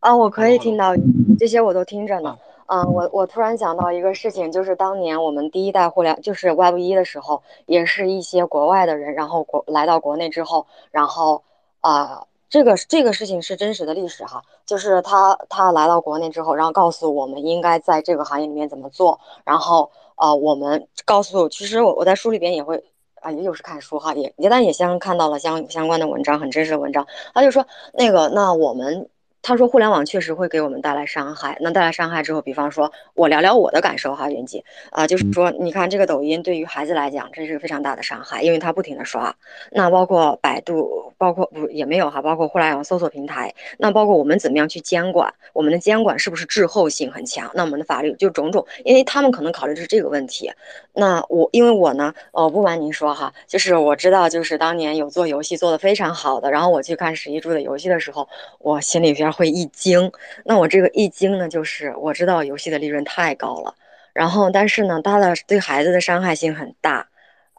[0.00, 0.94] 啊，我可以听到，
[1.38, 2.38] 这些我都听着呢。
[2.66, 11.42] 啊，我我突然想到一个事情，就是当年我们第一代互联就是 Web 一的时候，也是一些国外的人，然后国来到国内之后，然后。
[11.82, 22.84] 啊，这个这个事情是真实的历史哈，就是他他来到国内之后，然后告诉我们应该在这个行业里面怎么做，然后呃，我们告诉，其实我我在书里边也会
[23.20, 29.08] 啊，也有时看书哈，也也但也相看到了相相关的文章，很真实的文章，他就说那个那我们。
[29.42, 31.56] 他说：“互联网确实会给我们带来伤害。
[31.60, 39.34] 那带来伤害之后，比方说，我聊聊我的感受哈，云姐啊，就是说，你看这个抖音对于孩子来讲，这是个非常大的伤害，因为他不停的刷。
[39.70, 43.54] 那包括百度，包括不也没有哈，包括互联网搜索平台。
[43.78, 45.32] 那包括我们怎么样去监管？
[45.52, 47.50] 我们的监管是不是滞后性很强？
[47.54, 50.50] 那我们的法律就种种，因为他们可能考虑的是这个问题。
[50.92, 60.10] 那我因为我呢，呃，不瞒您说哈，就是我知道，就是当年有做游戏做的非常好的，然后我去看史一柱的游戏的时候，我心里边。”会一惊，
[60.44, 63.74] 那我这个一惊呢，就是我知道游戏的利润太高了，
[64.12, 67.06] 然后但是呢，它的对孩子的伤害性很大，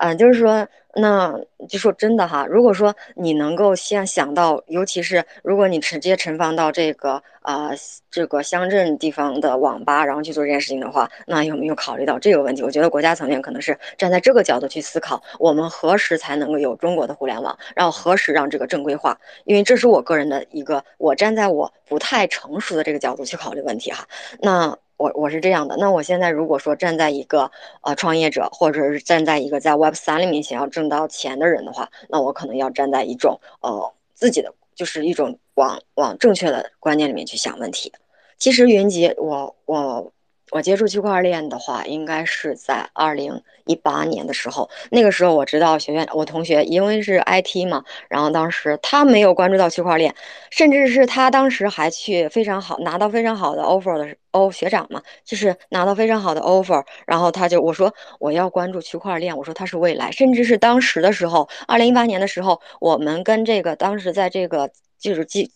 [0.02, 0.68] 嗯，就是说。
[0.94, 7.72] 那就说真的哈，如果说你能够先想到，尤其是如果你直接陈放到这个呃
[8.10, 12.62] 这个乡镇地方的网吧，然后去做这件事情的话，那有没有考虑到这个问题？
[12.62, 19.18] 我觉得国家层面可能是站在这个角度去思考，我们何时才能够有中国的互联网，然后何时让这个正规化？
[19.46, 24.06] 因为这是我个人的一个，我站在我不太成熟的这个角度去考虑问题哈。
[24.42, 24.78] 那。
[25.02, 27.52] 我我是这样的，那我现在如果说站在一个
[27.82, 37.92] 呃创业者，或者是站在一个在 Web 三里面想要挣到钱的人的话，那我可能要站在一种呃自己的，就是一种往往正确的观念里面去想问题。
[38.38, 40.12] 其实云集，我我。
[40.52, 44.70] 我接触区块链的话，应该是在二零一八年的时候。
[44.90, 50.14] 那个时候我知道学院，我同学因为是 IT 嘛，然后当时他没有关注到区块链，
[50.50, 64.70] 甚至是他当时还去非常好拿到非常好的 offer 的哦，学长嘛，就是拿到非常好的 offer，然后他就我说我要关注区块链，我说它是未来，甚至是当时的时候，二零一八年的时候，我们跟这个当时在这个
[65.00, 65.50] 就是记。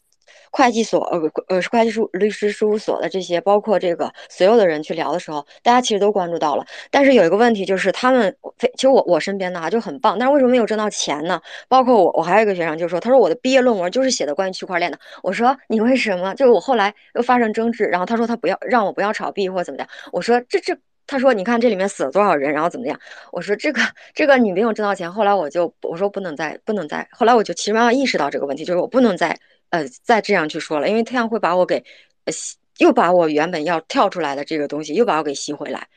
[0.56, 1.20] 会计所呃
[1.50, 6.66] 呃会计事律师事务所的这些，包括这个所有的人去聊的时候，大家其实都关注到了。
[6.90, 11.42] 但是有一个问题就是，他们非其实我我身边的哈就很棒，但是为什么没有挣到钱呢？
[11.68, 14.98] 包括我我还有一个学生就说，他说我的毕业论文就是写的关于区块链的。
[15.22, 16.34] 我说你为什么？
[16.36, 19.86] 就是我后来又发生争执，然后他说他不要让我不要炒币或怎么的。
[20.14, 20.78] 我说这这。
[21.08, 23.00] 他说：“你看这里面死了多少人，然后怎么样？”
[23.32, 23.80] 我说：“这个
[24.16, 27.08] 这个你没有挣到钱。”后来我就我说不能再不能再。
[27.12, 29.38] 后来我就其实慢慢意识到这个问题，就是我不能再
[29.70, 31.84] 呃再这样去说了，因为太阳会把我给
[32.28, 35.88] 吸又把我原本要跳出来的这个东西又把我给吸回来。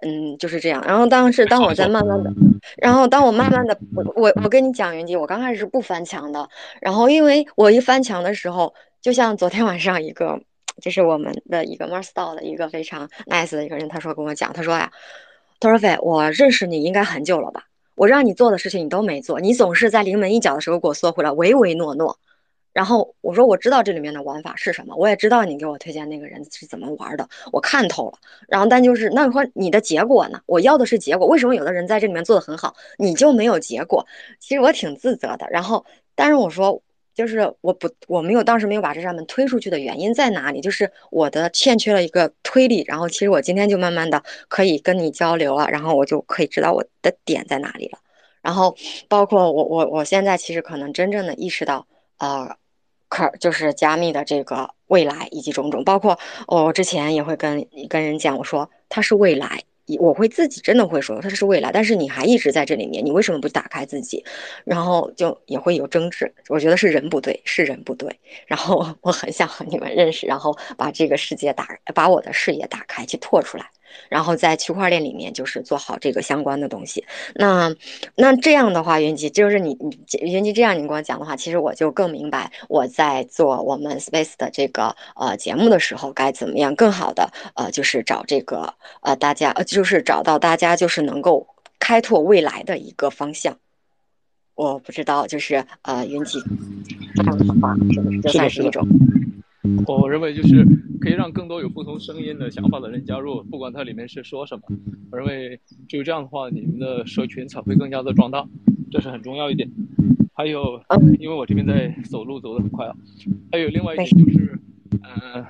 [0.00, 0.82] 嗯，就是这样。
[0.86, 2.30] 然后当时当我在慢慢的，
[2.76, 6.48] 然后当我慢慢的我我我跟你讲，云姬，我刚开始是不翻墙的。
[6.80, 8.72] 然后因为我一翻墙的时候，
[9.02, 10.40] 就像昨天晚上一个。
[10.80, 14.88] 就是我们的一个 m a r s t a 的一个非常 nice 的一个人，他说跟我讲，他说呀，
[15.58, 17.64] 他说飞，我认识你应该很久了吧？
[17.96, 22.16] 我让你做的事情你都没做，你总是在临门一脚的时候给我缩回来，唯唯诺诺。
[22.78, 28.18] 然后我说我知道这里面的玩法是什么，我也知道你给我推荐那个人是怎么玩的，我看透了。
[28.46, 30.40] 然后但就是那说你的结果呢？
[30.46, 34.06] 我要的是结果，为什么有的人在这里面做的很好，你就没有结果？
[34.38, 35.48] 其实我挺自责的。
[35.50, 35.84] 然后
[36.14, 36.80] 但是我说。
[37.18, 40.60] 就是我不我没有当时没有把这扇门推出去的原因在哪里？
[40.60, 42.84] 就是我的欠缺了一个推理。
[42.86, 47.98] 然后其实我今天就慢慢的可以跟你交流了，然后我就可以知道我的点在哪里了。
[48.40, 48.76] 然后
[49.08, 51.88] 包括我我我现在其实可能真正的意识到，
[52.18, 52.56] 呃，
[53.08, 59.62] 可就是加密的这个未来以及种种，包括我之前也会跟跟人讲，我说它是未来。
[59.98, 64.22] 我会自己真的会说，它是未来，但是你还一直在这里面，你为什么不打开自己？
[64.62, 66.30] 然后就也会有争执。
[66.48, 68.14] 我觉得是人不对，是人不对。
[68.46, 73.64] 然后 我很想和你们认识，然后把这个世界打，把我的视野打开，去拓出来。
[74.08, 77.04] 然后在区块链里面，就是做好这个相关的东西。
[77.34, 77.74] 那
[78.14, 91.46] 那这样的话，云集就是你你云集这样你跟我讲的话，其实我就更明白我在做我们 Space 的这个呃节目的时候，该怎么样更好的呃就是找这个呃大家呃就是找到大家就是能够
[91.78, 93.56] 开拓未来的一个方向。
[94.54, 96.42] 我不知道，就是呃云集
[97.14, 98.86] 这样的话是不是就算是一种？
[99.86, 100.64] 我认为就是
[101.00, 104.62] 可以让更多有不同声音的想法的人加入，不管它里面是说什么。
[105.10, 108.46] 我认为只有这样的话，你们的社群才会更加的壮大，
[108.90, 109.68] 这是很重要一点。
[110.32, 110.80] 还有，
[111.18, 112.94] 因为我这边在走路走得很快啊。
[113.50, 114.58] 还有另外一点就是，
[114.92, 115.44] 嗯，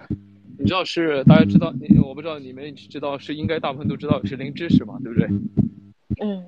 [0.58, 5.28] 你知道是大家知道，我不知道你们知道是应该大部分都知道是零知识嘛，对不对？
[6.22, 6.44] 嗯。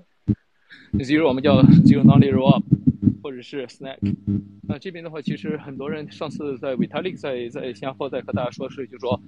[0.94, 2.62] Zero 我们叫 Zero Knowledge Roll。
[3.22, 3.98] 或者是 Snack，
[4.66, 9.20] 那这边的话，其实很多人上次在 Vitalik 在在新加坡在和大家说是，就说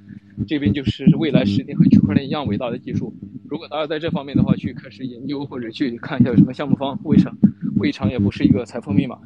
[0.46, 3.12] 这边就是未来十年和区块链一样伟大的技术。
[3.48, 7.36] 如果大家在这方面的话去开始研究或者去看一下有什么项目方，未尝
[7.76, 9.18] 未尝也不是一个财富密码。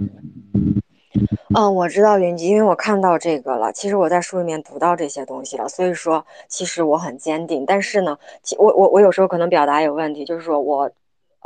[1.55, 3.73] 嗯，我知道云集，因为我看到这个了。
[3.73, 7.65] 其实我在书里面读到这些东西了，所以说其实我很坚定。
[7.67, 8.19] 但是呢，
[8.59, 10.91] 我我我有时候可能表达有问题，就是说我。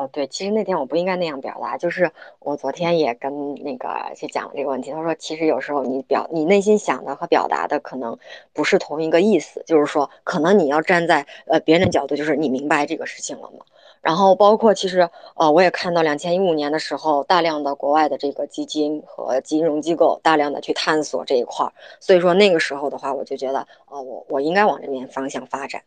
[0.01, 3.87] 哦，对，其实那天我不应该那样表达，就是我昨天也跟那个
[4.17, 4.91] 去讲了这个问题。
[4.91, 8.19] 他说，其实有时候你表你内心想的和表达的可能
[8.55, 13.67] 不是同一个意思，就是说，可能你要站在呃别人的角度，就是你明白这个事情了吗？
[14.01, 25.83] 然后包括其实呃，我也看到两千一五年的时候，大量的国外的这个基金和金融机构大量的去探索这一块儿，所以说那个时候的话，我就觉得，呃，我我应该往这边方向发展。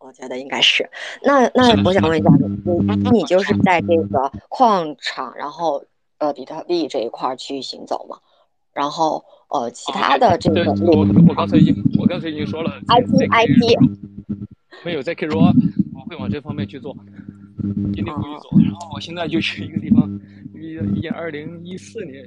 [0.00, 0.88] 我觉得应该是，
[1.22, 2.30] 那那我想问一下
[3.10, 5.84] 你，你就是在这个矿场，然后
[6.18, 8.16] 呃比特币这一块去行走嘛？
[8.72, 13.76] 然后呃其他的这个，我我刚才已经我刚才已经说了，IT IT
[14.84, 15.52] 没有在 K 罗，
[15.94, 16.96] 我会往这方面去做，
[17.92, 18.60] 一定会去做。
[18.62, 20.08] 然后我现在就去一个地方，
[20.54, 22.24] 一一二零一四年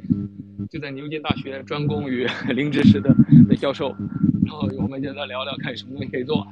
[0.70, 3.16] 就在牛津大学专攻于 零知识的
[3.48, 3.96] 的教授，
[4.46, 6.46] 然后我们就在聊聊看什么东西可以做。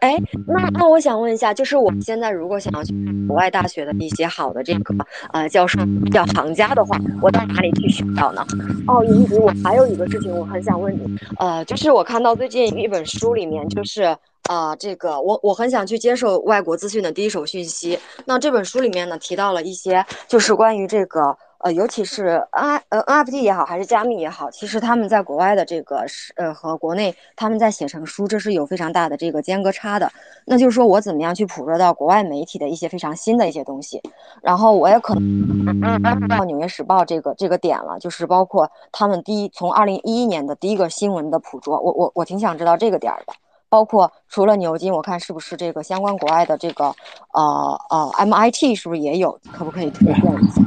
[0.00, 0.16] 哎，
[0.46, 2.94] 那那我想问一下，就是我现在如果想要去
[3.26, 4.94] 国外大学的一些好的这个
[5.32, 5.78] 呃教授
[6.12, 8.44] 叫行家的话，我到哪里去寻找呢？
[8.86, 17.98] 哦，云迪，我还有一个事情我很想问你，呃，就是我看到最近一本书里面，就是啊，这个我我很想去接受外国资讯的第一手讯息。
[18.26, 21.36] 那这本书里面呢提到了一些，就是关于这个。
[21.64, 30.12] 呃，尤其是 N 呃 NFT 也好，还是加密也好，其实他们在国外的这个是呃和国内他们在写成书，这是有非常大的这个间隔差的。
[30.44, 34.02] 那就是说我怎么样去捕捉到国外媒体的一些非常新的一些东西，
[34.42, 43.32] 然后我也可能到《纽约时报》这个这个点了，就是包括他们第一从二零一一年的第一个新闻的捕捉，我我我挺想知道这个点儿的。
[43.70, 46.94] 包括除了牛津，我看是不是这个相关国外的这个
[47.32, 49.40] 呃呃 MIT 是不是也有？
[49.50, 50.62] 可不可以推荐一下？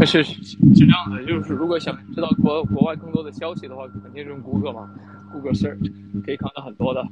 [0.06, 4.90] 是是这样的，就是如果想知道国国外更多的消息的话，肯定是用谷歌嘛
[5.32, 5.90] ，，Google search
[6.24, 7.06] 可以看到很多的。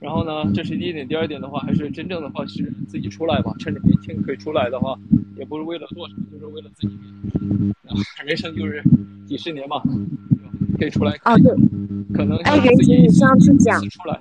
[0.00, 1.08] 然后呢，这是第一点。
[1.08, 4.96] 第二点的话，还是真正的话是自己出来吧，趁着年轻可以出来的话，
[5.36, 6.96] 也不是为了做什么，就是为了自己。
[8.24, 8.82] 人生就是
[9.26, 9.82] 几十年嘛，
[10.78, 11.12] 可以出来。
[11.24, 11.52] 哦，对，
[12.14, 14.14] 可能哎，袁姐，你上次讲出来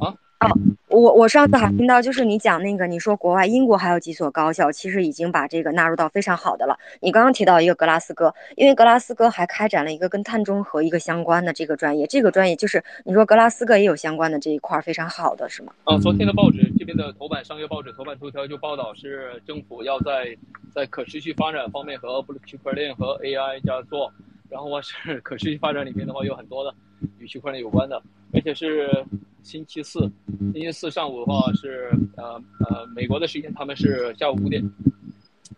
[0.00, 0.14] 啊。
[0.42, 0.50] 哦，
[0.88, 6.76] 我我上次还听到，就是你讲那个，你说国外英国还有几所高校，其实已经把这个纳入到非常好的了。
[7.00, 15.72] 你刚刚提到一个格拉斯哥，因为格拉斯哥还开展了一个跟碳中和一个相关的这个专业，这个专业就是你说格拉斯哥也有相关的这一块非常好的是吗？
[15.84, 20.36] 啊，昨天的报纸这边的头版商业报纸头版头条就报道是政府要在
[20.74, 24.12] 在可持续发展方面和区块链和 AI 加做，
[24.52, 26.72] 然后话是 可持续发展里面的话有很多的
[27.18, 28.00] 与区块链有关的，
[28.32, 29.04] 而且是。
[29.42, 30.08] 星期四，
[30.52, 34.62] 星期四上午的话是呃呃美国的时间，他们是下午五点。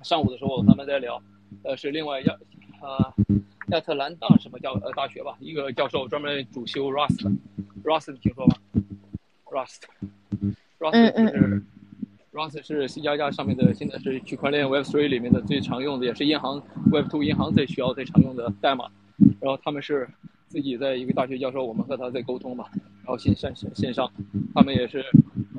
[0.02, 1.22] 上午的时候他们在聊，
[1.64, 2.32] 呃是另外亚
[2.80, 3.12] 啊
[3.72, 8.56] 亚特兰大什么教呃大学吧，一个教授专门主修 Rust，Rust 你听说吗
[9.50, 11.62] ？Rust，Rust 就是
[12.34, 18.86] Rust 是 C 加加上面的，现在是区块链 Web3 里面的最常用的，也是银行 Web2 银行最需要最常用的代码。
[19.40, 20.08] 然后他们是
[20.48, 22.64] 自己在一个大学教授，我们和他在沟通嘛。
[23.04, 24.10] 然后线线线上，
[24.52, 25.04] 他们也是，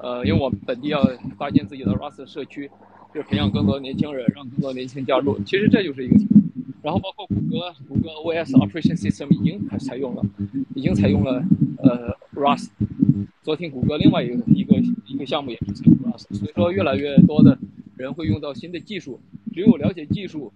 [0.01, 1.01] 呃，因为我们本地要
[1.39, 2.69] 搭建自己的 Rust 社区，
[3.13, 5.39] 就是培养更多年轻人，让更多年轻人加入。
[5.45, 6.15] 其实这就是一个，
[6.85, 10.21] 然后包括谷歌，谷歌 OS Operation System 已经采用了，
[10.75, 11.43] 已经采用了
[11.79, 12.69] 呃 Rust。
[13.41, 14.75] 昨天谷歌另外一个一个
[15.07, 17.57] 一个项目也是采用 Rust，所以说越来越多的
[17.97, 19.19] 人会用到新的技术。
[19.51, 20.53] 只有了解技术，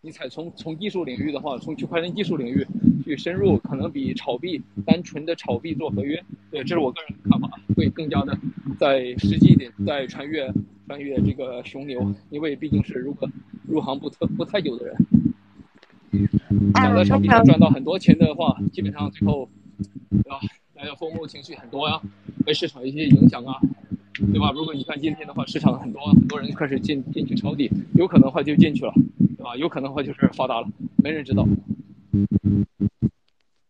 [0.00, 2.66] 你才从从技术领域的话，从区块链技术领域。
[3.02, 8.38] 去深入可能比炒币单纯的炒币做合约，对，这是我个人看法，会更加的
[8.78, 10.48] 在实际一点，在穿越
[10.86, 13.28] 穿越这个熊牛，因为毕竟是如果
[13.66, 14.94] 入行不特不太久的人，
[16.74, 19.48] 想在炒币上赚到很多钱的话，基本上最后，
[20.10, 20.40] 对吧？
[20.74, 22.00] 大家风波情绪很多呀，
[22.44, 23.60] 被市场一些影响啊，
[24.32, 24.50] 对吧？
[24.52, 28.92] 如果你看今天的话，市场很多很多人开始进进去抄底，有可能的话就进去了，
[29.36, 29.54] 对吧？
[29.56, 30.66] 有可能的话就是发达了，
[30.96, 31.46] 没人知道。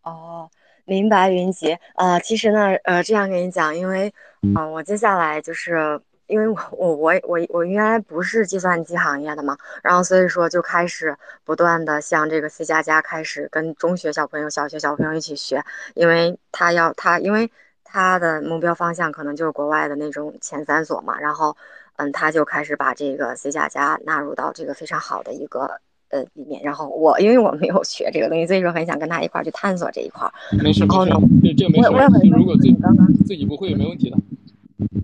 [0.03, 0.49] 哦，
[0.87, 1.79] 明白，云杰。
[1.97, 4.13] 呃，其实呢，呃，这样跟你讲，因为，
[4.43, 6.01] 嗯，我接下来就是，
[6.31, 15.63] 因为我我我我我原来不是计算机行业的嘛，然后所以说就开始不断的向这个 C 加加开始跟中学小朋友、小学小朋友一起学，
[15.95, 17.51] 因为他要他，因为
[17.85, 21.57] 他的目标方向可能就是国外的那种前三所嘛，然后，
[21.97, 25.81] 嗯，他就开始把这个 C 加加纳入到这个非常好的一个。
[26.13, 30.33] 呃，里面，然后我因为我没有学这个东西，所以说很想跟他一块儿去探索这一块儿。
[30.61, 31.89] 没事，然后呢，这这没事。
[31.89, 34.17] 我也很如果自己刚刚自己不会也没问题的。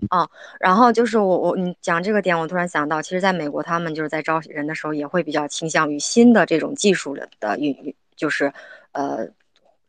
[0.09, 0.27] 啊，
[0.59, 8.51] 然后就是我我你讲这个点，我突然想到，其实在美国他们就是在招人的时候也会比较倾向于新的这种技术的的运运，就是
[8.91, 9.27] 呃。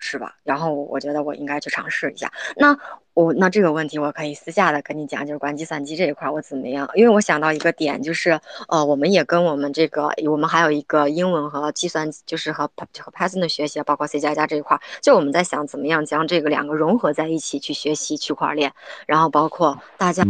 [0.01, 0.37] 是吧？
[0.45, 2.33] 然后我觉得我应该去尝试一下。
[2.55, 2.73] 那
[3.19, 6.89] 我那这个问题我可以私下的跟你讲，就是关于计算机这一块我怎么样？
[6.95, 8.39] 因为我想到一个点，就是
[8.69, 18.73] 呃，我们也跟我们这个，我们还有一个英文和计算，就是和和 Python 的学习，包括 C 加加这一块，就我们在想怎么样将这个两个融合在一起去学习区块链，
[19.09, 20.23] 然后包括大家。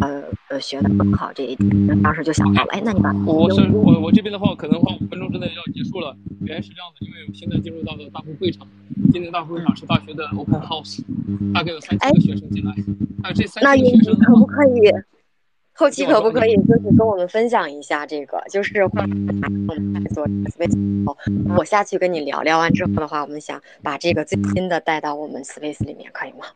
[0.00, 6.16] 呃呃，学的很好这一点，当时就想到了，哎，那你把我是我我这边的话，可能话五分钟之内要结束了。
[6.40, 8.66] 原来是这样的，因为我现在进入到了大会会场，
[9.12, 11.00] 今天大会会场是大学的 open house，
[11.58, 12.72] 大概有三千个学生进来，
[13.20, 14.92] 还有这三千个学生可不可以？
[15.72, 18.40] 后期可不可以就是跟我们分享一下这个？
[18.48, 20.76] 就是我们做 space，
[21.56, 26.46] 我下去跟你聊聊完之后的话，我们想把这个最新的带到我们 space 里面，可以吗？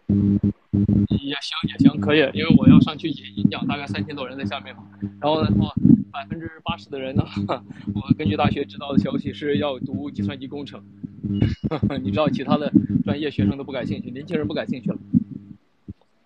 [1.08, 4.84] 也行也行，可以，因为我要上去演演讲，大概三千多人在下面嘛。
[5.20, 5.74] 然后的话，
[6.12, 7.24] 百分之八十的人呢，
[7.94, 10.82] 我根据大学知道的消息是要读计算机工程。
[12.02, 12.70] 你知道，其他的
[13.04, 14.98] 专业学生都不感兴趣，年轻人不感兴趣了。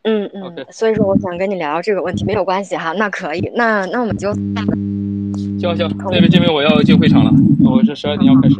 [0.03, 5.77] 嗯嗯，所以说我想跟你聊聊这个问题，没有关系哈，那可以，那那我们就行行，
[6.11, 7.31] 那边这边我要进会场了，
[7.65, 8.57] 我是十二点要开始，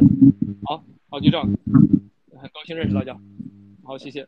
[0.65, 3.17] 好，好就这样，很高兴认识大家，
[3.83, 4.27] 好谢谢。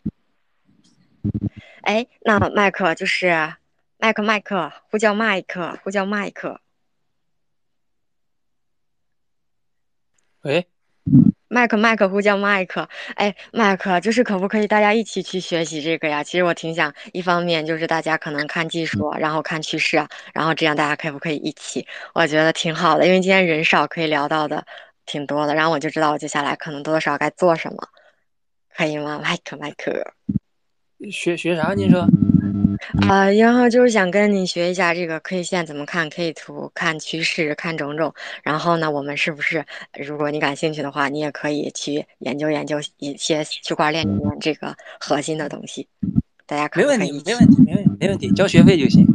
[1.83, 3.53] 哎，那麦克就是
[3.99, 6.61] 麦克麦克，呼叫麦克，呼叫麦克，
[10.49, 10.67] 喂。
[11.49, 16.23] 麦克麦克呼叫麦克，哎，麦克就是可不可以大家一起去学习这个呀？
[16.23, 19.97] 其实我挺想，一方面就是大家可能看技术，然后看趋势，
[20.35, 21.87] 然后这样大家可不可以一起？
[22.15, 24.65] 我觉得挺好的，因为今天人少，可以聊到的
[25.07, 25.55] 挺多的。
[25.55, 27.77] 然后我就知道我接下来可能多多少该做什么，
[28.75, 29.19] 可以吗？
[29.23, 30.13] 麦克麦克，
[31.11, 31.73] 学学啥？
[31.75, 32.07] 你说？
[33.09, 38.15] 啊、然后就是想跟你学一下这个 K 线怎么看 K 图、看趋势、看种种。
[38.43, 39.65] 然后呢，我们是不是，
[39.99, 45.89] 如果你感兴趣的话，你也可以去研究研究一些区块链里面这个核心的东西。
[46.47, 49.07] 大家可没问题，没问题，没问题，没问题，交学费就行。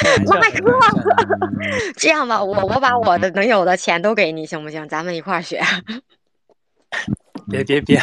[0.00, 1.04] 开玩笑的开玩笑的
[1.96, 4.86] 这样吧，我我把我的能有的钱都给你，行不行？
[4.88, 5.60] 咱们一块儿学。
[7.48, 8.00] 别别别，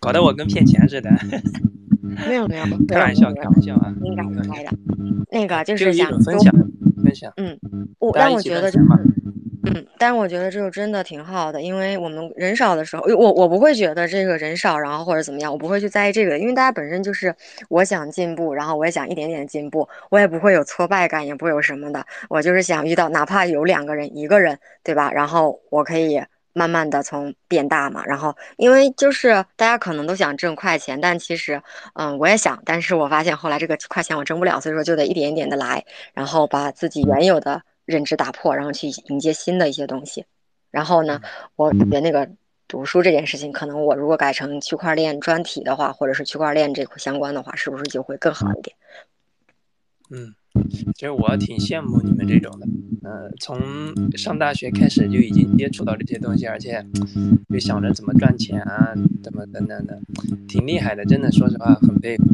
[0.00, 1.10] 搞得我跟骗钱似的。
[2.02, 3.92] 没有没有，开玩笑，开玩笑啊。
[4.02, 4.70] 应该应该的。
[5.30, 6.52] 那个就就是想分享，
[7.04, 7.32] 分享。
[7.36, 7.58] 嗯
[7.98, 8.70] 我但我觉得
[9.64, 17.34] 嗯，但是我觉得这个真的挺好的，因为我们人少的时候，我我不会觉得这个人少，然后或者怎么样，我不会去在意这个，因为大家本身就是
[17.68, 25.12] 我想进步，然后我也想一点点进步，我也不会有挫败感，也不会有什么的，我就是想遇到哪怕有两个人、一个人，对吧？
[25.12, 26.22] 然后我可以
[26.52, 31.62] 慢慢的从变大嘛，然后因为就是大家可能都想挣快钱，但其实
[31.94, 35.84] 嗯我也想，但是我发现后来这个快钱我挣不了，所以说就得一点一点的来，
[36.14, 40.24] 然后把自己原有的认知打破，然后去迎接新的一些东西。
[40.70, 41.20] 然后呢，
[41.56, 42.28] 我觉得那个
[42.66, 48.76] 读书这件事情，可能我如果改成区块链专题的话，或者是区块链这块相关的话，是不是就会更好一点？
[50.10, 50.34] 嗯，
[50.94, 52.66] 其实我挺羡慕你们这种的，
[53.08, 53.58] 呃，从
[54.16, 56.84] 上大学开始就已经接触到这些东西，而且
[57.48, 60.00] 就想着怎么赚钱啊，怎么等等的，
[60.48, 62.24] 挺厉害的，真的，说实话很佩服。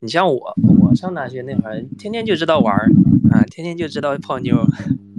[0.00, 2.90] 你像我，我上大学那会儿，天天就知道玩儿
[3.30, 4.56] 啊，天天就知道泡妞，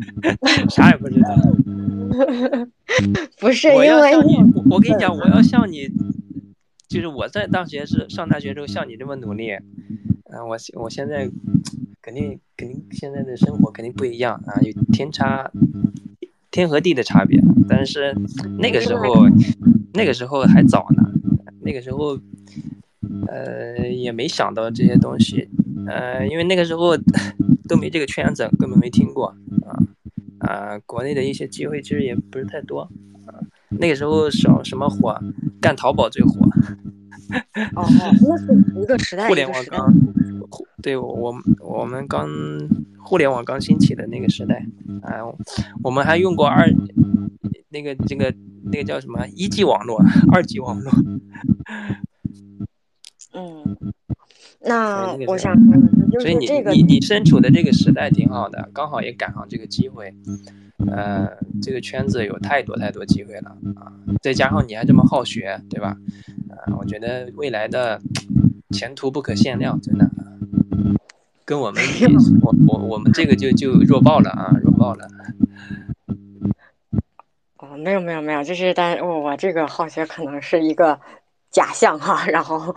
[0.70, 1.36] 啥也不知道。
[3.40, 5.88] 不是我因为要像你，我我跟你讲，我要像你，
[6.90, 9.52] 就是我在大学是上大学之后像你这么努力，
[10.32, 11.30] 嗯、我我现在
[12.10, 15.52] 肯定肯定现在的生活肯定不一样啊，有天差
[16.50, 17.40] 天和地的差别。
[17.68, 18.16] 但是
[18.58, 19.28] 那个时候
[19.94, 21.04] 那个时候还早呢，
[21.62, 22.20] 那个时候
[23.28, 25.48] 呃也没想到这些东西，
[25.86, 26.98] 呃，因为那个时候
[27.70, 29.28] 都没这个圈子，根本没听过
[29.68, 29.78] 啊
[30.40, 32.90] 啊，国内的一些机会其实也不是太多。
[33.72, 35.18] 那个时候什什么火，
[35.62, 36.40] 干淘宝最火，
[37.76, 37.86] 哦，
[38.22, 39.94] 那是一个时代，互联网刚，
[40.82, 42.30] 对我我们刚
[42.98, 44.66] 互联网刚兴起的那个时代，
[45.02, 45.22] 啊，
[45.84, 46.68] 我们还用过二
[47.70, 48.34] 那个这个
[48.72, 50.92] 那个叫什么一 G 网络、二 G 网络，
[53.34, 53.78] 嗯。
[54.62, 60.14] 那我想说的是，就所以你是这个你你身处的这个时代挺好的，刚好也赶上这个机会，
[60.88, 61.30] 呃，
[61.62, 63.92] 这个圈子有太多太多机会了啊，
[64.22, 65.96] 再加上你还这么好学，对吧？
[66.50, 68.02] 啊，我觉得未来的
[68.72, 70.10] 前途不可限量，真的。
[71.46, 72.06] 跟我们比，
[72.44, 75.08] 我我我们这个就就弱爆了啊，弱爆了。
[77.58, 81.00] 哦，没有没有没有，就是但我我这个好学可能是一个
[81.50, 82.72] 假象哈，然后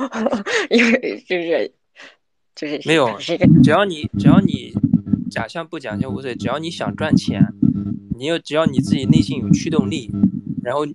[0.71, 1.71] 因为就是
[2.55, 4.73] 就是没有只要你只要你
[5.31, 7.47] 假象不假象无所谓，只要你想赚钱，
[8.23, 10.09] 你有只要你自己内心有驱动力，
[10.63, 10.87] 然后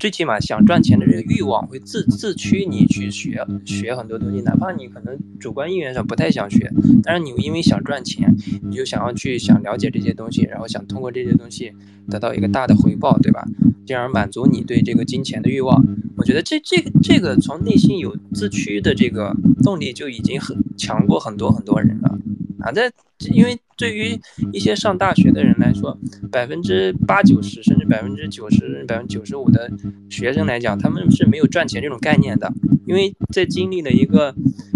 [0.00, 6.68] 最起码想赚钱的这个欲望会自自驱你去学学很多东西，哪怕你可能主观意愿上不太想学，
[7.04, 8.34] 但是你因为想赚钱，
[8.64, 11.70] 你就想要去想了解这些东西，然后想通过这些东西
[12.10, 13.46] 得到一个大的回报，对吧？
[13.86, 15.80] 进而满足你对这个金钱的欲望。
[16.16, 22.18] 我觉得这这个这个从内心有自驱的这个动力就已经很强过很多很多人了
[22.60, 22.72] 啊！
[22.72, 22.90] 在
[23.32, 24.18] 因为对于
[24.52, 25.98] 一些上大学的人来说，
[26.30, 29.70] 百分之八九十甚至百分之九十、百分之九十五的
[30.10, 32.52] 学生来讲，他们是没有赚钱这种概念的，
[32.86, 34.34] 因为在经历了一个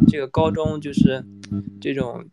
[0.09, 1.25] 这个高中就是
[1.81, 2.25] 这种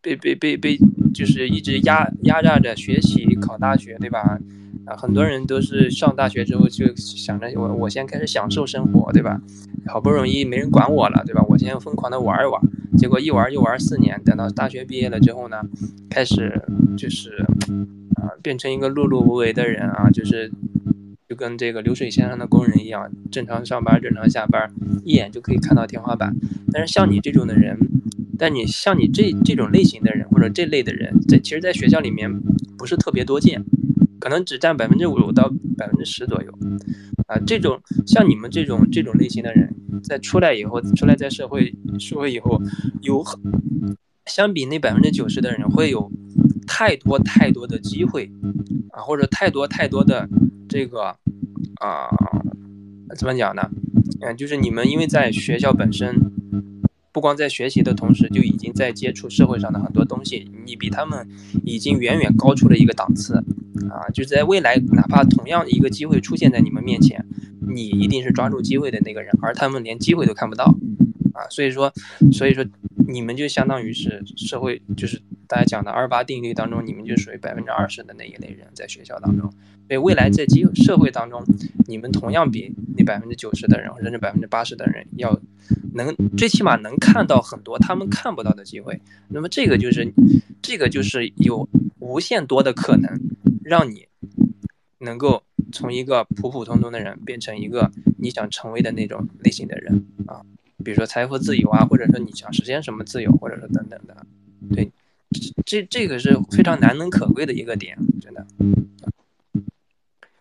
[0.00, 0.78] 被被被被
[1.12, 4.38] 就是一直压压榨着学习考大学，对吧？
[4.86, 9.40] 啊，很多人都是上大学之后就想着我我先开始享受生活，对吧？
[9.86, 11.42] 好不容易没人管我了，对吧？
[11.48, 12.60] 我先疯狂的玩一玩，
[12.98, 15.62] 结果一玩就玩四年，等到大学毕业了之后呢，
[16.08, 16.62] 开始
[16.96, 17.46] 就是
[18.16, 20.50] 啊、变成一个碌碌无为的人啊，就是
[21.28, 24.70] 就跟这个流水线上的工人一样，正常上班，正常下班，
[25.04, 26.34] 一眼就可以看到天花板。
[26.72, 27.78] 但是像你这种的人，
[28.38, 32.30] 但你像你这这种类型的人或者这类的人，在其实，在学校里面
[32.76, 33.64] 不是特别多见，
[34.18, 36.52] 可能只占百分之五到百分之十左右。
[37.26, 39.72] 啊，这种像你们这种这种类型的人，
[40.02, 42.60] 在出来以后，出来在社会社会以后，
[43.02, 43.40] 有很
[44.26, 46.10] 相比那百分之九十的人，会有
[46.66, 48.30] 太多太多的机会
[48.90, 50.28] 啊，或者太多太多的
[50.68, 51.16] 这个
[51.80, 52.08] 啊，
[53.16, 53.70] 怎么讲呢？
[54.22, 56.32] 嗯，就是你们因为在学校本身，
[57.12, 61.28] 不光在学习的同时，就已经在接触社会上的很多东西，你比他们
[61.64, 63.42] 已经远远高出了一个档次
[63.88, 64.08] 啊！
[64.12, 67.24] 就是在未来，哪怕同样一个机会出现在你们面前，
[67.60, 70.64] 你一定是抓住机会的那个人，而他们连机会都看不到
[71.32, 71.92] 啊，所以说，
[72.32, 72.64] 所以说
[73.08, 79.50] 你们就相当于是社会，就是大家讲的二八定律当中，你们就属于百分之二十的那一类人，在学校当中。
[79.88, 81.42] 所以未来在机社会当中，
[81.88, 85.36] 你们同样比那百分之九十的人，甚至百分之八十的人要
[85.94, 89.00] 能，最起码能看到很多他们看不到的机会。
[89.28, 90.12] 那么这个就是，
[90.62, 93.10] 这个就是有无限多的可能，
[93.62, 94.08] 让你
[94.98, 95.42] 能够
[95.72, 100.42] 从一个普普通通的人变成一个你想成为的那种类型的人啊。
[100.82, 104.26] 比如说财富自由啊，或者说你想实现什么自由，或者说等等的，
[104.74, 104.90] 对，
[105.66, 108.46] 这这个是非常难能可贵的一个点，真的。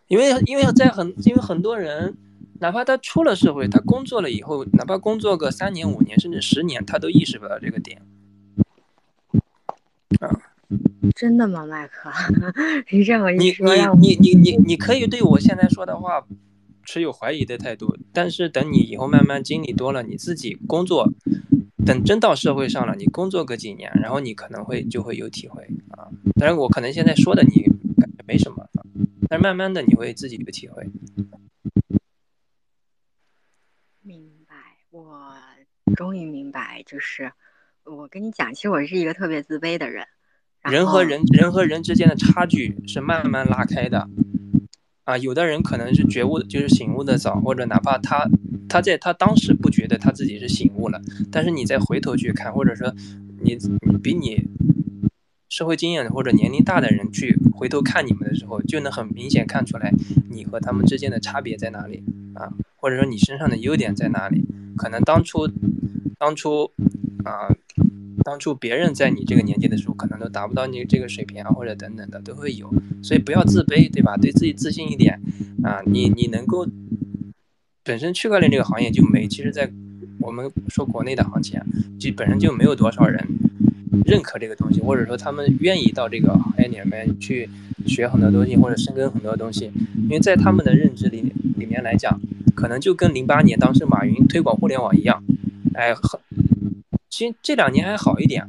[0.07, 2.15] 因为因为在很因为很多人，
[2.59, 8.01] 哪怕他出了社会，他工作了以后，哪怕工作个三年五年甚至十年，他都意识不到这个点。
[10.21, 10.31] 啊，
[11.15, 12.11] 真的吗，麦克？
[12.91, 16.25] 你这么一说，你你你你你可以对我现在说的话
[16.83, 21.11] 持有怀疑的态度，但是等你以后慢慢经历多了，你自己工作，
[21.85, 26.09] 等真到社会上了，你工作个几年，然后你可能会就会有体会啊。
[26.35, 27.63] 当然，我可能现在说的你
[27.99, 28.67] 感觉没什么。
[29.29, 30.89] 但是慢慢的你会自己有体会。
[34.01, 34.55] 明白，
[34.89, 35.35] 我
[35.95, 37.31] 终于明白，就是
[37.83, 40.07] 我跟你讲，其实我是一个特别自卑的人。
[40.63, 44.09] 人和人人和人之间的差距是慢慢拉开的。
[45.03, 48.29] 啊，有的人可能是觉悟，就是醒悟的早，或者哪怕他
[48.67, 52.93] 他在他当时不觉得他自己是醒悟了，但是你再回头去看，或者说
[53.41, 53.57] 你
[53.89, 54.47] 你比你。
[55.51, 59.91] 社会经验或者年龄大的人去回头看你们的时候，就能很明显看出来
[60.29, 62.03] 你和他们之间的差别在哪里
[62.35, 64.45] 啊，或者说你身上的优点在哪里？
[64.77, 65.49] 可能当初，
[66.19, 66.71] 当初，
[67.25, 67.49] 啊，
[68.23, 72.69] 当初别人在你这个年纪的时候，可能都达不到你这个水平啊，或者等等的都会有，
[73.01, 74.17] 所以不要自卑，对吧？
[74.17, 75.21] 对自己自信一点
[75.63, 76.67] 啊，你你能够，
[77.83, 79.71] 本身区块链这个行业就没，其实在
[80.19, 81.59] 我们说国内的行情，
[81.99, 83.25] 就本身就没有多少人。
[84.05, 87.47] 认可这个东西，或者说他们愿意到这个行业里面去
[87.85, 89.71] 学很多东西，或者深耕很多东西，
[90.03, 91.21] 因为在他们的认知里
[91.57, 92.19] 里面来讲，
[92.55, 95.23] 可能就跟零八年当时马云推广互联网一样，
[95.75, 96.19] 哎，很，
[97.09, 98.47] 其实这两年还好一点，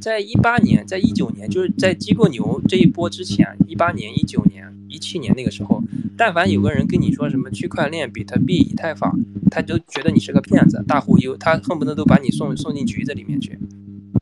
[0.00, 5.82] 在一八年，在一九年，就是在机构牛这一波之前，一八年、一九年、一七年那个时候，
[6.16, 9.18] 但凡有个人跟你说什么区块链、比特币、以太坊，
[9.50, 13.58] 他就觉得你是个骗子、大忽悠，他恨不得都把你送送进局子里面去，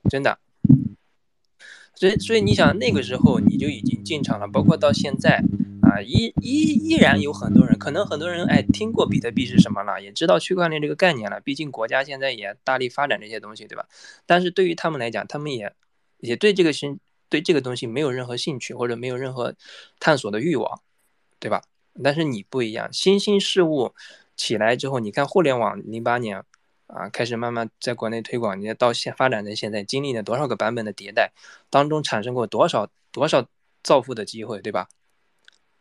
[0.09, 0.39] 真的。
[1.95, 5.45] 所以，所以你想那个时候你就已经进场了，包括到现在
[5.85, 11.41] 啊，依依依然有很多人，可能很多人哎听过比特币是什么了，也知道区块链这个概念了。
[11.41, 13.87] 毕竟国家现在也大力发展这些东西，对吧？
[14.27, 15.73] 但是对于他们来讲，他们也
[16.19, 16.99] 也对这个兴
[17.29, 19.55] 对这个东西没有任何兴趣，或者没有任何
[20.01, 20.81] 探索的欲望，
[21.39, 21.63] 对吧？
[22.03, 23.95] 但是你不一样，新兴事物
[24.37, 26.45] 起来之后，你看互联网零八年。
[26.87, 31.33] 啊，开始慢慢在国内推广，你到现发展的现在，经历了多少个版本的迭代，
[31.71, 33.49] 当中产生过多少多少
[33.83, 34.87] 造富的机会，对吧？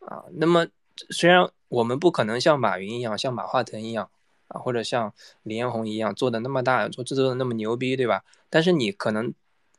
[0.06, 0.66] 啊，那么
[1.10, 4.10] 虽然我们不可能像马云一样，像马化腾一样，
[4.48, 5.12] 啊，或者像
[5.42, 8.24] 李彦宏一样做的那么大，做制作的那么牛逼，对吧？
[8.50, 9.32] 但是你可能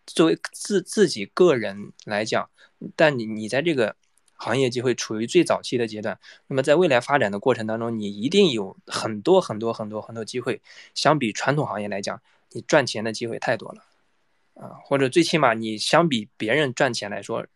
[0.05, 2.49] 作为自自己个人来讲，
[2.95, 3.95] 但你你在这个。
[4.37, 10.61] 行业机会处于最早期的阶段，那么在未来发展的过程当中，你一定有很多很多很多很多机会。
[10.93, 12.21] 相比传统行业来讲，
[12.51, 13.85] 你赚钱的机会太多了，
[14.55, 17.47] 啊，或者最起码你相比别人赚钱来说，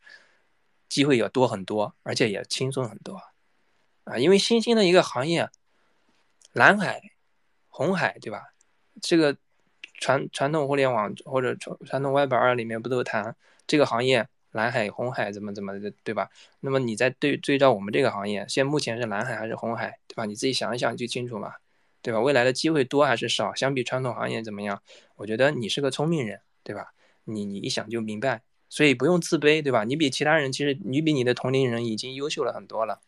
[0.90, 3.22] 机会要多很多，而且也轻松很多，
[4.03, 5.49] 啊，因为新兴的一个行业，
[6.52, 7.02] 蓝海、
[7.70, 8.53] 红海，对吧？
[9.02, 9.38] 这个
[9.94, 13.36] 传传统互联网或者传传统 Web 二里面不都谈
[13.66, 14.28] 这个行业？
[14.52, 16.28] 蓝海、红海怎么怎么的，对吧？
[16.61, 20.26] 那么你在对对照我们这个行业，现目前是蓝海还是红海，对吧？
[20.26, 21.53] 你自己想一想就清楚嘛，
[22.02, 22.20] 对吧？
[22.20, 23.53] 未来的机会多还是少？
[23.53, 24.82] 相比传统行业怎么样？
[25.18, 26.94] 我觉得你是个聪明人，对吧？
[27.26, 29.83] 你你一想就明白，所以不用自卑，对吧？
[29.83, 33.01] 你比其他人，其实你比你的同龄人已经优秀了很多了。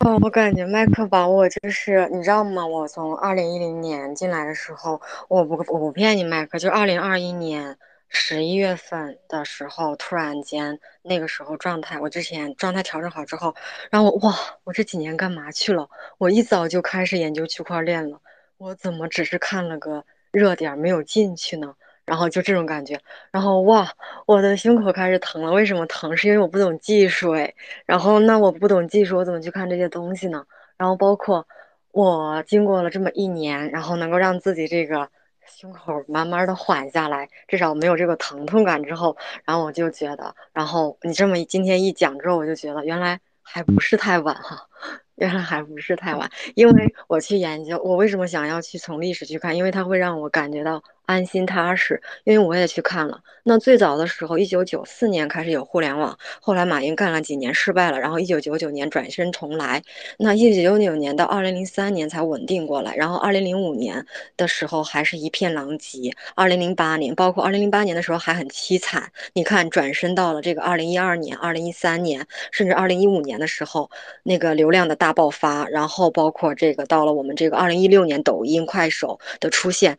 [0.00, 2.66] 哦，我感觉麦克把我就是，你知道吗？
[2.66, 7.78] 我从二零一零年进来的时候，我不我不骗你，麦克，就二零二一年。
[8.16, 13.56] 十一月份的时候，突然间那个时候状态，我之前状态调整好之后，
[13.90, 15.88] 然后我哇，我这几年干嘛去了？
[16.18, 18.20] 我一早就开始研究区块链了，
[18.56, 21.74] 我怎么只是看了个热点没有进去呢？
[22.06, 23.00] 然后就这种感觉，
[23.30, 23.90] 然后哇，
[24.26, 25.52] 我的胸口开始疼了。
[25.52, 26.16] 为什么疼？
[26.16, 27.54] 是因为我不懂技术哎。
[27.86, 30.44] 然后那我不懂技术，我怎么去看这些东西呢？
[30.76, 31.46] 然后包括
[31.92, 35.08] 我经过了这么一年，然后能够让自己这个。
[35.46, 39.14] 胸口慢慢的缓下来，至少没有这个疼痛感之后，
[39.44, 44.66] 然后我就觉得，然后你这么今天一讲之后，我就觉得原来还不是太晚哈，
[45.16, 50.82] 原来还不是太晚，因为我去研究，我为什么想要去从历史去看，因为它会让我感觉到。
[51.06, 53.20] 安心踏实，因为我也去看了。
[53.42, 59.82] 那最早的时候，一九九四年开始有互联网，后来马云干了几年失败了，然后一九九九年转身重来。
[60.18, 64.06] 那一九九九年到二零零三年才稳定过来，然后二零零五年
[64.38, 69.12] 的时候还是一片狼藉，二零零八年包括二零零八年的时候还很凄惨。
[69.34, 73.90] 你看，转身到了这个二零一二年、二零一三年，甚至二零一五年的时候，
[74.22, 79.98] 那个流量的大爆发，然后包括这个到了我们这个二零一六年，抖音、快手的出现。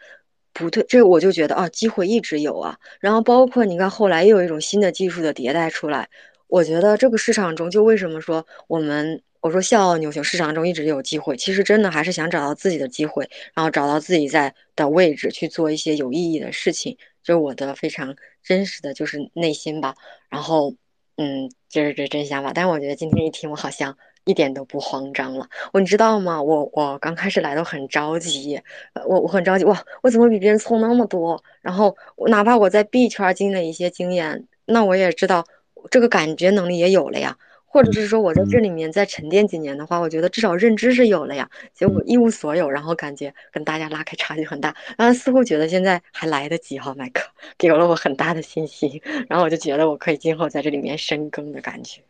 [0.56, 2.80] 不对，这我就觉得啊，机会一直有啊。
[3.02, 6.10] 然后包括你看，后来又有一种新的技术的迭代出来，
[6.48, 19.94] 我觉得这个市场中，就为什么说我们我说笑傲牛熊市场中一直有机会，其实真的还是想找到自己的机会，然后找到自己在的位置去做一些有意义的事情，这是我的非常真实的就是内心吧。
[20.30, 20.74] 然后，
[21.18, 22.54] 嗯，这是这真想法。
[22.54, 23.98] 但是我觉得今天一听，我好像。
[24.26, 26.42] 一点都不慌张了，我你知道吗？
[26.42, 28.60] 我我刚开始来都很着急，
[29.08, 29.82] 我我很着急哇！
[30.04, 31.42] 我怎么比别人聪那么多？
[31.62, 31.96] 然后
[32.28, 35.46] 哪怕我在 B 圈积累一些经验，那我也知道
[35.90, 37.38] 这个感觉能力也有了呀。
[37.68, 41.50] 或者是说我在这里面再沉淀几年的话，我觉得至少认知是有了呀。
[41.74, 47.30] 结果一无所有，然后感觉跟大家拉开差距很大，然后似乎觉得现在还来得及哈，麦克
[47.60, 52.02] 给了我很大的信心， 然后我就觉得我可以今后在这里面深耕的感觉。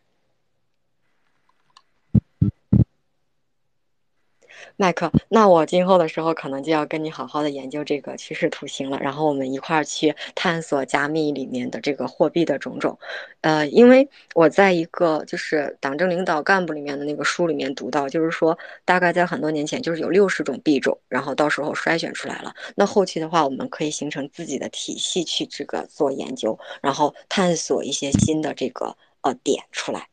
[4.78, 13.00] 麦克，那我今后的时候可能就要跟你好好的研究这个趋势图形了，然后我们一块儿去探索加密里面的这个货币的种种。
[13.40, 22.54] 呃，因为我在一个就是党政领导干部里面的那个书里面读到，就是说大概在很多年前就是有六十种币种，然后到时候筛选出来了。
[22.76, 30.10] 那后期的话，我们可以形成自己的体系去这个做研究，然后探索一些新的这个呃点出来，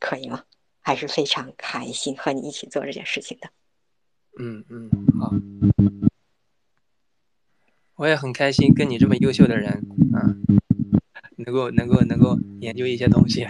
[0.00, 0.42] 可以吗？
[0.80, 3.48] 还是非常开心和你一起做这件事情的。
[4.38, 4.90] 嗯嗯，
[5.20, 5.32] 好，
[7.96, 9.70] 我也很开心跟你这么优秀的人
[10.14, 10.34] 啊，
[11.36, 13.46] 能够能够能够研究一些东西，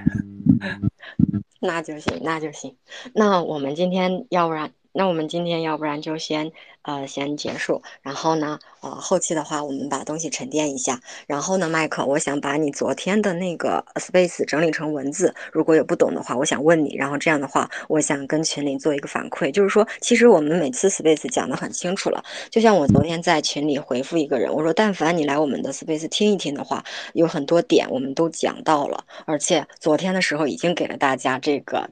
[1.60, 2.76] 那就行，那就行，
[3.14, 4.72] 那我们今天要不然。
[4.92, 6.52] 那我们今天要不然就先
[6.82, 31.88] 呃先结束，然后呢呃后期的话我们把东西沉淀一下，然后呢麦克，我想把你昨天的那个 space 整理成文字，如果有不懂的话，我想问你，然后这样的话，我想跟群里做一个反馈，就是说其实我们每次 space 讲的很清楚了，就像我昨天在群里回复一个人，我说但凡你来我们的 space 听一听的话，有很多点我们都讲到了，而且昨天的时候已经给了大家这个。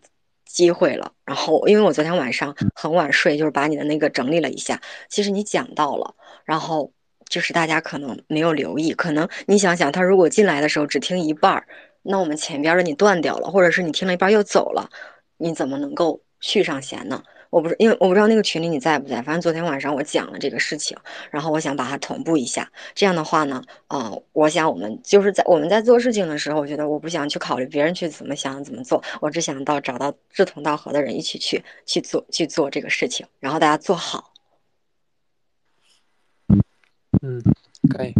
[0.52, 4.80] 机会了，然后因为我昨天晚上很晚睡，就是把你的那个整理了一下。
[5.08, 6.14] 其实你讲到了，
[6.44, 6.92] 然后
[7.28, 11.66] 就是大家可能没有留意，可能你想想，他如果进来的时候只听一半儿，
[12.02, 14.90] 那我们前边的你断掉了，或者是你听了一半又走了，
[15.36, 17.22] 你怎么能够续上弦呢？
[17.50, 20.96] 我不是因为我不知道那个群里你在不在，反正昨天晚上我讲了这个事情，
[21.30, 22.70] 然后我想把它同步一下。
[22.94, 34.32] 这样的话呢，呃，我想我们就是在我们在做事情的时候，我觉得我不想去考虑别人去怎么想怎么做，我只想到找到志同道合的人一起去去做去做这个事情，然后大家做好。
[37.22, 37.42] 嗯，
[37.90, 38.14] 可以。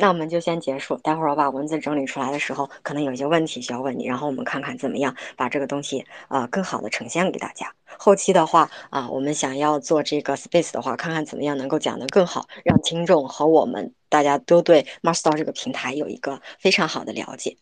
[0.00, 0.96] 那我们就先结束。
[0.96, 7.74] 待会儿我把文字整理出来的时候，可能有一些问题需要问你，然后我们看看怎么样把这个东西啊更好的呈现给大家。
[7.98, 17.58] 后期的话啊，我们想要做这个 space 的话，看看怎么样能够讲得更好，让听众和我们大家都对 Master 这个平台有一个非常好的了解。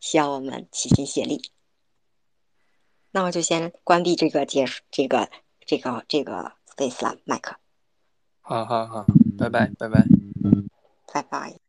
[0.00, 1.52] 需要我们齐心协力。
[3.12, 5.28] 那我就先关闭这个结束这个
[5.64, 7.54] 这个这个 space 了，麦克。
[8.40, 9.06] 好好好，
[9.38, 10.04] 拜拜拜拜，
[11.12, 11.61] 拜拜。